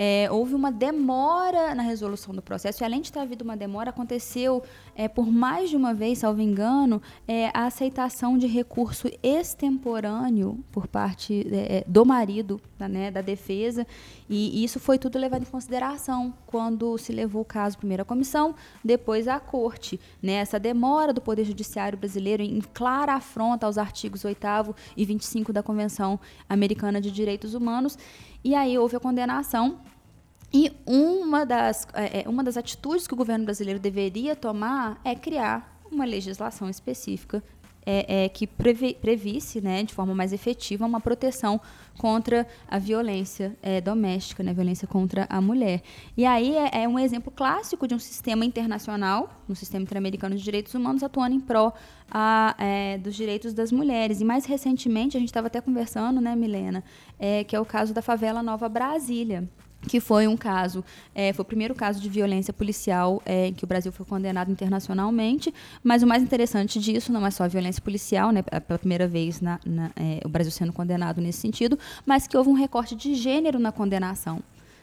é, 0.00 0.28
houve 0.30 0.54
uma 0.54 0.70
demora 0.70 1.74
na 1.74 1.82
resolução 1.82 2.32
do 2.32 2.40
processo, 2.40 2.82
e 2.82 2.84
além 2.84 3.00
de 3.00 3.10
ter 3.10 3.18
havido 3.18 3.42
uma 3.42 3.56
demora, 3.56 3.90
aconteceu 3.90 4.62
é, 4.94 5.08
por 5.08 5.26
mais 5.26 5.70
de 5.70 5.76
uma 5.76 5.92
vez, 5.92 6.18
salvo 6.18 6.40
engano, 6.40 7.02
é, 7.26 7.50
a 7.52 7.66
aceitação 7.66 8.38
de 8.38 8.46
recurso 8.46 9.08
extemporâneo 9.22 10.64
por 10.70 10.86
parte 10.86 11.44
é, 11.50 11.78
é, 11.78 11.84
do 11.84 12.04
marido, 12.04 12.60
da, 12.78 12.88
né, 12.88 13.10
da 13.10 13.20
defesa, 13.20 13.84
e 14.30 14.62
isso 14.62 14.78
foi 14.78 14.98
tudo 14.98 15.18
levado 15.18 15.42
em 15.42 15.46
consideração 15.46 16.32
quando 16.46 16.96
se 16.98 17.12
levou 17.12 17.42
o 17.42 17.44
caso 17.44 17.76
primeiro 17.76 18.02
à 18.02 18.06
comissão, 18.06 18.54
depois 18.84 19.26
à 19.26 19.40
corte. 19.40 19.98
Né? 20.22 20.34
Essa 20.34 20.60
demora 20.60 21.12
do 21.12 21.20
Poder 21.20 21.44
Judiciário 21.44 21.98
brasileiro 21.98 22.42
em 22.42 22.60
clara 22.72 23.14
afronta 23.14 23.66
aos 23.66 23.78
artigos 23.78 24.24
8 24.24 24.38
e 24.96 25.04
25 25.04 25.24
da 25.52 25.62
Convenção 25.62 26.18
Americana 26.48 27.00
de 27.00 27.10
Direitos 27.10 27.54
Humanos, 27.54 27.98
e 28.42 28.54
aí 28.54 28.78
houve 28.78 28.96
a 28.96 29.00
condenação. 29.00 29.80
E 30.52 30.72
uma 30.86 31.44
das, 31.44 31.86
é, 31.92 32.22
é, 32.22 32.28
uma 32.28 32.42
das 32.42 32.56
atitudes 32.56 33.06
que 33.06 33.14
o 33.14 33.16
governo 33.16 33.44
brasileiro 33.44 33.78
deveria 33.78 34.34
tomar 34.34 35.00
é 35.04 35.14
criar 35.14 35.78
uma 35.90 36.04
legislação 36.04 36.68
específica 36.68 37.42
é, 37.90 38.24
é, 38.24 38.28
que 38.28 38.46
previ, 38.46 38.92
previsse, 38.92 39.62
né, 39.62 39.82
de 39.82 39.94
forma 39.94 40.14
mais 40.14 40.34
efetiva, 40.34 40.84
uma 40.84 41.00
proteção 41.00 41.58
contra 41.96 42.46
a 42.68 42.78
violência 42.78 43.56
é, 43.62 43.80
doméstica, 43.80 44.42
né, 44.42 44.52
violência 44.52 44.86
contra 44.86 45.26
a 45.30 45.40
mulher. 45.40 45.80
E 46.14 46.26
aí 46.26 46.54
é, 46.54 46.82
é, 46.82 46.88
um 46.88 46.98
exemplo 46.98 47.32
clássico 47.34 47.88
de 47.88 47.94
um 47.94 47.98
sistema 47.98 48.44
internacional, 48.44 49.42
um 49.48 49.54
sistema 49.54 49.82
interamericano 49.84 50.36
de 50.36 50.42
direitos 50.42 50.74
humanos, 50.74 51.02
atuando 51.02 51.34
em 51.34 51.40
pró 51.40 51.72
a, 52.10 52.54
é, 52.58 52.98
dos 52.98 53.16
direitos 53.16 53.54
das 53.54 53.72
mulheres. 53.72 54.20
E 54.20 54.24
mais 54.24 54.44
recentemente, 54.44 55.16
a 55.16 55.20
gente 55.20 55.30
estava 55.30 55.46
até 55.46 55.58
conversando, 55.58 56.20
né, 56.20 56.36
Milena, 56.36 56.84
é, 57.18 57.42
que 57.42 57.56
é 57.56 57.60
o 57.60 57.64
caso 57.64 57.94
da 57.94 58.02
favela 58.02 58.42
Nova 58.42 58.68
Brasília 58.68 59.48
que 59.86 60.00
foi 60.00 60.26
um 60.26 60.36
caso, 60.36 60.84
é, 61.14 61.32
foi 61.32 61.42
o 61.42 61.46
primeiro 61.46 61.74
caso 61.74 62.00
de 62.00 62.08
violência 62.08 62.52
policial 62.52 63.22
é, 63.24 63.46
em 63.46 63.54
que 63.54 63.64
o 63.64 63.66
Brasil 63.66 63.92
foi 63.92 64.04
condenado 64.04 64.50
internacionalmente, 64.50 65.54
mas 65.82 66.02
o 66.02 66.06
mais 66.06 66.22
interessante 66.22 66.80
disso 66.80 67.12
não 67.12 67.24
é 67.24 67.30
só 67.30 67.44
a 67.44 67.48
violência 67.48 67.80
policial, 67.80 68.32
né, 68.32 68.42
pela 68.42 68.78
primeira 68.78 69.06
vez 69.06 69.40
na, 69.40 69.60
na, 69.64 69.90
é, 69.96 70.20
o 70.24 70.28
Brasil 70.28 70.50
sendo 70.50 70.72
condenado 70.72 71.20
nesse 71.20 71.40
sentido, 71.40 71.78
mas 72.04 72.26
que 72.26 72.36
houve 72.36 72.50
um 72.50 72.54
recorte 72.54 72.94
de 72.94 73.14
gênero 73.14 73.58
na 73.58 73.70
condenação. 73.70 74.42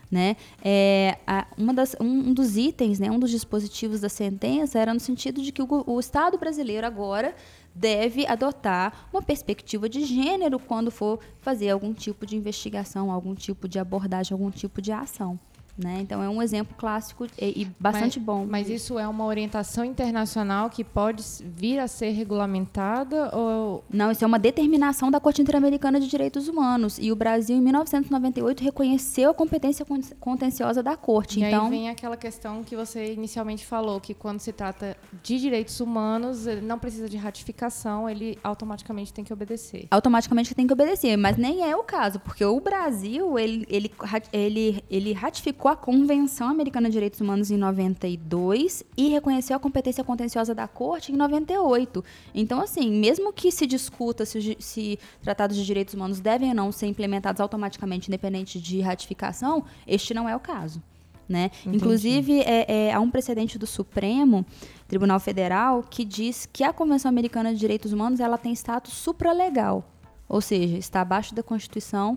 Né? 0.09 0.37
É, 0.63 1.17
a, 1.25 1.47
uma 1.57 1.73
das, 1.73 1.95
um, 1.99 2.29
um, 2.29 2.33
dos 2.33 2.57
itens, 2.57 2.99
né, 2.99 3.09
um 3.09 3.19
dos 3.19 3.31
dispositivos 3.31 4.01
da 4.01 4.07
sentença 4.07 4.79
era 4.79 4.93
no 4.93 4.99
sentido 4.99 5.41
de 5.41 5.51
que 5.51 5.61
o, 5.61 5.67
o 5.85 5.99
Estado 5.99 6.37
brasileiro 6.37 6.85
agora 6.85 7.35
deve 7.75 8.25
adotar 8.25 9.07
uma 9.11 9.21
perspectiva 9.21 9.89
de 9.89 10.05
gênero 10.05 10.57
quando 10.57 10.89
for 10.89 11.19
fazer 11.41 11.69
algum 11.69 11.93
tipo 11.93 12.25
de 12.25 12.37
investigação, 12.37 13.11
algum 13.11 13.35
tipo 13.35 13.67
de 13.67 13.77
abordagem, 13.77 14.33
algum 14.33 14.49
tipo 14.49 14.81
de 14.81 14.93
ação. 14.93 15.37
Né? 15.77 15.99
Então 16.01 16.23
é 16.23 16.29
um 16.29 16.41
exemplo 16.41 16.73
clássico 16.77 17.27
e, 17.37 17.63
e 17.63 17.65
bastante 17.77 18.17
mas, 18.17 18.25
bom. 18.25 18.47
Mas 18.49 18.69
isso 18.69 18.97
é 18.97 19.05
uma 19.05 19.25
orientação 19.25 19.83
internacional 19.83 20.69
que 20.69 20.85
pode 20.85 21.21
vir 21.43 21.79
a 21.79 21.87
ser 21.87 22.11
regulamentada 22.11 23.35
ou 23.35 23.83
Não, 23.89 24.09
isso 24.09 24.23
é 24.23 24.27
uma 24.27 24.39
determinação 24.39 25.11
da 25.11 25.19
Corte 25.19 25.41
Interamericana 25.41 25.99
de 25.99 26.07
Direitos 26.07 26.47
Humanos 26.47 26.97
e 26.97 27.11
o 27.11 27.15
Brasil 27.15 27.57
em 27.57 27.61
1998 27.61 28.63
reconheceu 28.63 29.31
a 29.31 29.33
competência 29.33 29.85
contenciosa 30.17 30.81
da 30.81 30.95
Corte. 30.95 31.41
E 31.41 31.43
então 31.43 31.65
aí 31.65 31.69
vem 31.69 31.89
aquela 31.89 32.15
questão 32.15 32.63
que 32.63 32.75
você 32.75 33.11
inicialmente 33.11 33.65
falou 33.65 33.99
que 33.99 34.13
quando 34.13 34.39
se 34.39 34.53
trata 34.53 34.95
de 35.21 35.37
direitos 35.37 35.81
humanos 35.81 36.45
não 36.63 36.79
precisa 36.79 37.09
de 37.09 37.17
ratificação, 37.17 38.09
ele 38.09 38.39
automaticamente 38.41 39.11
tem 39.11 39.25
que 39.25 39.33
obedecer. 39.33 39.87
Automaticamente 39.91 40.55
tem 40.55 40.65
que 40.65 40.71
obedecer, 40.71 41.17
mas 41.17 41.35
nem 41.35 41.69
é 41.69 41.75
o 41.75 41.83
caso, 41.83 42.17
porque 42.21 42.45
o 42.45 42.61
Brasil 42.61 43.37
ele 43.37 43.65
ele 43.69 43.91
ele, 44.31 44.83
ele 44.89 45.11
ratificou 45.11 45.64
ratificou 45.65 45.71
a 45.71 45.75
Convenção 45.75 46.49
Americana 46.49 46.89
de 46.89 46.93
Direitos 46.93 47.19
Humanos 47.19 47.49
em 47.49 47.57
92 47.57 48.83
e 48.95 49.09
reconheceu 49.09 49.55
a 49.55 49.59
competência 49.59 50.03
contenciosa 50.03 50.53
da 50.53 50.67
Corte 50.67 51.11
em 51.11 51.15
98. 51.15 52.03
Então, 52.33 52.61
assim, 52.61 52.89
mesmo 52.91 53.33
que 53.33 53.51
se 53.51 53.65
discuta 53.65 54.25
se, 54.25 54.57
se 54.59 54.99
tratados 55.21 55.57
de 55.57 55.65
direitos 55.65 55.93
humanos 55.93 56.19
devem 56.19 56.49
ou 56.49 56.55
não 56.55 56.71
ser 56.71 56.87
implementados 56.87 57.41
automaticamente, 57.41 58.09
independente 58.09 58.59
de 58.59 58.81
ratificação, 58.81 59.63
este 59.87 60.13
não 60.13 60.29
é 60.29 60.35
o 60.35 60.39
caso. 60.39 60.81
Né? 61.27 61.49
Inclusive, 61.65 62.41
é, 62.41 62.89
é, 62.89 62.93
há 62.93 62.99
um 62.99 63.09
precedente 63.09 63.57
do 63.57 63.65
Supremo 63.65 64.45
Tribunal 64.87 65.19
Federal 65.19 65.81
que 65.81 66.05
diz 66.05 66.45
que 66.45 66.63
a 66.63 66.71
Convenção 66.71 67.09
Americana 67.09 67.51
de 67.51 67.59
Direitos 67.59 67.91
Humanos 67.91 68.19
ela 68.19 68.37
tem 68.37 68.53
status 68.53 68.93
supralegal, 68.93 69.83
ou 70.29 70.39
seja, 70.39 70.77
está 70.77 71.01
abaixo 71.01 71.33
da 71.33 71.41
Constituição, 71.41 72.15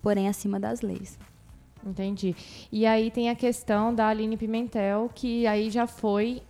porém 0.00 0.28
acima 0.28 0.60
das 0.60 0.82
leis. 0.82 1.18
Entendi. 1.86 2.34
E 2.72 2.86
aí 2.86 3.10
tem 3.10 3.28
a 3.28 3.34
questão 3.34 3.94
da 3.94 4.08
Aline 4.08 4.36
Pimentel, 4.36 5.10
que 5.14 5.46
aí 5.46 5.70
já 5.70 5.86
foi 5.86 6.42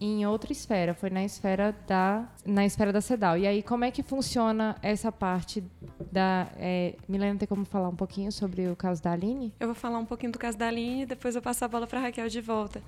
em 0.00 0.26
outra 0.26 0.52
esfera, 0.52 0.92
foi 0.92 1.10
na 1.10 1.24
esfera 1.24 1.74
da 1.86 2.28
na 2.44 2.66
esfera 2.66 2.92
da 2.92 3.00
CEDAW. 3.00 3.38
E 3.38 3.46
aí 3.46 3.62
como 3.62 3.84
é 3.84 3.90
que 3.90 4.02
funciona 4.02 4.76
essa 4.82 5.10
parte 5.10 5.64
da 6.12 6.48
é, 6.58 6.94
Milena 7.08 7.38
tem 7.38 7.48
como 7.48 7.64
falar 7.64 7.88
um 7.88 7.96
pouquinho 7.96 8.30
sobre 8.30 8.68
o 8.68 8.76
caso 8.76 9.02
da 9.02 9.12
Aline? 9.12 9.52
Eu 9.58 9.68
vou 9.68 9.74
falar 9.74 9.98
um 9.98 10.04
pouquinho 10.04 10.32
do 10.32 10.38
caso 10.38 10.58
da 10.58 10.68
Aline, 10.68 11.06
depois 11.06 11.34
eu 11.34 11.40
passo 11.40 11.64
a 11.64 11.68
bola 11.68 11.86
para 11.86 12.00
Raquel 12.00 12.28
de 12.28 12.40
volta. 12.40 12.82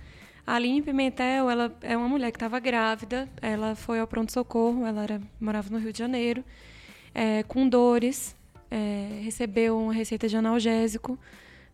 A 0.46 0.54
Aline 0.54 0.82
Pimentel, 0.82 1.50
ela 1.50 1.74
é 1.80 1.96
uma 1.96 2.08
mulher 2.08 2.30
que 2.30 2.36
estava 2.36 2.60
grávida, 2.60 3.28
ela 3.42 3.74
foi 3.74 3.98
ao 3.98 4.06
pronto 4.06 4.30
socorro, 4.30 4.84
ela 4.84 5.02
era, 5.02 5.20
morava 5.40 5.70
no 5.70 5.78
Rio 5.78 5.92
de 5.92 5.98
Janeiro, 5.98 6.44
é, 7.12 7.42
com 7.42 7.68
dores, 7.68 8.36
é, 8.70 9.20
recebeu 9.22 9.78
uma 9.78 9.92
receita 9.92 10.28
de 10.28 10.36
analgésico 10.36 11.18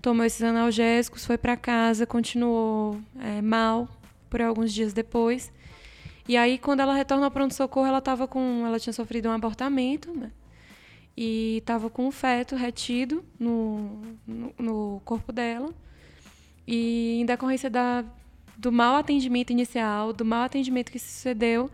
tomou 0.02 0.26
esses 0.26 0.42
analgésicos, 0.42 1.24
foi 1.24 1.38
para 1.38 1.56
casa, 1.56 2.04
continuou 2.04 3.00
é, 3.20 3.40
mal 3.40 3.88
por 4.28 4.42
alguns 4.42 4.72
dias 4.74 4.92
depois. 4.92 5.52
E 6.28 6.36
aí, 6.36 6.58
quando 6.58 6.80
ela 6.80 6.94
retorna 6.94 7.26
ao 7.26 7.30
pronto-socorro, 7.30 7.86
ela 7.86 8.00
tava 8.00 8.26
com. 8.26 8.64
Ela 8.66 8.78
tinha 8.78 8.92
sofrido 8.92 9.28
um 9.28 9.32
abortamento, 9.32 10.12
né? 10.12 10.30
E 11.16 11.58
estava 11.58 11.88
com 11.88 12.06
um 12.06 12.10
feto 12.10 12.56
retido 12.56 13.24
no, 13.38 14.00
no, 14.26 14.54
no, 14.58 15.02
corpo 15.04 15.32
dela. 15.32 15.72
E 16.66 17.20
em 17.20 17.26
decorrência 17.26 17.68
da, 17.68 18.04
do 18.56 18.72
mau 18.72 18.96
atendimento 18.96 19.50
inicial, 19.50 20.12
do 20.12 20.24
mau 20.24 20.44
atendimento 20.44 20.90
que 20.90 20.98
sucedeu, 20.98 21.70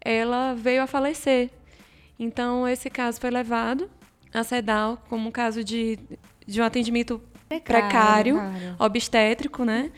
ela 0.00 0.54
veio 0.54 0.82
a 0.82 0.86
falecer. 0.86 1.50
Então, 2.18 2.66
esse 2.66 2.88
caso 2.88 3.20
foi 3.20 3.30
levado 3.30 3.90
a 4.32 4.42
CEDAL 4.42 5.02
como 5.08 5.28
um 5.28 5.32
caso 5.32 5.62
de, 5.62 5.98
de 6.46 6.60
um 6.60 6.64
atendimento 6.64 7.20
precário, 7.48 8.36
precário, 8.36 8.76
obstétrico, 8.78 9.64
né? 9.64 9.90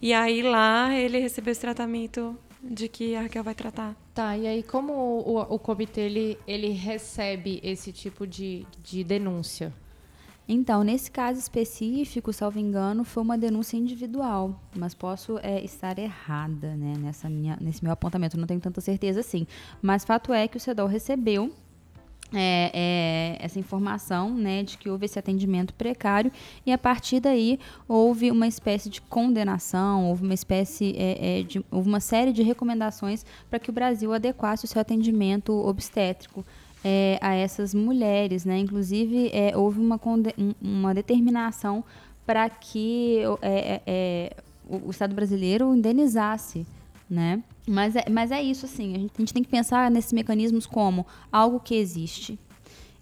E 0.00 0.12
aí 0.12 0.42
lá 0.42 0.94
ele 0.94 1.18
recebeu 1.18 1.52
esse 1.52 1.60
tratamento 1.60 2.38
de 2.62 2.88
que 2.88 3.14
a 3.14 3.22
Raquel 3.22 3.42
vai 3.42 3.54
tratar. 3.54 3.96
Tá, 4.14 4.36
e 4.36 4.46
aí 4.46 4.62
como 4.62 4.92
o, 4.92 5.40
o 5.40 5.58
comitê 5.58 6.02
ele, 6.02 6.38
ele 6.46 6.70
recebe 6.70 7.60
esse 7.62 7.92
tipo 7.92 8.26
de, 8.26 8.66
de 8.82 9.02
denúncia? 9.04 9.72
Então, 10.50 10.82
nesse 10.82 11.10
caso 11.10 11.38
específico, 11.38 12.32
salvo 12.32 12.58
engano, 12.58 13.04
foi 13.04 13.22
uma 13.22 13.36
denúncia 13.36 13.76
individual, 13.76 14.58
mas 14.74 14.94
posso 14.94 15.38
é, 15.42 15.62
estar 15.62 15.98
errada 15.98 16.74
né, 16.74 16.94
nessa 16.98 17.28
minha, 17.28 17.58
nesse 17.60 17.84
meu 17.84 17.92
apontamento, 17.92 18.38
não 18.38 18.46
tenho 18.46 18.60
tanta 18.60 18.80
certeza 18.80 19.20
assim. 19.20 19.46
Mas 19.82 20.06
fato 20.06 20.32
é 20.32 20.48
que 20.48 20.56
o 20.56 20.60
CEDOL 20.60 20.86
recebeu 20.86 21.52
é, 22.34 22.70
é, 22.74 23.44
essa 23.44 23.58
informação 23.58 24.34
né, 24.34 24.62
de 24.62 24.76
que 24.76 24.90
houve 24.90 25.06
esse 25.06 25.18
atendimento 25.18 25.72
precário 25.74 26.30
e 26.66 26.72
a 26.72 26.78
partir 26.78 27.20
daí 27.20 27.58
houve 27.86 28.30
uma 28.30 28.46
espécie 28.46 28.90
de 28.90 29.00
condenação, 29.00 30.08
houve 30.08 30.24
uma 30.24 30.34
espécie 30.34 30.94
é, 30.96 31.40
é 31.40 31.42
de 31.42 31.64
houve 31.70 31.88
uma 31.88 32.00
série 32.00 32.32
de 32.32 32.42
recomendações 32.42 33.24
para 33.48 33.58
que 33.58 33.70
o 33.70 33.72
Brasil 33.72 34.12
adequasse 34.12 34.64
o 34.64 34.68
seu 34.68 34.80
atendimento 34.80 35.52
obstétrico 35.52 36.44
é, 36.84 37.18
a 37.20 37.34
essas 37.34 37.74
mulheres, 37.74 38.44
né? 38.44 38.58
Inclusive 38.58 39.30
é, 39.32 39.56
houve 39.56 39.80
uma, 39.80 39.98
uma 40.60 40.94
determinação 40.94 41.82
para 42.26 42.48
que 42.50 43.22
o, 44.70 44.86
o 44.86 44.90
Estado 44.90 45.14
brasileiro 45.14 45.74
indenizasse 45.74 46.66
né? 47.08 47.42
Mas 47.66 47.96
é, 47.96 48.04
mas 48.10 48.30
é 48.30 48.42
isso, 48.42 48.66
assim, 48.66 48.94
a 48.94 48.98
gente, 48.98 49.12
a 49.16 49.20
gente 49.20 49.34
tem 49.34 49.42
que 49.42 49.48
pensar 49.48 49.90
nesses 49.90 50.12
mecanismos 50.12 50.66
como 50.66 51.06
algo 51.30 51.60
que 51.60 51.74
existe, 51.74 52.38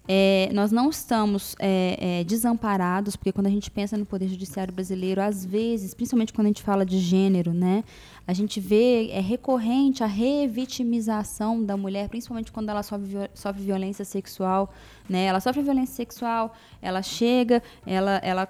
é, 0.07 0.49
nós 0.53 0.71
não 0.71 0.89
estamos 0.89 1.53
é, 1.59 2.21
é, 2.21 2.23
desamparados, 2.23 3.17
porque 3.17 3.33
quando 3.33 3.47
a 3.47 3.49
gente 3.49 3.69
pensa 3.69 3.97
no 3.97 4.05
Poder 4.05 4.29
Judiciário 4.29 4.73
brasileiro, 4.73 5.21
às 5.21 5.45
vezes, 5.45 5.93
principalmente 5.93 6.31
quando 6.31 6.45
a 6.45 6.49
gente 6.49 6.63
fala 6.63 6.85
de 6.85 6.97
gênero, 6.97 7.53
né, 7.53 7.83
a 8.25 8.31
gente 8.31 8.59
vê 8.61 9.09
é 9.11 9.19
recorrente 9.19 10.03
a 10.03 10.07
revitimização 10.07 11.61
da 11.61 11.75
mulher, 11.75 12.07
principalmente 12.07 12.53
quando 12.53 12.69
ela 12.69 12.83
sofre, 12.83 13.29
sofre 13.33 13.61
violência 13.61 14.05
sexual. 14.05 14.73
Né, 15.09 15.25
ela 15.25 15.41
sofre 15.41 15.61
violência 15.61 15.95
sexual, 15.95 16.53
ela 16.81 17.01
chega, 17.01 17.61
ela, 17.85 18.17
ela 18.23 18.47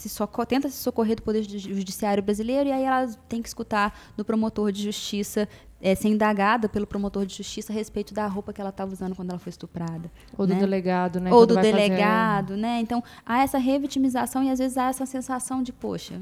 se 0.00 0.08
socorre, 0.08 0.46
tenta 0.46 0.68
se 0.68 0.76
socorrer 0.76 1.16
do 1.16 1.22
Poder 1.22 1.42
Judiciário 1.42 2.22
brasileiro 2.22 2.68
e 2.68 2.72
aí 2.72 2.82
ela 2.82 3.06
tem 3.28 3.40
que 3.42 3.48
escutar 3.48 3.98
do 4.16 4.24
promotor 4.24 4.72
de 4.72 4.82
justiça 4.82 5.48
é, 5.82 5.94
ser 5.94 6.08
indagada 6.08 6.68
pelo 6.68 6.86
promotor 6.86 7.24
de 7.24 7.34
justiça 7.36 7.72
a 7.72 7.74
respeito 7.74 8.12
da 8.12 8.26
roupa 8.26 8.52
que 8.52 8.60
ela 8.60 8.70
estava 8.70 8.92
usando 8.92 9.14
quando 9.16 9.30
ela 9.30 9.38
foi 9.38 9.50
estuprada. 9.50 10.10
Ou 10.36 10.46
do 10.46 10.52
né? 10.54 10.60
delegado, 10.60 11.20
né? 11.20 11.32
Ou 11.32 11.38
quando 11.40 11.48
do 11.48 11.54
vai 11.54 11.64
fazer- 11.64 11.76
delegado, 11.76 12.56
né? 12.56 12.80
Então, 12.80 13.02
há 13.24 13.42
essa 13.42 13.56
revitimização 13.58 14.42
e 14.44 14.50
às 14.50 14.58
vezes 14.58 14.76
há 14.76 14.88
essa 14.88 15.06
sensação 15.06 15.62
de, 15.62 15.72
poxa, 15.72 16.20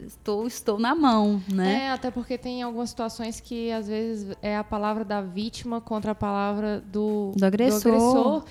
estou, 0.00 0.46
estou 0.46 0.78
na 0.78 0.94
mão, 0.94 1.42
né? 1.52 1.86
É, 1.86 1.90
até 1.90 2.10
porque 2.12 2.38
tem 2.38 2.62
algumas 2.62 2.90
situações 2.90 3.40
que 3.40 3.72
às 3.72 3.88
vezes 3.88 4.36
é 4.40 4.56
a 4.56 4.62
palavra 4.64 5.04
da 5.04 5.20
vítima 5.20 5.80
contra 5.80 6.12
a 6.12 6.14
palavra 6.14 6.80
do, 6.80 7.32
Do 7.36 7.44
agressor. 7.44 7.92
agressor. 7.92 8.44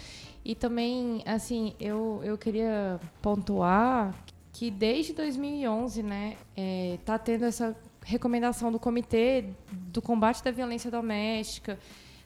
E 0.43 0.55
também, 0.55 1.21
assim, 1.25 1.73
eu, 1.79 2.19
eu 2.23 2.37
queria 2.37 2.99
pontuar 3.21 4.13
que 4.61 4.69
desde 4.69 5.11
2011, 5.13 6.03
né, 6.03 6.37
é, 6.55 6.99
tá 7.03 7.17
tendo 7.17 7.45
essa 7.45 7.75
recomendação 8.05 8.71
do 8.71 8.77
Comitê 8.77 9.45
do 9.71 10.03
Combate 10.03 10.43
da 10.43 10.51
Violência 10.51 10.91
Doméstica, 10.91 11.79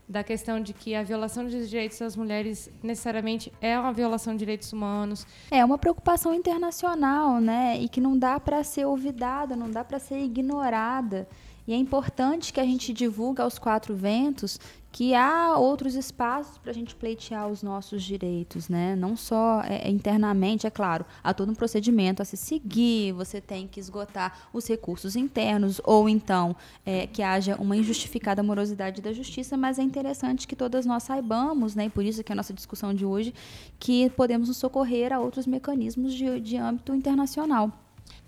da 0.06 0.22
questão 0.22 0.60
de 0.60 0.74
que 0.74 0.94
a 0.96 1.02
violação 1.02 1.46
dos 1.46 1.70
direitos 1.70 1.98
das 1.98 2.14
mulheres 2.18 2.70
necessariamente 2.84 3.54
é 3.62 3.80
uma 3.80 3.94
violação 3.94 4.34
de 4.34 4.40
direitos 4.40 4.74
humanos. 4.74 5.26
É 5.50 5.64
uma 5.64 5.78
preocupação 5.78 6.34
internacional, 6.34 7.40
né? 7.40 7.80
E 7.80 7.88
que 7.88 8.02
não 8.02 8.20
dá 8.20 8.38
para 8.38 8.62
ser 8.66 8.84
olvidada, 8.84 9.56
não 9.56 9.72
dá 9.72 9.86
para 9.86 9.98
ser 9.98 10.20
ignorada. 10.20 11.30
E 11.68 11.74
é 11.74 11.78
importante 11.78 12.54
que 12.54 12.60
a 12.60 12.64
gente 12.64 12.94
divulgue 12.94 13.42
aos 13.42 13.58
quatro 13.58 13.96
ventos 13.96 14.60
que 14.96 15.14
há 15.14 15.58
outros 15.58 15.94
espaços 15.94 16.58
para 16.58 16.72
a 16.72 16.74
gente 16.74 16.96
pleitear 16.96 17.50
os 17.50 17.62
nossos 17.62 18.02
direitos, 18.02 18.70
né? 18.70 18.96
Não 18.96 19.18
só 19.18 19.62
é, 19.64 19.90
internamente, 19.90 20.66
é 20.66 20.70
claro, 20.70 21.06
há 21.22 21.34
todo 21.34 21.52
um 21.52 21.54
procedimento 21.54 22.22
a 22.22 22.26
se 22.26 22.38
seguir, 22.38 23.12
você 23.12 23.42
tem 23.42 23.68
que 23.68 23.78
esgotar 23.78 24.48
os 24.54 24.66
recursos 24.66 25.18
internos, 25.18 25.82
ou 25.84 26.08
então 26.08 26.56
é, 26.86 27.08
que 27.08 27.22
haja 27.22 27.58
uma 27.58 27.76
injustificada 27.76 28.42
morosidade 28.42 29.02
da 29.02 29.12
justiça, 29.12 29.58
mas 29.58 29.80
é 29.80 29.84
interessante 29.84 30.48
que 30.48 30.56
todas 30.56 30.86
nós 30.86 31.04
saibamos, 31.04 31.76
né? 31.76 31.88
E 31.88 31.90
por 31.90 32.06
isso 32.06 32.24
que 32.24 32.32
a 32.32 32.36
nossa 32.36 32.54
discussão 32.54 32.94
de 32.94 33.06
hoje, 33.06 33.34
que 33.78 34.10
podemos 34.12 34.48
nos 34.48 34.56
socorrer 34.56 35.12
a 35.12 35.20
outros 35.20 35.46
mecanismos 35.46 36.14
de, 36.14 36.40
de 36.40 36.56
âmbito 36.56 36.96
internacional. 36.96 37.85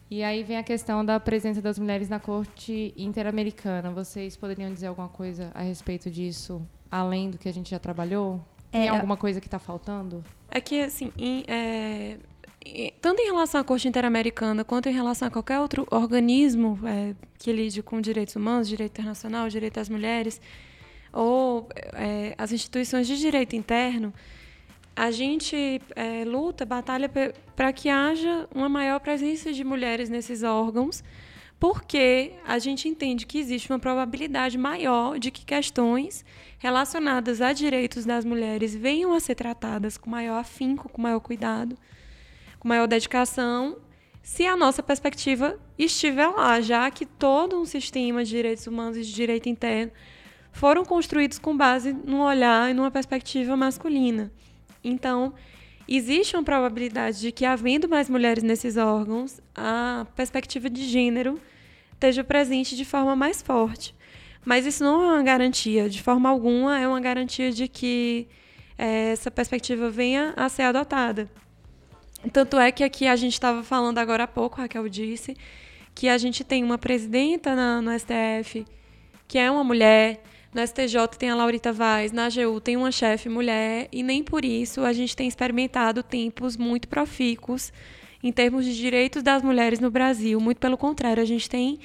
E 0.09 0.23
aí 0.23 0.41
vem 0.43 0.57
a 0.57 0.63
questão 0.63 1.03
da 1.03 1.19
presença 1.19 1.61
das 1.61 1.77
mulheres 1.77 2.07
na 2.07 2.19
Corte 2.19 2.93
Interamericana. 2.95 3.91
Vocês 3.91 4.37
poderiam 4.37 4.73
dizer 4.73 4.87
alguma 4.87 5.09
coisa 5.09 5.51
a 5.53 5.61
respeito 5.61 6.09
disso, 6.09 6.65
além 6.89 7.29
do 7.29 7.37
que 7.37 7.49
a 7.49 7.53
gente 7.53 7.69
já 7.71 7.79
trabalhou? 7.79 8.41
Tem 8.71 8.85
É, 8.87 8.89
alguma 8.89 9.17
coisa 9.17 9.41
que 9.41 9.47
está 9.47 9.59
faltando? 9.59 10.23
É 10.49 10.61
que, 10.61 10.79
assim, 10.81 11.11
em, 11.17 11.43
é, 11.45 12.17
tanto 13.01 13.21
em 13.21 13.25
relação 13.25 13.59
à 13.59 13.63
Corte 13.65 13.87
Interamericana 13.87 14.63
quanto 14.63 14.87
em 14.87 14.93
relação 14.93 15.27
a 15.27 15.31
qualquer 15.31 15.59
outro 15.59 15.85
organismo 15.91 16.79
é, 16.85 17.13
que 17.37 17.51
lide 17.51 17.83
com 17.83 17.99
direitos 17.99 18.33
humanos, 18.35 18.69
direito 18.69 18.91
internacional, 18.93 19.49
direito 19.49 19.73
das 19.75 19.89
mulheres, 19.89 20.39
ou 21.11 21.67
é, 21.93 22.33
as 22.37 22.53
instituições 22.53 23.07
de 23.07 23.17
direito 23.17 23.57
interno, 23.57 24.13
a 24.97 25.11
gente 25.11 25.79
é, 25.95 26.25
luta, 26.25 26.65
batalha 26.65 27.07
para 27.55 27.71
que 27.71 27.87
haja 27.87 28.49
uma 28.53 28.67
maior 28.67 28.99
presença 28.99 29.53
de 29.53 29.63
mulheres 29.63 30.09
nesses 30.09 30.41
órgãos, 30.41 31.03
porque 31.59 32.31
a 32.43 32.57
gente 32.57 32.89
entende 32.89 33.27
que 33.27 33.37
existe 33.37 33.71
uma 33.71 33.77
probabilidade 33.77 34.57
maior 34.57 35.19
de 35.19 35.29
que 35.29 35.45
questões 35.45 36.25
relacionadas 36.57 37.41
a 37.41 37.53
direitos 37.53 38.05
das 38.05 38.25
mulheres 38.25 38.75
venham 38.75 39.13
a 39.13 39.19
ser 39.19 39.35
tratadas 39.35 39.99
com 39.99 40.09
maior 40.09 40.39
afinco, 40.39 40.89
com 40.89 40.99
maior 40.99 41.19
cuidado, 41.19 41.77
com 42.57 42.67
maior 42.67 42.87
dedicação, 42.87 43.77
se 44.23 44.47
a 44.47 44.57
nossa 44.57 44.81
perspectiva 44.81 45.59
estiver 45.77 46.27
lá, 46.27 46.59
já 46.59 46.89
que 46.89 47.05
todo 47.05 47.61
um 47.61 47.65
sistema 47.65 48.23
de 48.23 48.31
direitos 48.31 48.65
humanos 48.65 48.97
e 48.97 49.01
de 49.01 49.13
direito 49.13 49.47
interno 49.47 49.91
foram 50.51 50.83
construídos 50.83 51.37
com 51.37 51.55
base 51.55 51.93
num 51.93 52.21
olhar 52.21 52.71
e 52.71 52.73
numa 52.73 52.89
perspectiva 52.89 53.55
masculina. 53.55 54.31
Então, 54.87 55.33
existe 55.87 56.35
uma 56.35 56.43
probabilidade 56.43 57.19
de 57.19 57.31
que, 57.31 57.45
havendo 57.45 57.87
mais 57.89 58.09
mulheres 58.09 58.43
nesses 58.43 58.77
órgãos, 58.77 59.39
a 59.55 60.05
perspectiva 60.15 60.69
de 60.69 60.83
gênero 60.87 61.39
esteja 61.93 62.23
presente 62.23 62.75
de 62.75 62.85
forma 62.85 63.15
mais 63.15 63.41
forte. 63.41 63.93
Mas 64.45 64.65
isso 64.65 64.83
não 64.83 65.01
é 65.03 65.13
uma 65.15 65.23
garantia, 65.23 65.89
de 65.89 66.01
forma 66.01 66.29
alguma, 66.29 66.79
é 66.79 66.87
uma 66.87 67.01
garantia 67.01 67.51
de 67.51 67.67
que 67.67 68.27
eh, 68.77 69.11
essa 69.11 69.29
perspectiva 69.29 69.89
venha 69.89 70.33
a 70.37 70.47
ser 70.47 70.61
adotada. 70.63 71.29
Tanto 72.31 72.57
é 72.57 72.71
que 72.71 72.83
aqui 72.83 73.07
a 73.07 73.15
gente 73.15 73.33
estava 73.33 73.61
falando 73.63 73.97
agora 73.97 74.23
há 74.23 74.27
pouco, 74.27 74.57
Raquel 74.57 74.87
disse, 74.87 75.35
que 75.93 76.07
a 76.07 76.17
gente 76.17 76.43
tem 76.43 76.63
uma 76.63 76.77
presidenta 76.77 77.55
na- 77.55 77.81
no 77.81 77.91
STF 77.91 78.65
que 79.27 79.37
é 79.37 79.51
uma 79.51 79.63
mulher, 79.63 80.23
no 80.57 80.63
STJ 80.65 81.07
tem 81.19 81.29
a 81.29 81.35
Laurita 81.35 81.71
Vaz, 81.71 82.11
na 82.11 82.25
AGU 82.25 82.59
tem 82.59 82.75
uma 82.75 82.91
chefe 82.91 83.29
mulher, 83.29 83.87
e 83.91 84.01
nem 84.01 84.23
por 84.23 84.43
isso 84.43 84.81
a 84.81 84.91
gente 84.91 85.15
tem 85.15 85.27
experimentado 85.27 86.01
tempos 86.01 86.57
muito 86.57 86.87
profícuos 86.87 87.71
em 88.23 88.31
termos 88.31 88.65
de 88.65 88.75
direitos 88.75 89.21
das 89.21 89.43
mulheres 89.43 89.79
no 89.79 89.91
Brasil. 89.91 90.39
Muito 90.39 90.57
pelo 90.57 90.75
contrário, 90.75 91.21
a 91.21 91.25
gente 91.27 91.47
tem 91.47 91.77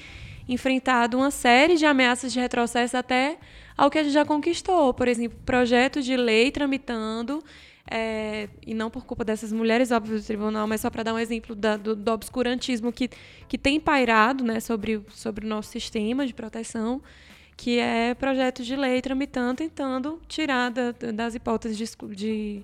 enfrentado 0.49 1.17
uma 1.17 1.29
série 1.29 1.75
de 1.75 1.85
ameaças 1.85 2.33
de 2.33 2.39
retrocesso 2.39 2.97
até 2.97 3.37
ao 3.77 3.91
que 3.91 3.99
a 3.99 4.03
gente 4.03 4.13
já 4.13 4.25
conquistou. 4.25 4.91
Por 4.91 5.07
exemplo, 5.07 5.37
projeto 5.45 6.01
de 6.01 6.17
lei 6.17 6.49
tramitando, 6.49 7.43
é, 7.87 8.49
e 8.65 8.73
não 8.73 8.89
por 8.89 9.05
culpa 9.05 9.23
dessas 9.23 9.53
mulheres, 9.53 9.91
óbvio, 9.91 10.17
do 10.17 10.23
tribunal, 10.25 10.65
mas 10.65 10.81
só 10.81 10.89
para 10.89 11.03
dar 11.03 11.13
um 11.13 11.19
exemplo 11.19 11.55
da- 11.55 11.77
do, 11.77 11.95
do 11.95 12.11
obscurantismo 12.11 12.91
que, 12.91 13.07
que 13.47 13.57
tem 13.57 13.79
pairado 13.79 14.43
né, 14.43 14.59
sobre, 14.59 14.99
sobre 15.09 15.45
o 15.45 15.47
nosso 15.47 15.69
sistema 15.69 16.25
de 16.25 16.33
proteção, 16.33 16.99
que 17.55 17.79
é 17.79 18.13
projeto 18.13 18.63
de 18.63 18.75
lei 18.75 19.01
tramitando, 19.01 19.55
tentando 19.55 20.19
tirar 20.27 20.69
da- 20.71 20.91
das 21.13 21.35
hipóteses 21.35 21.77
de, 21.77 21.85
de, 22.15 22.63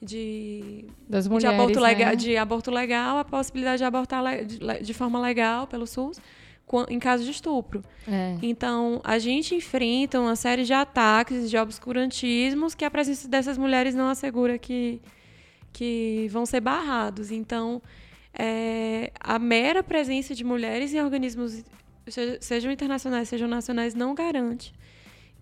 de 0.00 0.84
Das 1.08 1.24
de 1.24 1.30
mulheres, 1.30 1.58
aborto, 1.58 1.80
né? 1.80 1.86
legal, 1.88 2.16
de 2.16 2.36
aborto 2.36 2.70
legal, 2.70 3.18
a 3.18 3.24
possibilidade 3.24 3.78
de 3.78 3.84
abortar 3.84 4.44
de, 4.44 4.58
de 4.82 4.94
forma 4.94 5.20
legal 5.20 5.66
pelo 5.66 5.86
SUS 5.86 6.20
em 6.90 6.98
caso 6.98 7.24
de 7.24 7.30
estupro. 7.30 7.82
É. 8.06 8.36
Então, 8.42 9.00
a 9.02 9.18
gente 9.18 9.54
enfrenta 9.54 10.20
uma 10.20 10.36
série 10.36 10.64
de 10.64 10.72
ataques, 10.74 11.48
de 11.48 11.56
obscurantismos 11.56 12.74
que 12.74 12.84
a 12.84 12.90
presença 12.90 13.26
dessas 13.26 13.56
mulheres 13.56 13.94
não 13.94 14.08
assegura 14.10 14.58
que, 14.58 15.00
que 15.72 16.28
vão 16.30 16.44
ser 16.44 16.60
barrados. 16.60 17.30
Então, 17.30 17.80
é, 18.38 19.10
a 19.18 19.38
mera 19.38 19.82
presença 19.82 20.34
de 20.34 20.44
mulheres 20.44 20.92
em 20.92 21.00
organismos, 21.00 21.64
sejam 22.40 22.70
internacionais, 22.72 23.28
sejam 23.28 23.48
nacionais, 23.48 23.94
não 23.94 24.14
garante 24.14 24.72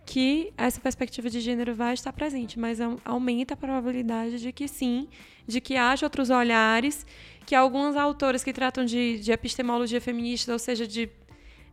que 0.05 0.53
essa 0.57 0.81
perspectiva 0.81 1.29
de 1.29 1.41
gênero 1.41 1.75
vai 1.75 1.93
estar 1.93 2.13
presente, 2.13 2.59
mas 2.61 2.81
au- 2.81 3.01
aumenta 3.05 3.55
a 3.55 3.57
probabilidade 3.57 4.39
de 4.39 4.53
que 4.53 4.69
sim, 4.69 5.09
de 5.47 5.61
que 5.61 5.75
haja 5.75 6.07
outros 6.07 6.31
olhares, 6.31 7.05
que 7.45 7.57
algumas 7.57 7.97
autoras 7.97 8.45
que 8.45 8.53
tratam 8.53 8.85
de, 8.85 9.19
de 9.19 9.33
epistemologia 9.33 10.01
feminista, 10.01 10.53
ou 10.53 10.61
seja, 10.61 10.87
de, 10.87 11.09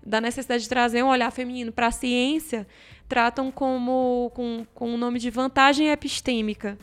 da 0.04 0.20
necessidade 0.20 0.64
de 0.64 0.70
trazer 0.70 1.04
um 1.04 1.10
olhar 1.10 1.32
feminino 1.32 1.72
para 1.72 1.88
a 1.88 1.92
ciência, 1.92 2.68
tratam 3.08 3.52
como 3.52 4.32
com, 4.34 4.66
com 4.74 4.96
o 4.96 4.98
nome 4.98 5.20
de 5.20 5.30
vantagem 5.30 5.90
epistêmica. 5.90 6.76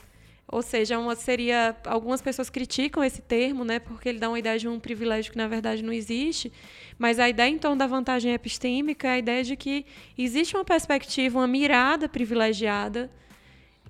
Ou 0.47 0.63
seja, 0.63 0.99
uma, 1.01 1.17
seria 1.17 1.77
algumas 1.85 2.21
pessoas 2.21 2.49
criticam 2.49 3.03
esse 3.03 3.23
termo, 3.23 3.65
né, 3.65 3.81
porque 3.81 4.09
ele 4.09 4.19
dá 4.21 4.29
uma 4.29 4.39
ideia 4.39 4.59
de 4.59 4.69
um 4.69 4.79
privilégio 4.81 5.33
que 5.33 5.39
na 5.39 5.47
verdade 5.49 5.83
não 5.83 5.93
existe, 5.93 6.53
mas 7.01 7.19
a 7.19 7.31
ideia 7.31 7.59
torno 7.59 7.79
da 7.79 7.87
vantagem 7.87 8.35
epistêmica 8.35 9.09
é 9.09 9.13
a 9.13 9.19
ideia 9.19 9.43
de 9.43 9.57
que 9.57 9.87
existe 10.19 10.55
uma 10.55 10.67
perspectiva, 10.67 11.39
uma 11.39 11.47
mirada 11.47 12.11
privilegiada 12.11 13.11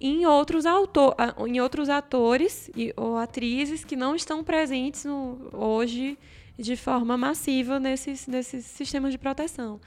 em 0.01 0.25
outros, 0.27 0.65
autor, 0.65 1.17
em 1.45 1.61
outros 1.61 1.89
atores 1.89 2.71
e, 2.77 2.95
ou 2.97 3.17
atrizes 3.17 3.85
que 3.85 3.97
não 3.97 4.15
estão 4.15 4.45
presentes 4.45 5.05
no, 5.05 5.51
hoje 5.53 6.17
de 6.57 6.77
forma 6.77 7.17
massiva 7.17 7.81
nesses, 7.81 8.29
nesses 8.29 8.65
sistemas 8.65 9.11
de 9.11 9.19
proteção. 9.19 9.81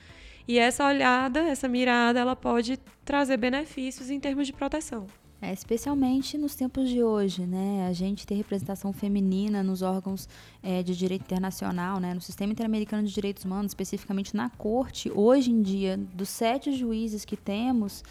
E 0.46 0.60
essa 0.60 0.86
olhada, 0.86 1.40
essa 1.48 1.70
mirada, 1.70 2.20
ela 2.20 2.36
pode 2.36 2.78
trazer 3.06 3.38
benefícios 3.38 4.10
em 4.10 4.20
termos 4.20 4.48
de 4.48 4.52
proteção. 4.52 5.08
É, 5.46 5.52
especialmente 5.52 6.38
nos 6.38 6.56
tempos 6.56 6.90
de 6.90 7.04
hoje, 7.04 7.46
né? 7.46 7.86
A 7.86 7.92
gente 7.92 8.26
ter 8.26 8.34
representação 8.36 8.94
feminina 8.94 9.62
nos 9.62 9.82
órgãos 9.82 10.30
é, 10.64 10.82
de 10.82 10.96
direito 10.96 11.24
internacional, 11.24 12.00
né? 12.00 12.14
No 12.14 12.22
sistema 12.22 12.54
interamericano 12.54 13.06
de 13.06 13.14
direitos 13.14 13.44
humanos, 13.44 13.72
especificamente 13.72 14.38
na 14.38 14.50
corte, 14.52 15.12
hoje 15.14 15.52
em 15.52 15.62
dia, 15.62 16.00
dos 16.14 16.30
sete 16.30 16.72
juízes 16.72 17.26
que 17.26 17.36
temos, 17.36 18.06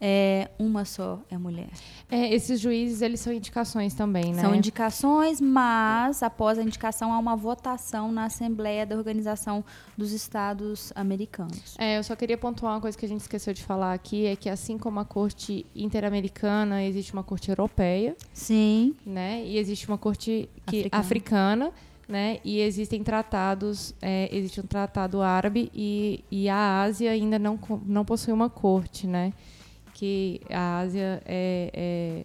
é, 0.00 0.48
uma 0.58 0.84
só 0.84 1.20
é 1.30 1.36
mulher. 1.36 1.68
É, 2.10 2.32
esses 2.32 2.60
juízes, 2.60 3.02
eles 3.02 3.18
são 3.20 3.32
indicações 3.32 3.94
também, 3.94 4.32
né? 4.32 4.42
São 4.42 4.54
indicações, 4.54 5.40
mas 5.40 6.22
após 6.22 6.58
a 6.58 6.62
indicação 6.62 7.12
há 7.12 7.18
uma 7.18 7.34
votação 7.36 8.12
na 8.12 8.26
Assembleia 8.26 8.86
da 8.86 8.96
Organização 8.96 9.64
dos 9.96 10.12
Estados 10.12 10.92
Americanos. 10.94 11.74
É, 11.78 11.98
eu 11.98 12.04
só 12.04 12.14
queria 12.14 12.38
pontuar 12.38 12.74
uma 12.74 12.80
coisa 12.80 12.96
que 12.96 13.04
a 13.04 13.08
gente 13.08 13.20
esqueceu 13.22 13.52
de 13.52 13.62
falar 13.64 13.92
aqui, 13.92 14.26
é 14.26 14.36
que 14.36 14.48
assim 14.48 14.78
como 14.78 15.00
a 15.00 15.04
corte 15.04 15.66
interamericana, 15.74 16.82
existe 16.84 17.12
uma 17.12 17.22
corte 17.24 17.48
europeia, 17.50 18.16
Sim, 18.32 18.94
né? 19.04 19.42
E 19.44 19.58
existe 19.58 19.88
uma 19.88 19.98
corte 19.98 20.48
que- 20.66 20.88
Africana. 20.92 21.00
africana. 21.00 21.72
né? 22.08 22.38
E 22.42 22.60
existem 22.60 23.02
tratados, 23.04 23.94
é, 24.00 24.30
existe 24.34 24.58
um 24.62 24.64
tratado 24.64 25.20
árabe 25.20 25.70
e, 25.74 26.24
e 26.30 26.48
a 26.48 26.80
Ásia 26.80 27.10
ainda 27.10 27.38
não, 27.38 27.58
não 27.84 28.02
possui 28.02 28.32
uma 28.32 28.48
corte, 28.48 29.06
né? 29.06 29.34
Que 29.98 30.40
a 30.48 30.78
Ásia 30.78 31.20
é, 31.26 31.70
é 31.74 32.24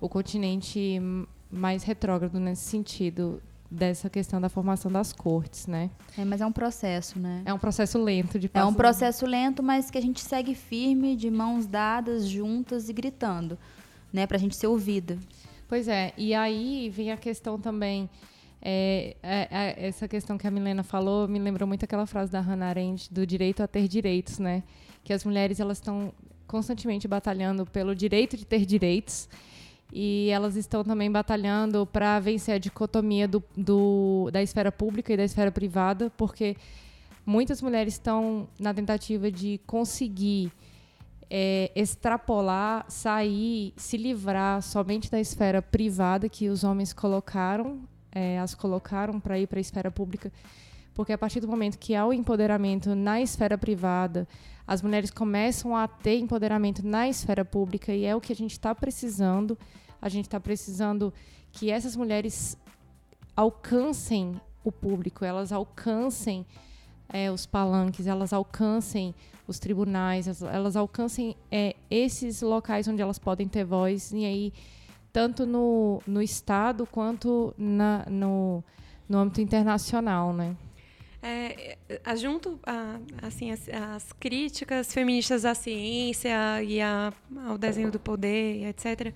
o 0.00 0.08
continente 0.08 1.00
mais 1.48 1.84
retrógrado 1.84 2.40
nesse 2.40 2.64
sentido 2.64 3.40
dessa 3.70 4.10
questão 4.10 4.40
da 4.40 4.48
formação 4.48 4.90
das 4.90 5.12
cortes, 5.12 5.68
né? 5.68 5.88
É, 6.18 6.24
mas 6.24 6.40
é 6.40 6.46
um 6.46 6.50
processo, 6.50 7.20
né? 7.20 7.42
É 7.44 7.54
um 7.54 7.60
processo 7.60 7.96
lento 7.96 8.40
de 8.40 8.50
É 8.52 8.64
um 8.64 8.74
processo 8.74 9.24
lento, 9.24 9.62
mas 9.62 9.88
que 9.88 9.96
a 9.96 10.00
gente 10.00 10.20
segue 10.20 10.52
firme, 10.52 11.14
de 11.14 11.30
mãos 11.30 11.64
dadas, 11.64 12.28
juntas 12.28 12.88
e 12.88 12.92
gritando, 12.92 13.56
né? 14.12 14.26
Pra 14.26 14.36
gente 14.36 14.56
ser 14.56 14.66
ouvida. 14.66 15.16
Pois 15.68 15.86
é, 15.86 16.12
e 16.18 16.34
aí 16.34 16.90
vem 16.90 17.12
a 17.12 17.16
questão 17.16 17.56
também 17.56 18.10
é, 18.60 19.16
é, 19.22 19.48
é, 19.48 19.86
essa 19.86 20.08
questão 20.08 20.36
que 20.36 20.46
a 20.46 20.50
Milena 20.50 20.82
falou 20.82 21.28
me 21.28 21.38
lembrou 21.38 21.68
muito 21.68 21.84
aquela 21.84 22.04
frase 22.04 22.32
da 22.32 22.40
Hannah 22.40 22.66
Arendt 22.66 23.14
do 23.14 23.24
direito 23.24 23.62
a 23.62 23.68
ter 23.68 23.86
direitos, 23.86 24.40
né? 24.40 24.64
Que 25.04 25.12
as 25.12 25.24
mulheres 25.24 25.60
elas 25.60 25.78
estão 25.78 26.12
constantemente 26.52 27.08
batalhando 27.08 27.64
pelo 27.64 27.94
direito 27.94 28.36
de 28.36 28.44
ter 28.44 28.66
direitos. 28.66 29.26
E 29.90 30.28
elas 30.30 30.54
estão 30.54 30.84
também 30.84 31.10
batalhando 31.10 31.86
para 31.86 32.20
vencer 32.20 32.54
a 32.54 32.58
dicotomia 32.58 33.26
do, 33.26 33.42
do, 33.56 34.30
da 34.30 34.42
esfera 34.42 34.70
pública 34.70 35.12
e 35.12 35.16
da 35.16 35.24
esfera 35.24 35.50
privada, 35.50 36.10
porque 36.16 36.56
muitas 37.24 37.62
mulheres 37.62 37.94
estão 37.94 38.46
na 38.58 38.72
tentativa 38.72 39.30
de 39.30 39.60
conseguir 39.66 40.52
é, 41.30 41.72
extrapolar, 41.74 42.84
sair, 42.88 43.72
se 43.76 43.96
livrar 43.96 44.62
somente 44.62 45.10
da 45.10 45.18
esfera 45.18 45.62
privada 45.62 46.28
que 46.28 46.48
os 46.48 46.64
homens 46.64 46.92
colocaram 46.92 47.80
é, 48.12 48.38
as 48.38 48.54
colocaram 48.54 49.18
para 49.18 49.38
ir 49.38 49.46
para 49.46 49.58
a 49.58 49.60
esfera 49.60 49.90
pública, 49.90 50.30
porque 50.94 51.12
a 51.12 51.18
partir 51.18 51.40
do 51.40 51.48
momento 51.48 51.78
que 51.78 51.94
há 51.94 52.06
o 52.06 52.12
empoderamento 52.12 52.94
na 52.94 53.20
esfera 53.20 53.56
privada, 53.56 54.28
as 54.66 54.82
mulheres 54.82 55.10
começam 55.10 55.76
a 55.76 55.88
ter 55.88 56.18
empoderamento 56.18 56.86
na 56.86 57.08
esfera 57.08 57.44
pública 57.44 57.92
e 57.92 58.04
é 58.04 58.14
o 58.14 58.20
que 58.20 58.32
a 58.32 58.36
gente 58.36 58.52
está 58.52 58.74
precisando. 58.74 59.58
A 60.00 60.08
gente 60.08 60.26
está 60.26 60.38
precisando 60.38 61.12
que 61.50 61.70
essas 61.70 61.96
mulheres 61.96 62.56
alcancem 63.36 64.40
o 64.64 64.70
público, 64.70 65.24
elas 65.24 65.52
alcancem 65.52 66.46
é, 67.08 67.30
os 67.30 67.46
palanques, 67.46 68.06
elas 68.06 68.32
alcancem 68.32 69.14
os 69.46 69.58
tribunais, 69.58 70.26
elas, 70.26 70.42
elas 70.42 70.76
alcancem 70.76 71.36
é, 71.50 71.74
esses 71.90 72.42
locais 72.42 72.86
onde 72.86 73.02
elas 73.02 73.18
podem 73.18 73.48
ter 73.48 73.64
voz 73.64 74.12
e 74.12 74.24
aí 74.24 74.52
tanto 75.12 75.44
no, 75.44 76.00
no 76.06 76.22
Estado 76.22 76.86
quanto 76.86 77.52
na, 77.58 78.06
no, 78.08 78.64
no 79.08 79.18
âmbito 79.18 79.40
internacional, 79.40 80.32
né? 80.32 80.56
É, 81.22 81.78
é 81.88 82.16
junto 82.16 82.58
a, 82.66 82.98
assim, 83.22 83.52
as, 83.52 83.68
as, 83.68 84.12
críticas 84.12 84.92
feministas 84.92 85.44
à 85.44 85.54
ciência 85.54 86.62
e 86.64 86.80
a, 86.80 87.12
ao 87.46 87.56
desenho 87.56 87.92
do 87.92 88.00
poder, 88.00 88.66
etc., 88.66 89.14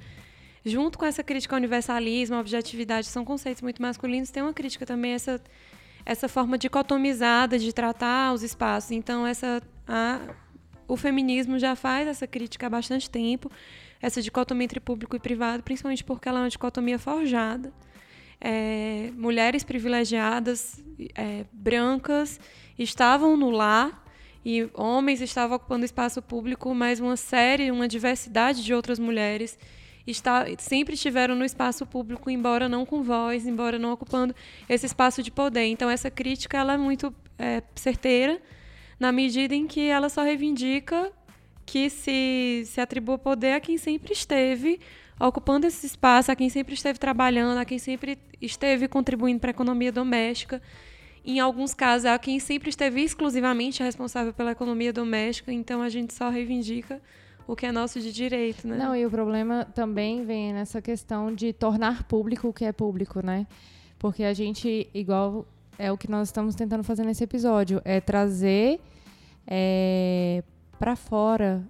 junto 0.65 0.99
com 0.99 1.05
essa 1.05 1.23
crítica 1.25 1.55
ao 1.55 1.59
universalismo, 1.59 2.37
à 2.37 2.41
objetividade, 2.41 3.09
são 3.09 3.25
conceitos 3.25 3.61
muito 3.61 3.83
masculinos, 3.83 4.31
tem 4.31 4.43
uma 4.43 4.53
crítica 4.53 4.87
também 4.87 5.13
a 5.13 5.15
essa, 5.17 5.43
essa 6.05 6.29
forma 6.29 6.57
dicotomizada 6.57 7.59
de 7.59 7.73
tratar 7.73 8.33
os 8.33 8.43
espaços. 8.43 8.93
Então, 8.93 9.27
essa, 9.27 9.61
a, 9.87 10.21
o 10.87 10.97
feminismo 10.97 11.59
já 11.59 11.75
faz 11.75 12.07
essa 12.07 12.27
crítica 12.27 12.67
há 12.67 12.71
bastante 12.71 13.11
tempo 13.11 13.51
essa 14.01 14.21
dicotomia 14.21 14.65
entre 14.65 14.81
público 14.81 15.17
e 15.17 15.19
privado, 15.19 15.63
principalmente 15.63 16.05
porque 16.05 16.29
ela 16.29 16.41
é 16.41 16.43
uma 16.43 16.51
dicotomia 16.51 16.99
forjada. 16.99 17.73
É, 18.41 19.11
mulheres 19.17 19.65
privilegiadas, 19.65 20.83
é, 21.15 21.45
brancas, 21.53 22.39
estavam 22.79 23.37
no 23.37 23.51
lar 23.51 24.05
e 24.45 24.69
homens 24.75 25.21
estavam 25.21 25.57
ocupando 25.57 25.85
espaço 25.85 26.23
público, 26.23 26.73
mas 26.75 27.01
uma 27.01 27.17
série, 27.17 27.71
uma 27.71 27.89
diversidade 27.89 28.65
de 28.65 28.73
outras 28.73 28.99
mulheres 28.99 29.59
está, 30.07 30.47
sempre 30.59 30.95
estiveram 30.95 31.35
no 31.35 31.45
espaço 31.45 31.85
público, 31.85 32.31
embora 32.31 32.69
não 32.69 32.87
com 32.87 33.03
voz, 33.03 33.47
embora 33.47 33.79
não 33.79 33.93
ocupando 33.93 34.35
esse 34.69 34.87
espaço 34.87 35.23
de 35.23 35.31
poder. 35.31 35.65
Então, 35.67 35.91
essa 35.91 36.11
crítica 36.11 36.59
ela 36.59 36.75
é 36.75 36.77
muito 36.77 37.13
é, 37.39 37.63
certeira, 37.75 38.41
na 39.01 39.11
medida 39.11 39.55
em 39.55 39.67
que 39.67 39.89
ela 39.89 40.09
só 40.09 40.23
reivindica 40.23 41.13
que 41.67 41.91
se, 41.91 42.63
se 42.65 42.81
atribua 42.81 43.19
poder 43.19 43.53
a 43.53 43.61
quem 43.61 43.77
sempre 43.77 44.13
esteve 44.13 44.79
ocupando 45.19 45.67
esse 45.67 45.87
espaço, 45.87 46.31
a 46.31 46.37
quem 46.37 46.49
sempre 46.49 46.75
esteve 46.75 46.99
trabalhando, 46.99 47.59
a 47.59 47.65
quem 47.65 47.79
sempre 47.79 48.19
esteve 48.41 48.87
contribuindo 48.89 49.41
para 49.41 49.51
a 49.51 49.53
economia 49.53 49.91
doméstica. 49.91 50.61
Em 51.25 51.41
alguns 51.41 51.75
casos, 51.75 52.07
a 52.07 52.19
quem 52.19 52.39
sempre 52.39 52.69
esteve 52.69 53.03
exclusivamente 53.03 53.83
responsável 53.83 54.33
pela 54.33 54.53
economia 54.53 54.93
doméstica. 54.93 55.53
Então, 55.53 55.83
a 55.83 55.89
gente 55.89 56.15
só 56.15 56.29
reivindica 56.29 57.01
o 57.47 57.57
que 57.57 57.67
é 57.67 57.73
nosso 57.73 58.01
de 58.01 58.13
direito, 58.13 58.67
né? 58.67 58.77
Não, 58.77 58.95
e 58.95 59.07
o 59.07 59.11
problema 59.11 59.65
também 59.75 60.25
vem 60.25 60.53
nessa 60.53 60.83
questão 60.83 61.35
de 61.35 61.53
tornar 61.53 62.05
público 62.05 62.49
o 62.49 62.53
que 62.53 62.65
é 62.65 62.73
público, 62.73 63.25
né? 63.25 63.47
Porque 63.99 64.25
a 64.25 64.33
gente, 64.33 64.89
igual 64.93 65.47
é 65.79 65.91
o 65.91 65.97
que 65.97 66.11
nós 66.11 66.29
estamos 66.29 66.55
tentando 66.55 66.83
fazer 66.83 67.05
nesse 67.05 67.25
episódio, 67.25 67.81
é 67.85 68.01
trazer 68.01 68.81
é, 69.47 70.43
para 70.79 70.97
fora 70.97 71.65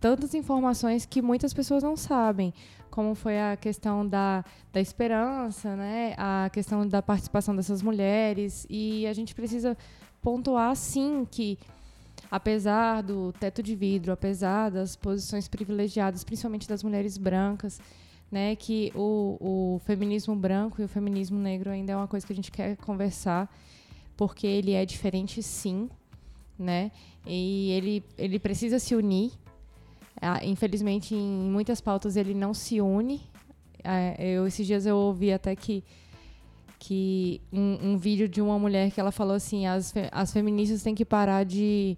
tantas 0.00 0.34
informações 0.34 1.04
que 1.04 1.20
muitas 1.20 1.52
pessoas 1.52 1.82
não 1.82 1.96
sabem, 1.96 2.52
como 2.90 3.14
foi 3.14 3.40
a 3.40 3.56
questão 3.56 4.06
da, 4.06 4.44
da 4.72 4.80
esperança, 4.80 5.76
né? 5.76 6.14
a 6.16 6.50
questão 6.52 6.86
da 6.86 7.02
participação 7.02 7.54
dessas 7.54 7.82
mulheres. 7.82 8.66
E 8.68 9.06
a 9.06 9.12
gente 9.12 9.34
precisa 9.34 9.76
pontuar, 10.22 10.74
sim, 10.76 11.26
que 11.30 11.58
apesar 12.30 13.02
do 13.02 13.32
teto 13.32 13.62
de 13.62 13.74
vidro, 13.74 14.12
apesar 14.12 14.70
das 14.70 14.96
posições 14.96 15.48
privilegiadas, 15.48 16.24
principalmente 16.24 16.68
das 16.68 16.82
mulheres 16.82 17.16
brancas, 17.16 17.80
né, 18.30 18.54
que 18.56 18.92
o, 18.94 19.36
o 19.76 19.78
feminismo 19.84 20.36
branco 20.36 20.80
e 20.80 20.84
o 20.84 20.88
feminismo 20.88 21.38
negro 21.38 21.70
ainda 21.70 21.92
é 21.92 21.96
uma 21.96 22.08
coisa 22.08 22.26
que 22.26 22.32
a 22.32 22.36
gente 22.36 22.50
quer 22.50 22.76
conversar, 22.76 23.50
porque 24.16 24.46
ele 24.46 24.72
é 24.72 24.84
diferente, 24.84 25.42
sim, 25.42 25.88
né? 26.58 26.90
E 27.24 27.70
ele, 27.70 28.04
ele 28.18 28.38
precisa 28.38 28.78
se 28.78 28.94
unir. 28.94 29.30
Ah, 30.20 30.44
infelizmente, 30.44 31.14
em 31.14 31.50
muitas 31.50 31.80
pautas 31.80 32.16
ele 32.16 32.34
não 32.34 32.52
se 32.52 32.80
une. 32.80 33.20
Ah, 33.84 34.14
eu, 34.18 34.46
esses 34.46 34.66
dias 34.66 34.86
eu 34.86 34.96
ouvi 34.96 35.32
até 35.32 35.54
que, 35.54 35.84
que 36.78 37.40
um, 37.52 37.92
um, 37.92 37.96
vídeo 37.96 38.28
de 38.28 38.40
uma 38.40 38.58
mulher 38.58 38.90
que 38.90 39.00
ela 39.00 39.12
falou 39.12 39.34
assim, 39.34 39.66
as, 39.66 39.94
as 40.10 40.32
feministas 40.32 40.82
têm 40.82 40.94
que 40.94 41.04
parar 41.04 41.44
de 41.44 41.96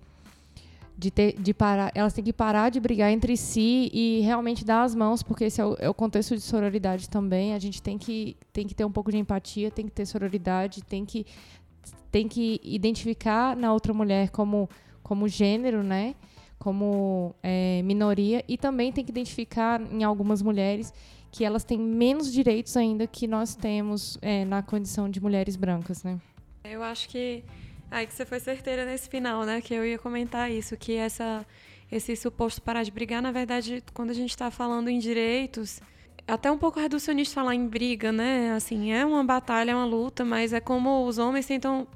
de, 1.00 1.10
ter, 1.10 1.32
de 1.40 1.54
parar, 1.54 1.90
elas 1.94 2.12
têm 2.12 2.22
que 2.22 2.32
parar 2.32 2.68
de 2.68 2.78
brigar 2.78 3.10
entre 3.10 3.34
si 3.34 3.90
e 3.90 4.20
realmente 4.20 4.66
dar 4.66 4.82
as 4.82 4.94
mãos, 4.94 5.22
porque 5.22 5.44
esse 5.44 5.58
é 5.58 5.64
o, 5.64 5.74
é 5.78 5.88
o, 5.88 5.94
contexto 5.94 6.34
de 6.34 6.42
sororidade 6.42 7.08
também. 7.08 7.54
A 7.54 7.58
gente 7.58 7.82
tem 7.82 7.96
que, 7.96 8.36
tem 8.52 8.66
que 8.66 8.74
ter 8.74 8.84
um 8.84 8.92
pouco 8.92 9.10
de 9.10 9.16
empatia, 9.16 9.70
tem 9.70 9.86
que 9.86 9.92
ter 9.92 10.04
sororidade, 10.04 10.82
tem 10.82 11.06
que 11.06 11.24
tem 12.10 12.28
que 12.28 12.60
identificar 12.62 13.56
na 13.56 13.72
outra 13.72 13.94
mulher 13.94 14.30
como, 14.30 14.68
como 15.02 15.28
gênero, 15.28 15.82
né? 15.82 16.14
Como 16.60 17.34
é, 17.42 17.80
minoria, 17.82 18.44
e 18.46 18.56
também 18.56 18.92
tem 18.92 19.02
que 19.02 19.10
identificar 19.10 19.80
em 19.80 20.04
algumas 20.04 20.42
mulheres 20.42 20.92
que 21.32 21.44
elas 21.44 21.64
têm 21.64 21.78
menos 21.78 22.32
direitos 22.32 22.76
ainda 22.76 23.06
que 23.06 23.26
nós 23.26 23.54
temos 23.54 24.18
é, 24.20 24.44
na 24.44 24.62
condição 24.62 25.08
de 25.08 25.20
mulheres 25.20 25.56
brancas, 25.56 26.04
né? 26.04 26.20
Eu 26.62 26.82
acho 26.82 27.08
que 27.08 27.42
aí 27.90 28.06
que 28.06 28.12
você 28.12 28.26
foi 28.26 28.38
certeira 28.40 28.84
nesse 28.84 29.08
final, 29.08 29.44
né? 29.44 29.60
Que 29.60 29.74
eu 29.74 29.84
ia 29.84 29.98
comentar 29.98 30.50
isso, 30.50 30.76
que 30.76 30.94
essa 30.94 31.46
esse 31.90 32.14
suposto 32.14 32.62
parar 32.62 32.84
de 32.84 32.90
brigar, 32.92 33.20
na 33.20 33.32
verdade, 33.32 33.82
quando 33.92 34.10
a 34.10 34.14
gente 34.14 34.30
está 34.30 34.48
falando 34.48 34.88
em 34.88 34.98
direitos, 35.00 35.80
até 36.26 36.50
um 36.50 36.58
pouco 36.58 36.78
reducionista 36.78 37.34
falar 37.34 37.54
em 37.54 37.66
briga, 37.66 38.12
né? 38.12 38.52
Assim, 38.52 38.92
é 38.92 39.04
uma 39.04 39.24
batalha, 39.24 39.72
é 39.72 39.74
uma 39.74 39.84
luta, 39.84 40.24
mas 40.24 40.52
é 40.52 40.60
como 40.60 41.04
os 41.06 41.18
homens 41.18 41.46
tentam 41.46 41.88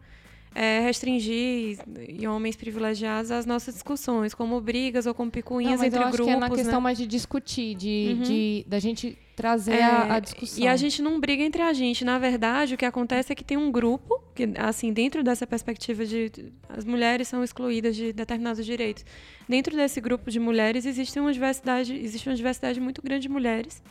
é, 0.55 0.81
restringir 0.81 1.79
e 2.09 2.27
homens 2.29 2.55
privilegiados 2.55 3.31
as 3.31 3.45
nossas 3.45 3.75
discussões, 3.75 4.33
como 4.33 4.61
brigas 4.61 5.05
ou 5.05 5.13
como 5.13 5.31
picuinhas 5.31 5.81
Não, 5.81 5.87
entre 5.87 5.99
eu 5.99 6.03
acho 6.03 6.13
grupos. 6.13 6.33
Que 6.33 6.37
é 6.37 6.41
na 6.41 6.51
questão 6.51 6.75
né? 6.75 6.85
mais 6.85 6.97
de 6.99 7.07
discutir, 7.07 7.75
de, 7.75 8.17
uhum. 8.17 8.23
de 8.23 8.65
da 8.69 8.79
gente 8.79 9.19
trazer 9.35 9.73
é, 9.73 9.83
a, 9.83 10.15
a, 10.15 10.21
discussão. 10.21 10.63
E 10.63 10.69
a 10.69 10.77
gente 10.77 11.03
não 11.03 11.19
briga 11.19 11.43
entre 11.43 11.61
a 11.61 11.73
gente. 11.73 12.05
Na 12.05 12.19
verdade, 12.21 12.75
o 12.75 12.77
que 12.79 12.85
acontece 12.85 13.33
é 13.33 13.35
que 13.35 13.43
tem 13.43 13.57
um 13.57 13.73
grupo 13.73 14.23
que, 14.33 14.49
assim, 14.57 14.93
dentro 14.93 15.25
dessa 15.25 15.45
perspectiva 15.45 16.07
de 16.07 16.31
as 16.69 16.85
mulheres 16.85 17.27
são 17.27 17.43
excluídas 17.43 17.97
de 17.97 18.13
determinados 18.13 18.65
direitos. 18.65 19.05
Dentro 19.49 19.75
desse 19.77 20.01
grupo 20.01 20.31
de 20.31 20.39
mulheres 20.39 20.87
existe 20.87 21.19
uma 21.19 21.33
diversidade, 21.33 21.95
existe 21.95 22.29
uma 22.29 22.37
diversidade 22.37 22.81
muito 22.81 23.03
grande 23.03 23.23
de 23.23 23.29
mulheres 23.29 23.83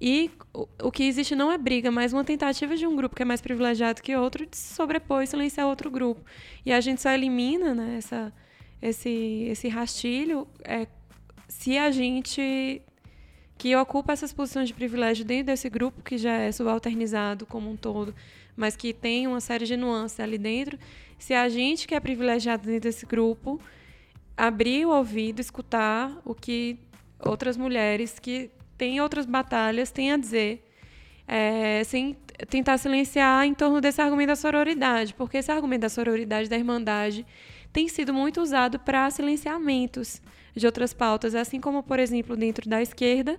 e 0.00 0.30
o, 0.52 0.90
que 0.90 1.04
existe 1.04 1.34
não 1.34 1.50
é 1.50 1.56
briga, 1.56 1.90
mas 1.90 2.12
uma 2.12 2.24
tentativa 2.24 2.76
de 2.76 2.86
um 2.86 2.96
grupo 2.96 3.14
que 3.14 3.22
é 3.22 3.24
mais 3.24 3.40
privilegiado 3.40 4.02
que 4.02 4.14
outro 4.16 4.44
de 4.44 4.56
se 4.56 4.74
sobrepor 4.74 5.22
e 5.22 5.26
silenciar 5.26 5.66
outro 5.66 5.90
grupo. 5.90 6.20
E 6.66 6.72
a 6.72 6.80
gente 6.80 7.00
só 7.00 7.10
elimina 7.10 7.74
né, 7.74 7.96
essa, 7.98 8.32
esse, 8.82 9.46
esse 9.48 9.68
rastilho 9.68 10.48
é, 10.64 10.86
se 11.48 11.78
a 11.78 11.90
gente 11.90 12.82
que 13.56 13.74
ocupa 13.76 14.12
essas 14.12 14.32
posições 14.32 14.68
de 14.68 14.74
privilégio 14.74 15.24
dentro 15.24 15.46
desse 15.46 15.70
grupo 15.70 16.02
que 16.02 16.18
já 16.18 16.32
é 16.32 16.50
subalternizado 16.50 17.46
como 17.46 17.70
um 17.70 17.76
todo, 17.76 18.12
mas 18.56 18.76
que 18.76 18.92
tem 18.92 19.26
uma 19.28 19.40
série 19.40 19.64
de 19.64 19.76
nuances 19.76 20.18
ali 20.18 20.36
dentro, 20.36 20.78
se 21.18 21.32
a 21.32 21.48
gente 21.48 21.86
que 21.86 21.94
é 21.94 22.00
privilegiado 22.00 22.66
dentro 22.66 22.82
desse 22.82 23.06
grupo 23.06 23.60
abrir 24.36 24.84
o 24.84 24.90
ouvido, 24.90 25.40
escutar 25.40 26.20
o 26.24 26.34
que 26.34 26.78
outras 27.20 27.56
mulheres 27.56 28.18
que 28.18 28.50
têm 28.76 29.00
outras 29.00 29.26
batalhas 29.26 29.90
têm 29.90 30.12
a 30.12 30.16
dizer, 30.16 30.64
é, 31.26 31.82
sem 31.84 32.16
tentar 32.48 32.78
silenciar 32.78 33.46
em 33.46 33.54
torno 33.54 33.80
desse 33.80 34.00
argumento 34.00 34.28
da 34.28 34.36
sororidade, 34.36 35.14
porque 35.14 35.38
esse 35.38 35.50
argumento 35.50 35.82
da 35.82 35.88
sororidade, 35.88 36.48
da 36.48 36.56
irmandade, 36.56 37.24
tem 37.72 37.88
sido 37.88 38.12
muito 38.12 38.40
usado 38.40 38.78
para 38.78 39.10
silenciamentos 39.10 40.20
de 40.54 40.66
outras 40.66 40.92
pautas, 40.92 41.34
assim 41.34 41.60
como, 41.60 41.82
por 41.82 41.98
exemplo, 41.98 42.36
dentro 42.36 42.68
da 42.68 42.80
esquerda, 42.80 43.38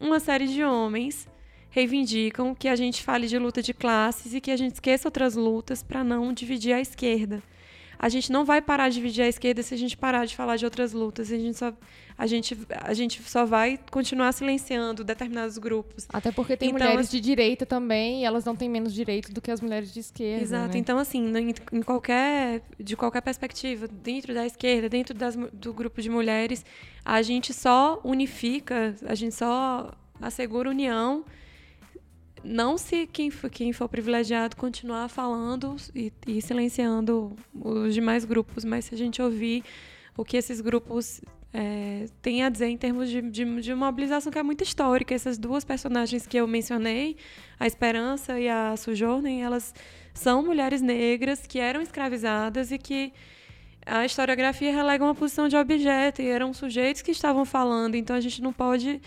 uma 0.00 0.20
série 0.20 0.46
de 0.46 0.62
homens 0.62 1.28
reivindicam 1.70 2.54
que 2.54 2.68
a 2.68 2.76
gente 2.76 3.02
fale 3.02 3.26
de 3.26 3.36
luta 3.36 3.60
de 3.60 3.74
classes 3.74 4.32
e 4.32 4.40
que 4.40 4.52
a 4.52 4.56
gente 4.56 4.74
esqueça 4.74 5.08
outras 5.08 5.34
lutas 5.34 5.82
para 5.82 6.04
não 6.04 6.32
dividir 6.32 6.72
a 6.72 6.80
esquerda. 6.80 7.42
A 7.98 8.08
gente 8.08 8.30
não 8.30 8.44
vai 8.44 8.60
parar 8.60 8.88
de 8.88 8.96
dividir 8.96 9.22
a 9.22 9.28
esquerda 9.28 9.62
se 9.62 9.74
a 9.74 9.76
gente 9.76 9.96
parar 9.96 10.24
de 10.24 10.36
falar 10.36 10.56
de 10.56 10.64
outras 10.64 10.92
lutas. 10.92 11.30
A 11.30 11.36
gente 11.36 11.58
só, 11.58 11.72
a 12.16 12.26
gente, 12.26 12.56
a 12.82 12.94
gente 12.94 13.22
só 13.22 13.44
vai 13.44 13.78
continuar 13.90 14.32
silenciando 14.32 15.04
determinados 15.04 15.58
grupos. 15.58 16.06
Até 16.12 16.30
porque 16.30 16.56
tem 16.56 16.70
então, 16.70 16.80
mulheres 16.80 17.10
de 17.10 17.20
direita 17.20 17.64
também 17.64 18.22
e 18.22 18.24
elas 18.24 18.44
não 18.44 18.54
têm 18.54 18.68
menos 18.68 18.92
direito 18.92 19.32
do 19.32 19.40
que 19.40 19.50
as 19.50 19.60
mulheres 19.60 19.92
de 19.92 20.00
esquerda. 20.00 20.42
Exato. 20.42 20.74
Né? 20.74 20.78
Então, 20.78 20.98
assim, 20.98 21.32
em, 21.72 21.82
qualquer, 21.82 22.62
de 22.78 22.96
qualquer 22.96 23.22
perspectiva, 23.22 23.88
dentro 23.88 24.34
da 24.34 24.46
esquerda, 24.46 24.88
dentro 24.88 25.14
das, 25.14 25.36
do 25.52 25.72
grupo 25.72 26.00
de 26.00 26.10
mulheres, 26.10 26.64
a 27.04 27.22
gente 27.22 27.52
só 27.52 28.00
unifica, 28.04 28.94
a 29.06 29.14
gente 29.14 29.34
só 29.34 29.92
assegura 30.20 30.70
união 30.70 31.24
não 32.44 32.76
se 32.76 33.06
quem 33.06 33.30
for, 33.30 33.50
quem 33.50 33.72
for 33.72 33.88
privilegiado 33.88 34.56
continuar 34.56 35.08
falando 35.08 35.76
e, 35.94 36.12
e, 36.26 36.42
silenciando 36.42 37.34
os 37.54 37.94
demais 37.94 38.24
grupos, 38.24 38.64
mas 38.64 38.84
se 38.84 38.94
a 38.94 38.98
gente 38.98 39.20
ouvir 39.22 39.64
o 40.16 40.24
que 40.24 40.36
esses 40.36 40.60
grupos 40.60 41.20
é, 41.52 42.06
têm 42.20 42.44
a 42.44 42.48
dizer 42.48 42.66
em 42.66 42.76
termos 42.76 43.08
de, 43.08 43.22
de, 43.22 43.60
de, 43.60 43.74
mobilização 43.74 44.30
que 44.30 44.38
é 44.38 44.42
muito 44.42 44.62
histórica. 44.62 45.14
Essas 45.14 45.38
duas 45.38 45.64
personagens 45.64 46.26
que 46.26 46.36
eu 46.36 46.46
mencionei, 46.46 47.16
a 47.58 47.66
Esperança 47.66 48.38
e 48.38 48.48
a 48.48 48.76
Sojourner, 48.76 49.42
elas 49.42 49.72
são 50.12 50.42
mulheres 50.42 50.82
negras 50.82 51.46
que 51.46 51.58
eram 51.58 51.80
escravizadas 51.80 52.72
e 52.72 52.78
que 52.78 53.12
a 53.86 54.04
historiografia 54.04 54.72
relega 54.74 55.04
uma 55.04 55.14
posição 55.14 55.46
de 55.46 55.56
objeto 55.56 56.22
e 56.22 56.26
eram 56.26 56.52
sujeitos 56.52 57.02
que 57.02 57.10
estavam 57.10 57.44
falando, 57.44 57.94
então 57.94 58.16
a 58.16 58.20
gente 58.20 58.40
não 58.40 58.52
pode 58.52 59.00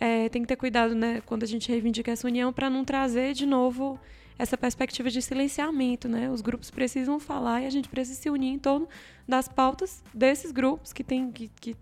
é, 0.00 0.30
tem 0.30 0.40
que 0.40 0.48
ter 0.48 0.56
cuidado 0.56 0.94
né, 0.94 1.20
quando 1.26 1.42
a 1.42 1.46
gente 1.46 1.68
reivindica 1.68 2.10
essa 2.10 2.26
união 2.26 2.50
para 2.50 2.70
não 2.70 2.86
trazer 2.86 3.34
de 3.34 3.44
novo 3.44 4.00
essa 4.38 4.56
perspectiva 4.56 5.10
de 5.10 5.20
silenciamento. 5.20 6.08
Né? 6.08 6.30
Os 6.30 6.40
grupos 6.40 6.70
precisam 6.70 7.20
falar 7.20 7.60
e 7.60 7.66
a 7.66 7.70
gente 7.70 7.86
precisa 7.86 8.18
se 8.18 8.30
unir 8.30 8.48
em 8.54 8.58
torno 8.58 8.88
das 9.28 9.46
pautas 9.46 10.02
desses 10.14 10.52
grupos 10.52 10.94
que 10.94 11.04
têm 11.04 11.30
que, 11.30 11.48
que 11.60 11.76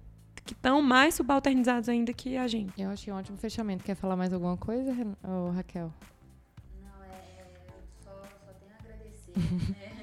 que 0.45 0.55
estão 0.55 0.81
mais 0.81 1.15
subalternizados 1.15 1.91
ainda 1.91 2.11
que 2.11 2.35
a 2.39 2.49
gente. 2.49 2.73
Eu 2.81 2.89
achei 2.89 3.13
um 3.13 3.17
ótimo 3.17 3.37
fechamento. 3.37 3.85
Quer 3.85 3.95
falar 3.95 4.17
mais 4.17 4.33
alguma 4.33 4.57
coisa, 4.57 4.97
Raquel? 5.55 5.93
Não, 6.83 7.05
é, 7.05 7.45
só, 8.03 8.11
só 8.47 8.53
tenho 8.55 8.73
a 8.73 8.79
agradecer 8.79 9.33
né, 9.79 9.98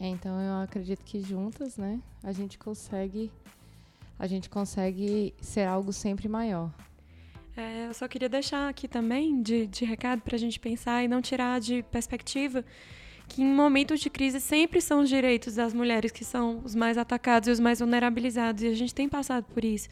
É, 0.00 0.08
então 0.08 0.40
eu 0.40 0.62
acredito 0.62 1.04
que 1.04 1.20
juntas, 1.20 1.76
né, 1.76 2.00
a 2.22 2.32
gente 2.32 2.58
consegue 2.58 3.30
a 4.18 4.26
gente 4.26 4.50
consegue 4.50 5.34
ser 5.40 5.66
algo 5.66 5.92
sempre 5.92 6.28
maior. 6.28 6.70
É, 7.56 7.88
eu 7.88 7.94
só 7.94 8.06
queria 8.06 8.28
deixar 8.28 8.68
aqui 8.68 8.86
também 8.86 9.42
de, 9.42 9.66
de 9.66 9.84
recado 9.84 10.20
para 10.20 10.36
a 10.36 10.38
gente 10.38 10.60
pensar 10.60 11.02
e 11.02 11.08
não 11.08 11.22
tirar 11.22 11.58
de 11.58 11.82
perspectiva 11.84 12.64
que 13.30 13.42
em 13.42 13.54
momentos 13.54 14.00
de 14.00 14.10
crise 14.10 14.40
sempre 14.40 14.80
são 14.80 15.00
os 15.00 15.08
direitos 15.08 15.54
das 15.54 15.72
mulheres 15.72 16.10
que 16.10 16.24
são 16.24 16.60
os 16.64 16.74
mais 16.74 16.98
atacados 16.98 17.48
e 17.48 17.52
os 17.52 17.60
mais 17.60 17.78
vulnerabilizados, 17.78 18.62
e 18.62 18.66
a 18.66 18.74
gente 18.74 18.94
tem 18.94 19.08
passado 19.08 19.44
por 19.44 19.64
isso. 19.64 19.88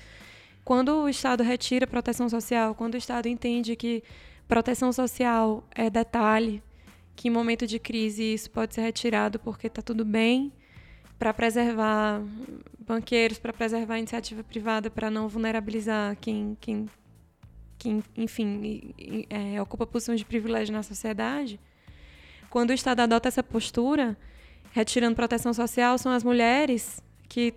Quando 0.65 0.89
o 1.03 1.09
Estado 1.09 1.43
retira 1.43 1.87
proteção 1.87 2.29
social, 2.29 2.75
quando 2.75 2.95
o 2.95 2.99
Estado 2.99 3.29
entende 3.29 3.77
que 3.77 4.03
proteção 4.49 4.93
social 4.93 5.63
é 5.75 5.89
detalhe, 5.89 6.63
que 7.19 7.27
em 7.27 7.33
momento 7.33 7.67
de 7.67 7.81
crise 7.81 8.23
isso 8.23 8.49
pode 8.49 8.77
ser 8.77 8.83
retirado 8.83 9.41
porque 9.41 9.67
está 9.67 9.83
tudo 9.83 10.05
bem, 10.05 10.53
para 11.19 11.35
preservar 11.35 12.23
banqueiros, 12.79 13.41
para 13.41 13.53
preservar 13.53 13.95
a 13.95 13.99
iniciativa 13.99 14.45
privada, 14.45 14.89
para 14.89 15.11
não 15.11 15.29
vulnerabilizar 15.29 16.17
quem, 16.21 16.57
quem, 16.61 16.87
quem 17.77 18.05
enfim, 18.17 18.95
é, 19.29 19.61
ocupa 19.61 19.85
posições 19.85 20.21
de 20.21 20.27
privilégio 20.27 20.73
na 20.73 20.85
sociedade. 20.85 21.59
Quando 22.49 22.71
o 22.71 22.73
Estado 22.73 23.01
adota 23.01 23.27
essa 23.27 23.43
postura, 23.43 24.17
retirando 24.71 25.17
proteção 25.17 25.53
social, 25.53 25.99
são 25.99 26.13
as 26.13 26.23
mulheres 26.23 27.03
que 27.29 27.53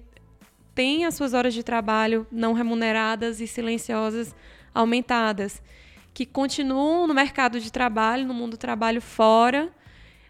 têm 0.74 1.06
as 1.06 1.14
suas 1.14 1.36
horas 1.36 1.54
de 1.54 1.62
trabalho 1.62 2.26
não 2.32 2.54
remuneradas 2.54 3.40
e 3.40 3.46
silenciosas 3.46 4.36
aumentadas 4.74 5.62
que 6.14 6.26
continuam 6.26 7.08
no 7.08 7.14
mercado 7.14 7.60
de 7.60 7.72
trabalho, 7.72 8.26
no 8.26 8.34
mundo 8.34 8.52
do 8.52 8.58
trabalho 8.58 9.02
fora, 9.02 9.72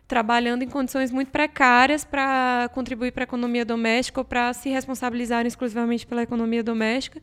trabalhando 0.08 0.64
em 0.64 0.68
condições 0.68 1.12
muito 1.12 1.32
precárias 1.32 2.04
para 2.04 2.70
contribuir 2.74 3.12
para 3.12 3.24
a 3.24 3.26
economia 3.26 3.64
doméstica 3.64 4.20
ou 4.20 4.26
para 4.26 4.54
se 4.54 4.70
responsabilizarem 4.70 5.48
exclusivamente 5.48 6.06
pela 6.06 6.22
economia 6.22 6.64
doméstica. 6.64 7.22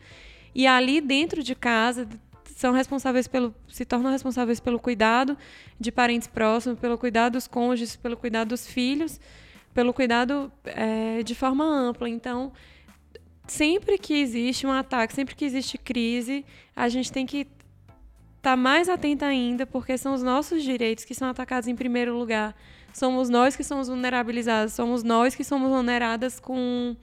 E 0.54 0.66
ali 0.66 1.00
dentro 1.00 1.42
de 1.42 1.54
casa 1.54 2.08
são 2.56 2.72
responsáveis 2.72 3.28
pelo 3.28 3.54
se 3.68 3.84
tornam 3.84 4.10
responsáveis 4.10 4.58
pelo 4.58 4.80
cuidado 4.80 5.36
de 5.78 5.92
parentes 5.92 6.26
próximos, 6.26 6.78
pelo 6.80 6.98
cuidado 6.98 7.34
dos 7.34 7.46
cônjuges, 7.46 7.94
pelo 7.94 8.16
cuidado 8.16 8.48
dos 8.48 8.66
filhos, 8.66 9.20
pelo 9.72 9.92
cuidado 9.92 10.50
é, 10.64 11.22
de 11.22 11.34
forma 11.34 11.64
ampla. 11.64 12.08
Então, 12.08 12.52
sempre 13.46 13.98
que 13.98 14.14
existe 14.14 14.66
um 14.66 14.72
ataque, 14.72 15.14
sempre 15.14 15.36
que 15.36 15.44
existe 15.44 15.78
crise, 15.78 16.44
a 16.74 16.88
gente 16.88 17.12
tem 17.12 17.26
que 17.26 17.46
estar 18.48 18.52
tá 18.52 18.56
mais 18.56 18.88
atenta 18.88 19.26
ainda, 19.26 19.66
porque 19.66 19.98
são 19.98 20.14
os 20.14 20.22
nossos 20.22 20.62
direitos 20.62 21.04
que 21.04 21.14
são 21.14 21.28
atacados 21.28 21.68
em 21.68 21.76
primeiro 21.76 22.16
lugar. 22.16 22.54
Somos 22.94 23.28
nós 23.28 23.54
que 23.54 23.62
somos 23.62 23.88
vulnerabilizados, 23.88 24.72
somos 24.72 25.02
nós 25.02 25.34
que 25.34 25.44
somos 25.44 25.68
vulneradas 25.68 26.40
com, 26.40 26.96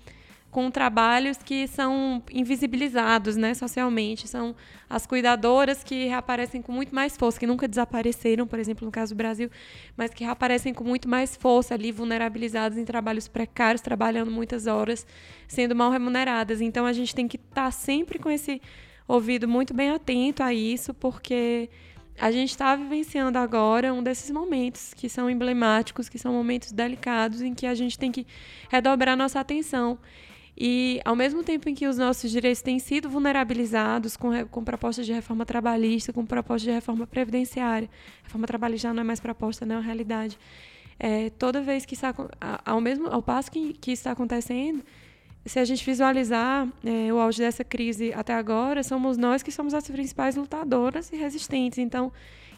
com 0.49 0.71
trabalhos 0.71 1.37
que 1.37 1.67
são 1.67 2.23
invisibilizados 2.31 3.35
né, 3.37 3.53
socialmente. 3.53 4.27
São 4.27 4.55
as 4.89 5.05
cuidadoras 5.05 5.83
que 5.83 6.05
reaparecem 6.05 6.63
com 6.63 6.71
muito 6.71 6.95
mais 6.95 7.15
força, 7.15 7.39
que 7.39 7.45
nunca 7.45 7.67
desapareceram, 7.67 8.47
por 8.47 8.57
exemplo, 8.57 8.83
no 8.83 8.91
caso 8.91 9.13
do 9.13 9.17
Brasil, 9.17 9.49
mas 9.95 10.11
que 10.11 10.23
reaparecem 10.23 10.73
com 10.73 10.83
muito 10.83 11.07
mais 11.07 11.35
força 11.35 11.75
ali, 11.75 11.91
vulnerabilizadas 11.91 12.77
em 12.77 12.85
trabalhos 12.85 13.27
precários, 13.27 13.81
trabalhando 13.81 14.31
muitas 14.31 14.65
horas, 14.65 15.05
sendo 15.47 15.75
mal 15.75 15.91
remuneradas. 15.91 16.59
Então 16.59 16.87
a 16.87 16.93
gente 16.93 17.13
tem 17.13 17.27
que 17.27 17.37
estar 17.37 17.65
tá 17.65 17.71
sempre 17.71 18.17
com 18.17 18.31
esse 18.31 18.59
ouvido 19.07 19.47
muito 19.47 19.73
bem 19.73 19.91
atento 19.91 20.41
a 20.41 20.53
isso, 20.53 20.93
porque 20.93 21.69
a 22.19 22.31
gente 22.31 22.49
está 22.49 22.75
vivenciando 22.75 23.37
agora 23.37 23.93
um 23.93 24.01
desses 24.01 24.31
momentos 24.31 24.93
que 24.93 25.09
são 25.09 25.29
emblemáticos, 25.29 26.07
que 26.07 26.17
são 26.17 26.33
momentos 26.33 26.71
delicados, 26.71 27.41
em 27.41 27.53
que 27.53 27.65
a 27.65 27.75
gente 27.75 27.99
tem 27.99 28.11
que 28.11 28.25
redobrar 28.69 29.17
nossa 29.17 29.39
atenção. 29.39 29.99
E, 30.57 31.01
ao 31.03 31.17
mesmo 31.17 31.43
tempo 31.43 31.67
em 31.67 31.75
que 31.75 31.85
os 31.85 31.97
nossos 31.97 32.31
direitos 32.31 32.61
têm 32.61 32.79
sido 32.79 33.09
vulnerabilizados 33.09 34.15
com, 34.15 34.29
com 34.47 34.63
propostas 34.63 35.05
de 35.05 35.11
reforma 35.11 35.45
trabalhista, 35.45 36.13
com 36.13 36.25
propostas 36.25 36.61
de 36.63 36.71
reforma 36.71 37.05
previdenciária, 37.05 37.89
reforma 38.23 38.47
trabalhista 38.47 38.93
não 38.93 39.01
é 39.01 39.03
mais 39.03 39.19
proposta, 39.19 39.65
não 39.65 39.75
é 39.75 39.77
uma 39.79 39.83
realidade. 39.83 40.39
É, 40.97 41.29
toda 41.31 41.61
vez 41.61 41.85
que 41.85 41.93
está, 41.93 42.15
ao 42.63 42.79
mesmo 42.79 43.07
ao 43.07 43.21
passo 43.21 43.51
que, 43.51 43.73
que 43.73 43.91
está 43.91 44.11
acontecendo, 44.11 44.81
se 45.45 45.59
a 45.59 45.65
gente 45.65 45.85
visualizar 45.85 46.67
é, 46.83 47.13
o 47.13 47.19
auge 47.19 47.39
dessa 47.39 47.63
crise 47.63 48.11
até 48.13 48.33
agora, 48.33 48.81
somos 48.81 49.15
nós 49.15 49.43
que 49.43 49.51
somos 49.51 49.73
as 49.75 49.87
principais 49.87 50.35
lutadoras 50.35 51.11
e 51.11 51.15
resistentes. 51.15 51.77
Então, 51.77 52.11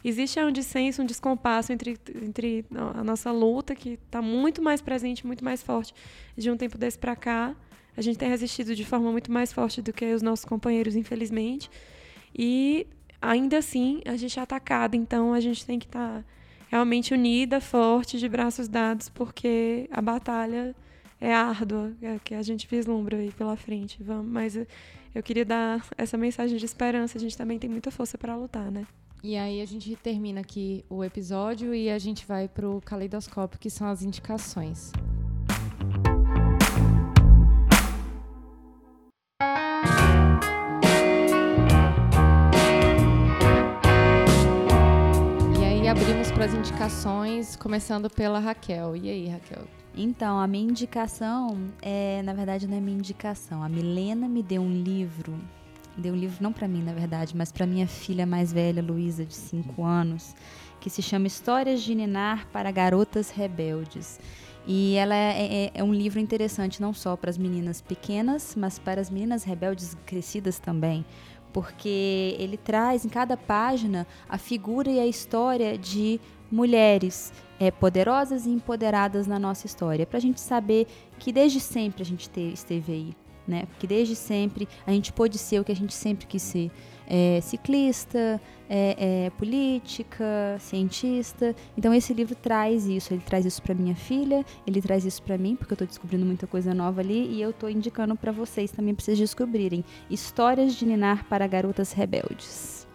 existe 0.03 0.39
um 0.39 0.51
dissenso, 0.51 1.01
um 1.01 1.05
descompasso 1.05 1.73
entre, 1.73 1.97
entre 2.23 2.65
a 2.73 3.03
nossa 3.03 3.29
luta, 3.29 3.75
que 3.75 3.99
está 4.05 4.21
muito 4.21 4.61
mais 4.61 4.81
presente, 4.81 5.27
muito 5.27 5.43
mais 5.43 5.61
forte 5.61 5.93
de 6.37 6.49
um 6.49 6.55
tempo 6.55 6.77
desse 6.77 6.97
para 6.97 7.15
cá. 7.15 7.53
A 7.97 8.01
gente 8.01 8.17
tem 8.17 8.29
resistido 8.29 8.73
de 8.73 8.85
forma 8.85 9.11
muito 9.11 9.31
mais 9.31 9.51
forte 9.51 9.81
do 9.81 9.91
que 9.91 10.13
os 10.13 10.21
nossos 10.21 10.45
companheiros, 10.45 10.95
infelizmente. 10.95 11.69
E, 12.33 12.87
ainda 13.21 13.57
assim, 13.57 14.01
a 14.05 14.15
gente 14.15 14.39
é 14.39 14.41
atacada. 14.41 14.95
Então, 14.95 15.33
a 15.33 15.41
gente 15.41 15.65
tem 15.65 15.77
que 15.77 15.87
estar 15.87 16.19
tá 16.19 16.25
realmente 16.69 17.13
unida, 17.13 17.59
forte, 17.59 18.17
de 18.17 18.29
braços 18.29 18.69
dados, 18.69 19.09
porque 19.09 19.89
a 19.91 20.01
batalha 20.01 20.73
é 21.19 21.33
árdua, 21.33 21.93
é, 22.01 22.19
que 22.19 22.35
a 22.35 22.41
gente 22.41 22.67
vislumbra 22.67 23.17
aí 23.17 23.31
pela 23.31 23.55
frente. 23.55 24.01
Vamos, 24.01 24.31
mas 24.31 24.55
eu, 24.55 24.67
eu 25.13 25.23
queria 25.23 25.45
dar 25.45 25.85
essa 25.97 26.17
mensagem 26.17 26.57
de 26.57 26.65
esperança. 26.65 27.17
A 27.17 27.21
gente 27.21 27.35
também 27.35 27.57
tem 27.57 27.69
muita 27.69 27.89
força 27.91 28.17
para 28.17 28.35
lutar, 28.35 28.71
né? 28.71 28.85
E 29.23 29.35
aí 29.35 29.61
a 29.61 29.65
gente 29.65 29.95
termina 29.95 30.41
aqui 30.41 30.85
o 30.89 31.03
episódio 31.03 31.73
e 31.73 31.89
a 31.89 31.97
gente 31.97 32.25
vai 32.25 32.47
para 32.47 32.69
o 32.69 32.79
caleidoscópio, 32.79 33.59
que 33.59 33.69
são 33.69 33.87
as 33.87 34.03
indicações. 34.03 34.91
E 45.59 45.65
aí 45.65 45.87
abrimos 45.87 46.31
para 46.31 46.45
as 46.45 46.53
indicações, 46.53 47.55
começando 47.55 48.07
pela 48.11 48.37
Raquel. 48.37 48.95
E 48.95 49.09
aí, 49.09 49.27
Raquel? 49.29 49.76
Então, 49.97 50.39
a 50.39 50.47
minha 50.47 50.69
indicação 50.69 51.57
é, 51.81 52.21
na 52.21 52.33
verdade, 52.33 52.67
não 52.67 52.77
é 52.77 52.79
minha 52.79 52.97
indicação. 52.97 53.63
A 53.63 53.67
Milena 53.67 54.27
me 54.27 54.43
deu 54.43 54.61
um 54.61 54.71
livro 54.71 55.37
deu 55.97 56.13
um 56.13 56.17
livro 56.17 56.37
não 56.39 56.53
para 56.53 56.67
mim, 56.67 56.83
na 56.83 56.93
verdade, 56.93 57.35
mas 57.35 57.51
para 57.51 57.65
minha 57.65 57.87
filha 57.87 58.25
mais 58.25 58.53
velha, 58.53 58.81
Luísa, 58.81 59.25
de 59.25 59.33
5 59.33 59.83
anos, 59.83 60.35
que 60.79 60.89
se 60.89 61.01
chama 61.01 61.27
Histórias 61.27 61.81
de 61.81 61.95
Ninar 61.95 62.47
para 62.53 62.71
Garotas 62.71 63.31
Rebeldes. 63.31 64.19
E 64.65 64.95
ela 64.95 65.15
é, 65.15 65.65
é, 65.65 65.71
é 65.73 65.83
um 65.83 65.93
livro 65.93 66.19
interessante 66.19 66.81
não 66.81 66.93
só 66.93 67.15
para 67.15 67.29
as 67.29 67.37
meninas 67.37 67.81
pequenas, 67.81 68.53
mas 68.55 68.77
para 68.77 69.01
as 69.01 69.09
meninas 69.09 69.43
rebeldes 69.43 69.97
crescidas 70.05 70.59
também, 70.59 71.05
porque 71.53 72.35
ele 72.37 72.57
traz 72.57 73.05
em 73.05 73.09
cada 73.09 73.37
página 73.37 74.05
a 74.27 74.37
figura 74.37 74.91
e 74.91 74.99
a 74.99 75.07
história 75.07 75.77
de 75.77 76.19
mulheres 76.51 77.31
é, 77.59 77.71
poderosas 77.71 78.45
e 78.45 78.49
empoderadas 78.49 79.27
na 79.27 79.39
nossa 79.39 79.65
história, 79.65 80.05
para 80.05 80.17
a 80.17 80.21
gente 80.21 80.39
saber 80.39 80.87
que 81.19 81.31
desde 81.31 81.59
sempre 81.59 82.01
a 82.01 82.05
gente 82.05 82.29
te, 82.29 82.53
esteve 82.53 82.91
aí, 82.91 83.13
né? 83.47 83.65
Porque 83.67 83.87
desde 83.87 84.15
sempre 84.15 84.67
a 84.85 84.91
gente 84.91 85.11
pôde 85.11 85.37
ser 85.37 85.59
o 85.59 85.63
que 85.63 85.71
a 85.71 85.75
gente 85.75 85.93
sempre 85.93 86.25
quis 86.27 86.41
ser. 86.41 86.71
É, 87.09 87.39
ciclista, 87.41 88.41
é, 88.69 89.27
é, 89.27 89.29
política, 89.31 90.57
cientista. 90.59 91.55
Então 91.77 91.93
esse 91.93 92.13
livro 92.13 92.35
traz 92.35 92.85
isso. 92.85 93.13
Ele 93.13 93.23
traz 93.25 93.45
isso 93.45 93.61
para 93.61 93.73
minha 93.73 93.95
filha, 93.95 94.45
ele 94.65 94.81
traz 94.81 95.05
isso 95.05 95.23
para 95.23 95.37
mim, 95.37 95.55
porque 95.55 95.71
eu 95.71 95.75
estou 95.75 95.87
descobrindo 95.87 96.25
muita 96.25 96.45
coisa 96.45 96.73
nova 96.73 96.99
ali 96.99 97.33
e 97.33 97.41
eu 97.41 97.51
estou 97.51 97.69
indicando 97.69 98.13
para 98.15 98.33
vocês 98.33 98.71
também 98.71 98.93
para 98.93 99.05
vocês 99.05 99.17
descobrirem 99.17 99.85
histórias 100.09 100.75
de 100.75 100.85
Ninar 100.85 101.25
para 101.29 101.47
garotas 101.47 101.93
rebeldes. 101.93 102.85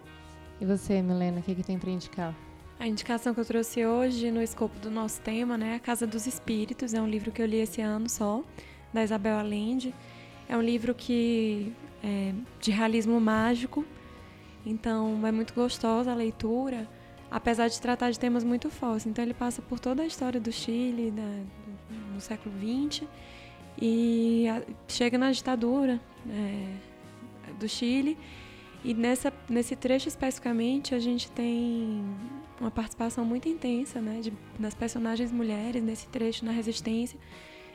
E 0.61 0.66
você, 0.66 1.00
Milena, 1.00 1.40
o 1.40 1.42
que, 1.42 1.55
que 1.55 1.62
tem 1.62 1.78
para 1.78 1.90
indicar? 1.90 2.51
A 2.82 2.88
indicação 2.88 3.32
que 3.32 3.38
eu 3.38 3.44
trouxe 3.44 3.86
hoje 3.86 4.32
no 4.32 4.42
escopo 4.42 4.76
do 4.80 4.90
nosso 4.90 5.20
tema, 5.20 5.56
né, 5.56 5.76
A 5.76 5.78
Casa 5.78 6.04
dos 6.04 6.26
Espíritos, 6.26 6.92
é 6.92 7.00
um 7.00 7.06
livro 7.06 7.30
que 7.30 7.40
eu 7.40 7.46
li 7.46 7.58
esse 7.58 7.80
ano 7.80 8.10
só, 8.10 8.42
da 8.92 9.04
Isabel 9.04 9.38
Allende. 9.38 9.94
É 10.48 10.56
um 10.56 10.60
livro 10.60 10.92
que 10.92 11.72
é 12.02 12.34
de 12.60 12.72
realismo 12.72 13.20
mágico, 13.20 13.86
então 14.66 15.24
é 15.24 15.30
muito 15.30 15.54
gostosa 15.54 16.10
a 16.10 16.14
leitura, 16.16 16.88
apesar 17.30 17.68
de 17.68 17.80
tratar 17.80 18.10
de 18.10 18.18
temas 18.18 18.42
muito 18.42 18.68
fortes. 18.68 19.06
Então 19.06 19.24
ele 19.24 19.32
passa 19.32 19.62
por 19.62 19.78
toda 19.78 20.02
a 20.02 20.06
história 20.06 20.40
do 20.40 20.50
Chile 20.50 21.12
da, 21.12 21.44
no 22.12 22.20
século 22.20 22.52
XX 22.58 23.04
e 23.80 24.46
chega 24.88 25.16
na 25.16 25.30
ditadura 25.30 26.00
é, 26.28 27.52
do 27.60 27.68
Chile. 27.68 28.18
E 28.84 28.92
nessa, 28.92 29.32
nesse 29.48 29.76
trecho 29.76 30.08
especificamente 30.08 30.96
a 30.96 30.98
gente 30.98 31.30
tem 31.30 32.04
uma 32.62 32.70
participação 32.70 33.24
muito 33.24 33.48
intensa 33.48 34.00
né, 34.00 34.20
de, 34.20 34.32
das 34.58 34.74
personagens 34.74 35.32
mulheres 35.32 35.82
nesse 35.82 36.06
trecho 36.08 36.44
na 36.44 36.52
resistência 36.52 37.18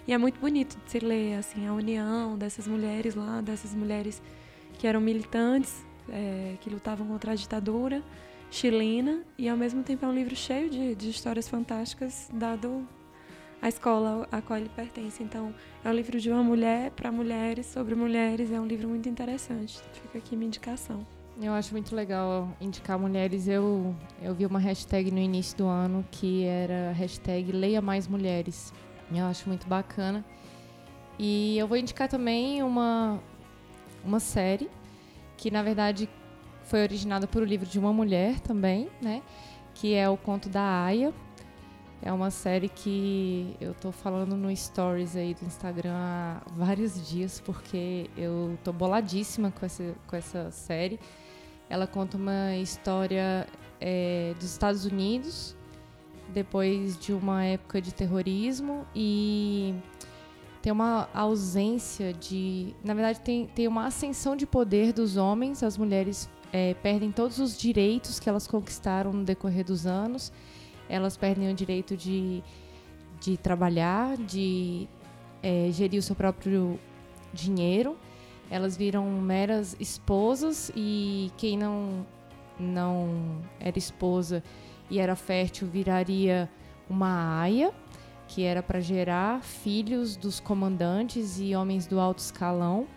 e 0.07 0.13
é 0.13 0.17
muito 0.17 0.39
bonito 0.39 0.77
de 0.85 0.91
se 0.91 0.99
ler 0.99 1.35
assim 1.35 1.67
a 1.67 1.73
união 1.73 2.37
dessas 2.37 2.65
mulheres 2.65 3.13
lá, 3.13 3.41
dessas 3.41 3.75
mulheres 3.75 4.21
que 4.79 4.87
eram 4.87 5.01
militantes, 5.01 5.85
é, 6.09 6.55
que 6.61 6.69
lutavam 6.69 7.05
contra 7.05 7.33
a 7.33 7.35
ditadura 7.35 8.01
chilena 8.49 9.23
e 9.37 9.49
ao 9.49 9.57
mesmo 9.57 9.83
tempo 9.83 10.05
é 10.05 10.07
um 10.07 10.15
livro 10.15 10.33
cheio 10.33 10.69
de, 10.69 10.95
de 10.95 11.09
histórias 11.09 11.49
fantásticas 11.49 12.29
dado 12.33 12.87
a 13.61 13.67
escola 13.67 14.25
a 14.31 14.41
qual 14.41 14.57
ele 14.57 14.69
pertence. 14.69 15.21
Então, 15.21 15.53
é 15.83 15.89
um 15.89 15.93
livro 15.93 16.19
de 16.19 16.29
uma 16.29 16.43
mulher 16.43 16.91
para 16.91 17.11
mulheres, 17.11 17.65
sobre 17.65 17.95
mulheres, 17.95 18.51
é 18.51 18.59
um 18.59 18.65
livro 18.65 18.87
muito 18.87 19.09
interessante. 19.09 19.81
Fica 19.93 20.19
aqui 20.19 20.35
minha 20.35 20.47
indicação. 20.47 21.05
Eu 21.39 21.53
acho 21.53 21.71
muito 21.71 21.95
legal 21.95 22.49
indicar 22.59 22.97
mulheres. 22.97 23.47
Eu, 23.47 23.95
eu 24.23 24.33
vi 24.33 24.43
uma 24.43 24.57
hashtag 24.57 25.11
no 25.11 25.19
início 25.19 25.55
do 25.55 25.67
ano 25.67 26.03
que 26.09 26.43
era 26.45 26.91
hashtag 26.93 27.51
Leia 27.51 27.79
Mais 27.79 28.07
Mulheres. 28.07 28.73
Eu 29.13 29.25
acho 29.25 29.47
muito 29.47 29.67
bacana. 29.67 30.25
E 31.19 31.55
eu 31.55 31.67
vou 31.67 31.77
indicar 31.77 32.07
também 32.07 32.63
uma, 32.63 33.19
uma 34.03 34.19
série 34.19 34.67
que, 35.37 35.51
na 35.51 35.61
verdade, 35.61 36.09
foi 36.63 36.81
originada 36.81 37.27
por 37.27 37.43
um 37.43 37.45
livro 37.45 37.67
de 37.67 37.77
uma 37.77 37.93
mulher 37.93 38.39
também, 38.39 38.89
né? 38.99 39.21
Que 39.75 39.93
é 39.93 40.09
o 40.09 40.17
Conto 40.17 40.49
da 40.49 40.85
Aya. 40.85 41.13
É 42.01 42.11
uma 42.11 42.31
série 42.31 42.67
que 42.67 43.55
eu 43.61 43.75
tô 43.75 43.91
falando 43.91 44.35
no 44.35 44.55
stories 44.55 45.15
aí 45.15 45.35
do 45.35 45.45
Instagram 45.45 45.93
há 45.93 46.41
vários 46.47 47.07
dias, 47.07 47.39
porque 47.39 48.09
eu 48.17 48.57
tô 48.63 48.73
boladíssima 48.73 49.51
com 49.51 49.65
essa, 49.65 49.95
com 50.07 50.15
essa 50.15 50.49
série. 50.49 50.99
Ela 51.69 51.85
conta 51.85 52.17
uma 52.17 52.55
história 52.55 53.47
é, 53.79 54.33
dos 54.35 54.51
Estados 54.51 54.85
Unidos, 54.85 55.55
depois 56.33 56.97
de 56.99 57.13
uma 57.13 57.43
época 57.43 57.81
de 57.81 57.93
terrorismo 57.93 58.85
e 58.95 59.73
tem 60.61 60.71
uma 60.71 61.07
ausência 61.13 62.13
de. 62.13 62.75
Na 62.83 62.93
verdade, 62.93 63.21
tem, 63.21 63.47
tem 63.47 63.67
uma 63.67 63.85
ascensão 63.85 64.35
de 64.35 64.45
poder 64.45 64.91
dos 64.91 65.15
homens, 65.15 65.63
as 65.63 65.77
mulheres 65.77 66.29
é, 66.51 66.73
perdem 66.75 67.11
todos 67.11 67.39
os 67.39 67.57
direitos 67.57 68.19
que 68.19 68.27
elas 68.29 68.47
conquistaram 68.47 69.13
no 69.13 69.23
decorrer 69.23 69.63
dos 69.63 69.85
anos, 69.85 70.31
elas 70.89 71.15
perdem 71.15 71.51
o 71.51 71.53
direito 71.53 71.95
de, 71.95 72.43
de 73.19 73.37
trabalhar, 73.37 74.17
de 74.17 74.87
é, 75.41 75.69
gerir 75.71 75.99
o 75.99 76.03
seu 76.03 76.15
próprio 76.15 76.79
dinheiro, 77.33 77.97
elas 78.49 78.77
viram 78.77 79.05
meras 79.05 79.75
esposas 79.79 80.71
e 80.75 81.31
quem 81.37 81.57
não, 81.57 82.05
não 82.59 83.41
era 83.59 83.77
esposa 83.77 84.43
e 84.89 84.99
era 84.99 85.15
fértil 85.15 85.67
viraria 85.67 86.49
uma 86.89 87.41
aia, 87.41 87.73
que 88.27 88.43
era 88.43 88.63
para 88.63 88.79
gerar 88.79 89.41
filhos 89.41 90.15
dos 90.15 90.39
comandantes 90.39 91.39
e 91.39 91.55
homens 91.55 91.87
do 91.87 91.99
alto 91.99 92.19
escalão, 92.19 92.87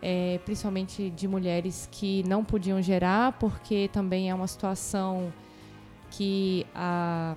é, 0.00 0.40
principalmente 0.44 1.10
de 1.10 1.28
mulheres 1.28 1.88
que 1.90 2.24
não 2.26 2.44
podiam 2.44 2.80
gerar, 2.82 3.32
porque 3.32 3.88
também 3.92 4.30
é 4.30 4.34
uma 4.34 4.46
situação 4.46 5.32
que 6.10 6.66
a, 6.74 7.36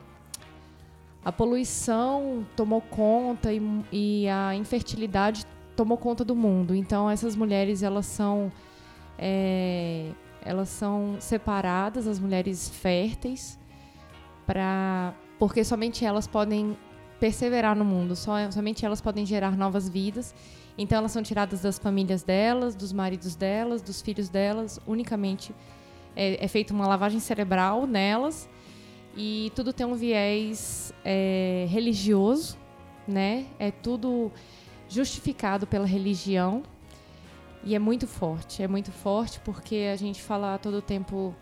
a 1.24 1.32
poluição 1.32 2.46
tomou 2.56 2.82
conta 2.82 3.54
e, 3.54 3.62
e 3.92 4.28
a 4.28 4.56
infertilidade 4.56 5.46
tomou 5.76 5.98
conta 5.98 6.24
do 6.24 6.36
mundo. 6.36 6.74
Então 6.76 7.10
essas 7.10 7.36
mulheres 7.36 7.84
elas 7.84 8.06
são 8.06 8.52
é, 9.18 10.12
elas 10.42 10.70
são 10.70 11.16
separadas, 11.20 12.08
as 12.08 12.20
mulheres 12.20 12.70
férteis, 12.70 13.60
para 14.46 15.14
porque 15.40 15.64
somente 15.64 16.06
elas 16.06 16.28
podem 16.28 16.78
perseverar 17.20 17.76
no 17.76 17.84
mundo, 17.84 18.16
só, 18.16 18.50
somente 18.52 18.86
elas 18.86 19.02
podem 19.02 19.26
gerar 19.26 19.58
novas 19.58 19.90
vidas. 19.90 20.34
Então 20.78 20.98
elas 20.98 21.12
são 21.12 21.24
tiradas 21.24 21.62
das 21.62 21.80
famílias 21.80 22.22
delas, 22.22 22.76
dos 22.76 22.92
maridos 22.92 23.36
delas, 23.36 23.82
dos 23.82 24.02
filhos 24.02 24.28
delas, 24.28 24.80
unicamente 24.86 25.54
é, 26.16 26.44
é 26.44 26.48
feita 26.48 26.74
uma 26.74 26.88
lavagem 26.88 27.20
cerebral 27.20 27.88
nelas 27.88 28.50
e 29.16 29.52
tudo 29.56 29.72
tem 29.72 29.86
um 29.86 29.96
viés 29.96 30.94
é, 31.04 31.66
religioso, 31.70 32.58
né? 33.08 33.46
É 33.58 33.72
tudo 33.72 34.32
justificado 34.88 35.66
pela 35.66 35.86
religião 35.86 36.64
e 37.64 37.74
é 37.74 37.80
muito 37.80 38.06
forte, 38.06 38.62
é 38.62 38.68
muito 38.68 38.92
forte 38.92 39.40
porque 39.40 39.90
a 39.92 39.96
gente 39.96 40.22
fala 40.22 40.58
todo 40.58 40.76
o 40.78 40.82
tempo 40.82 41.36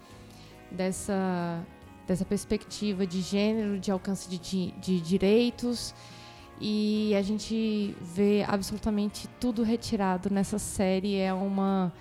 dessa, 0.71 1.61
dessa 2.07 2.23
perspectiva 2.23 3.05
de 3.05 3.21
gênero, 3.21 3.77
de 3.77 3.91
alcance 3.91 4.29
de, 4.29 4.71
de 4.71 5.01
direitos, 5.01 5.93
e 6.59 7.13
a 7.15 7.21
gente 7.21 7.93
vê 8.01 8.45
absolutamente 8.47 9.27
tudo 9.39 9.63
retirado 9.63 10.29
nessa 10.29 10.57
série. 10.57 11.17
É 11.17 11.33
uma, 11.33 11.91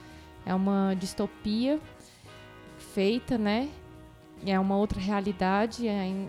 é 0.46 0.54
uma 0.54 0.94
distopia 0.94 1.80
feita, 2.94 3.36
né? 3.36 3.68
É 4.46 4.58
uma 4.60 4.76
outra 4.76 5.00
realidade. 5.00 5.86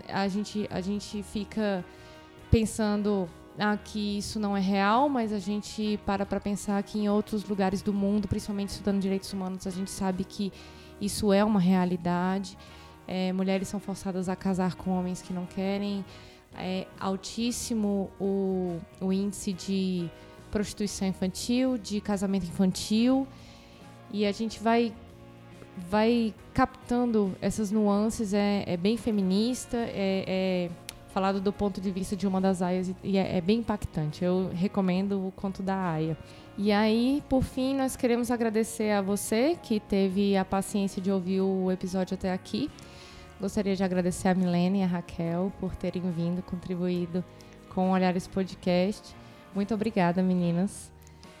A 0.08 0.26
gente, 0.26 0.66
a 0.68 0.80
gente 0.80 1.22
fica 1.22 1.84
pensando 2.50 3.28
ah, 3.58 3.76
que 3.76 4.18
isso 4.18 4.40
não 4.40 4.56
é 4.56 4.60
real, 4.60 5.08
mas 5.08 5.32
a 5.32 5.38
gente 5.38 5.98
para 6.04 6.26
para 6.26 6.40
pensar 6.40 6.82
que 6.82 6.98
em 6.98 7.08
outros 7.08 7.44
lugares 7.44 7.82
do 7.82 7.92
mundo, 7.92 8.26
principalmente 8.26 8.70
estudando 8.70 9.00
direitos 9.00 9.32
humanos, 9.32 9.66
a 9.66 9.70
gente 9.70 9.90
sabe 9.90 10.24
que 10.24 10.52
isso 11.00 11.32
é 11.32 11.44
uma 11.44 11.60
realidade. 11.60 12.58
É, 13.06 13.32
mulheres 13.32 13.68
são 13.68 13.78
forçadas 13.78 14.28
a 14.28 14.34
casar 14.36 14.74
com 14.74 14.90
homens 14.90 15.20
que 15.22 15.32
não 15.32 15.46
querem, 15.46 16.04
É 16.56 16.86
altíssimo 17.00 18.10
o, 18.20 18.78
o 19.00 19.12
índice 19.12 19.52
de 19.52 20.08
prostituição 20.50 21.08
infantil, 21.08 21.76
de 21.76 22.00
casamento 22.00 22.46
infantil. 22.46 23.26
E 24.12 24.24
a 24.24 24.32
gente 24.32 24.62
vai 24.62 24.94
vai 25.90 26.32
captando 26.52 27.36
essas 27.40 27.70
nuances, 27.72 28.32
é, 28.32 28.64
é 28.66 28.76
bem 28.76 28.96
feminista, 28.96 29.76
é, 29.76 30.24
é, 30.26 30.70
falado 31.14 31.40
do 31.40 31.52
ponto 31.52 31.80
de 31.80 31.92
vista 31.92 32.16
de 32.16 32.26
uma 32.26 32.40
das 32.40 32.60
aias 32.60 32.92
e 33.04 33.16
é, 33.16 33.38
é, 33.38 33.40
bem 33.40 33.60
impactante. 33.60 34.24
Eu 34.24 34.50
recomendo 34.52 35.28
o 35.28 35.30
conto 35.30 35.62
da 35.62 35.76
aia. 35.76 36.18
E 36.58 36.72
aí, 36.72 37.22
por 37.28 37.44
fim, 37.44 37.76
nós 37.76 37.94
queremos 37.94 38.32
agradecer 38.32 38.90
a 38.90 39.00
você 39.00 39.56
que 39.62 39.78
teve 39.78 40.36
a 40.36 40.44
paciência 40.44 41.00
de 41.00 41.12
ouvir 41.12 41.40
o 41.40 41.70
episódio 41.70 42.14
até 42.14 42.32
aqui. 42.32 42.68
Gostaria 43.40 43.76
de 43.76 43.84
agradecer 43.84 44.26
a 44.26 44.34
Milene 44.34 44.80
e 44.80 44.82
a 44.82 44.86
Raquel 44.86 45.52
por 45.60 45.76
terem 45.76 46.02
vindo, 46.10 46.42
contribuído 46.42 47.24
com 47.72 47.90
o 47.90 47.92
Olhares 47.92 48.26
Podcast. 48.26 49.14
Muito 49.54 49.72
obrigada, 49.72 50.20
meninas. 50.20 50.93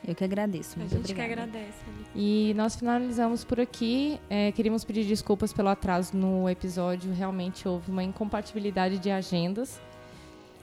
Eu 0.06 0.14
que 0.14 0.22
agradeço. 0.22 0.78
Muito 0.78 0.94
a 0.94 0.98
gente 0.98 1.12
obrigada. 1.12 1.28
que 1.28 1.32
agradece. 1.40 1.78
E 2.14 2.52
nós 2.56 2.76
finalizamos 2.76 3.42
por 3.44 3.58
aqui. 3.58 4.20
É, 4.28 4.52
queríamos 4.52 4.84
pedir 4.84 5.04
desculpas 5.04 5.52
pelo 5.52 5.68
atraso 5.68 6.16
no 6.16 6.48
episódio. 6.48 7.12
Realmente 7.12 7.66
houve 7.66 7.90
uma 7.90 8.02
incompatibilidade 8.02 8.98
de 8.98 9.10
agendas 9.10 9.80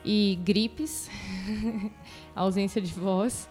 e 0.06 0.40
gripes, 0.44 1.10
ausência 2.36 2.80
de 2.82 2.94
voz. 2.94 3.50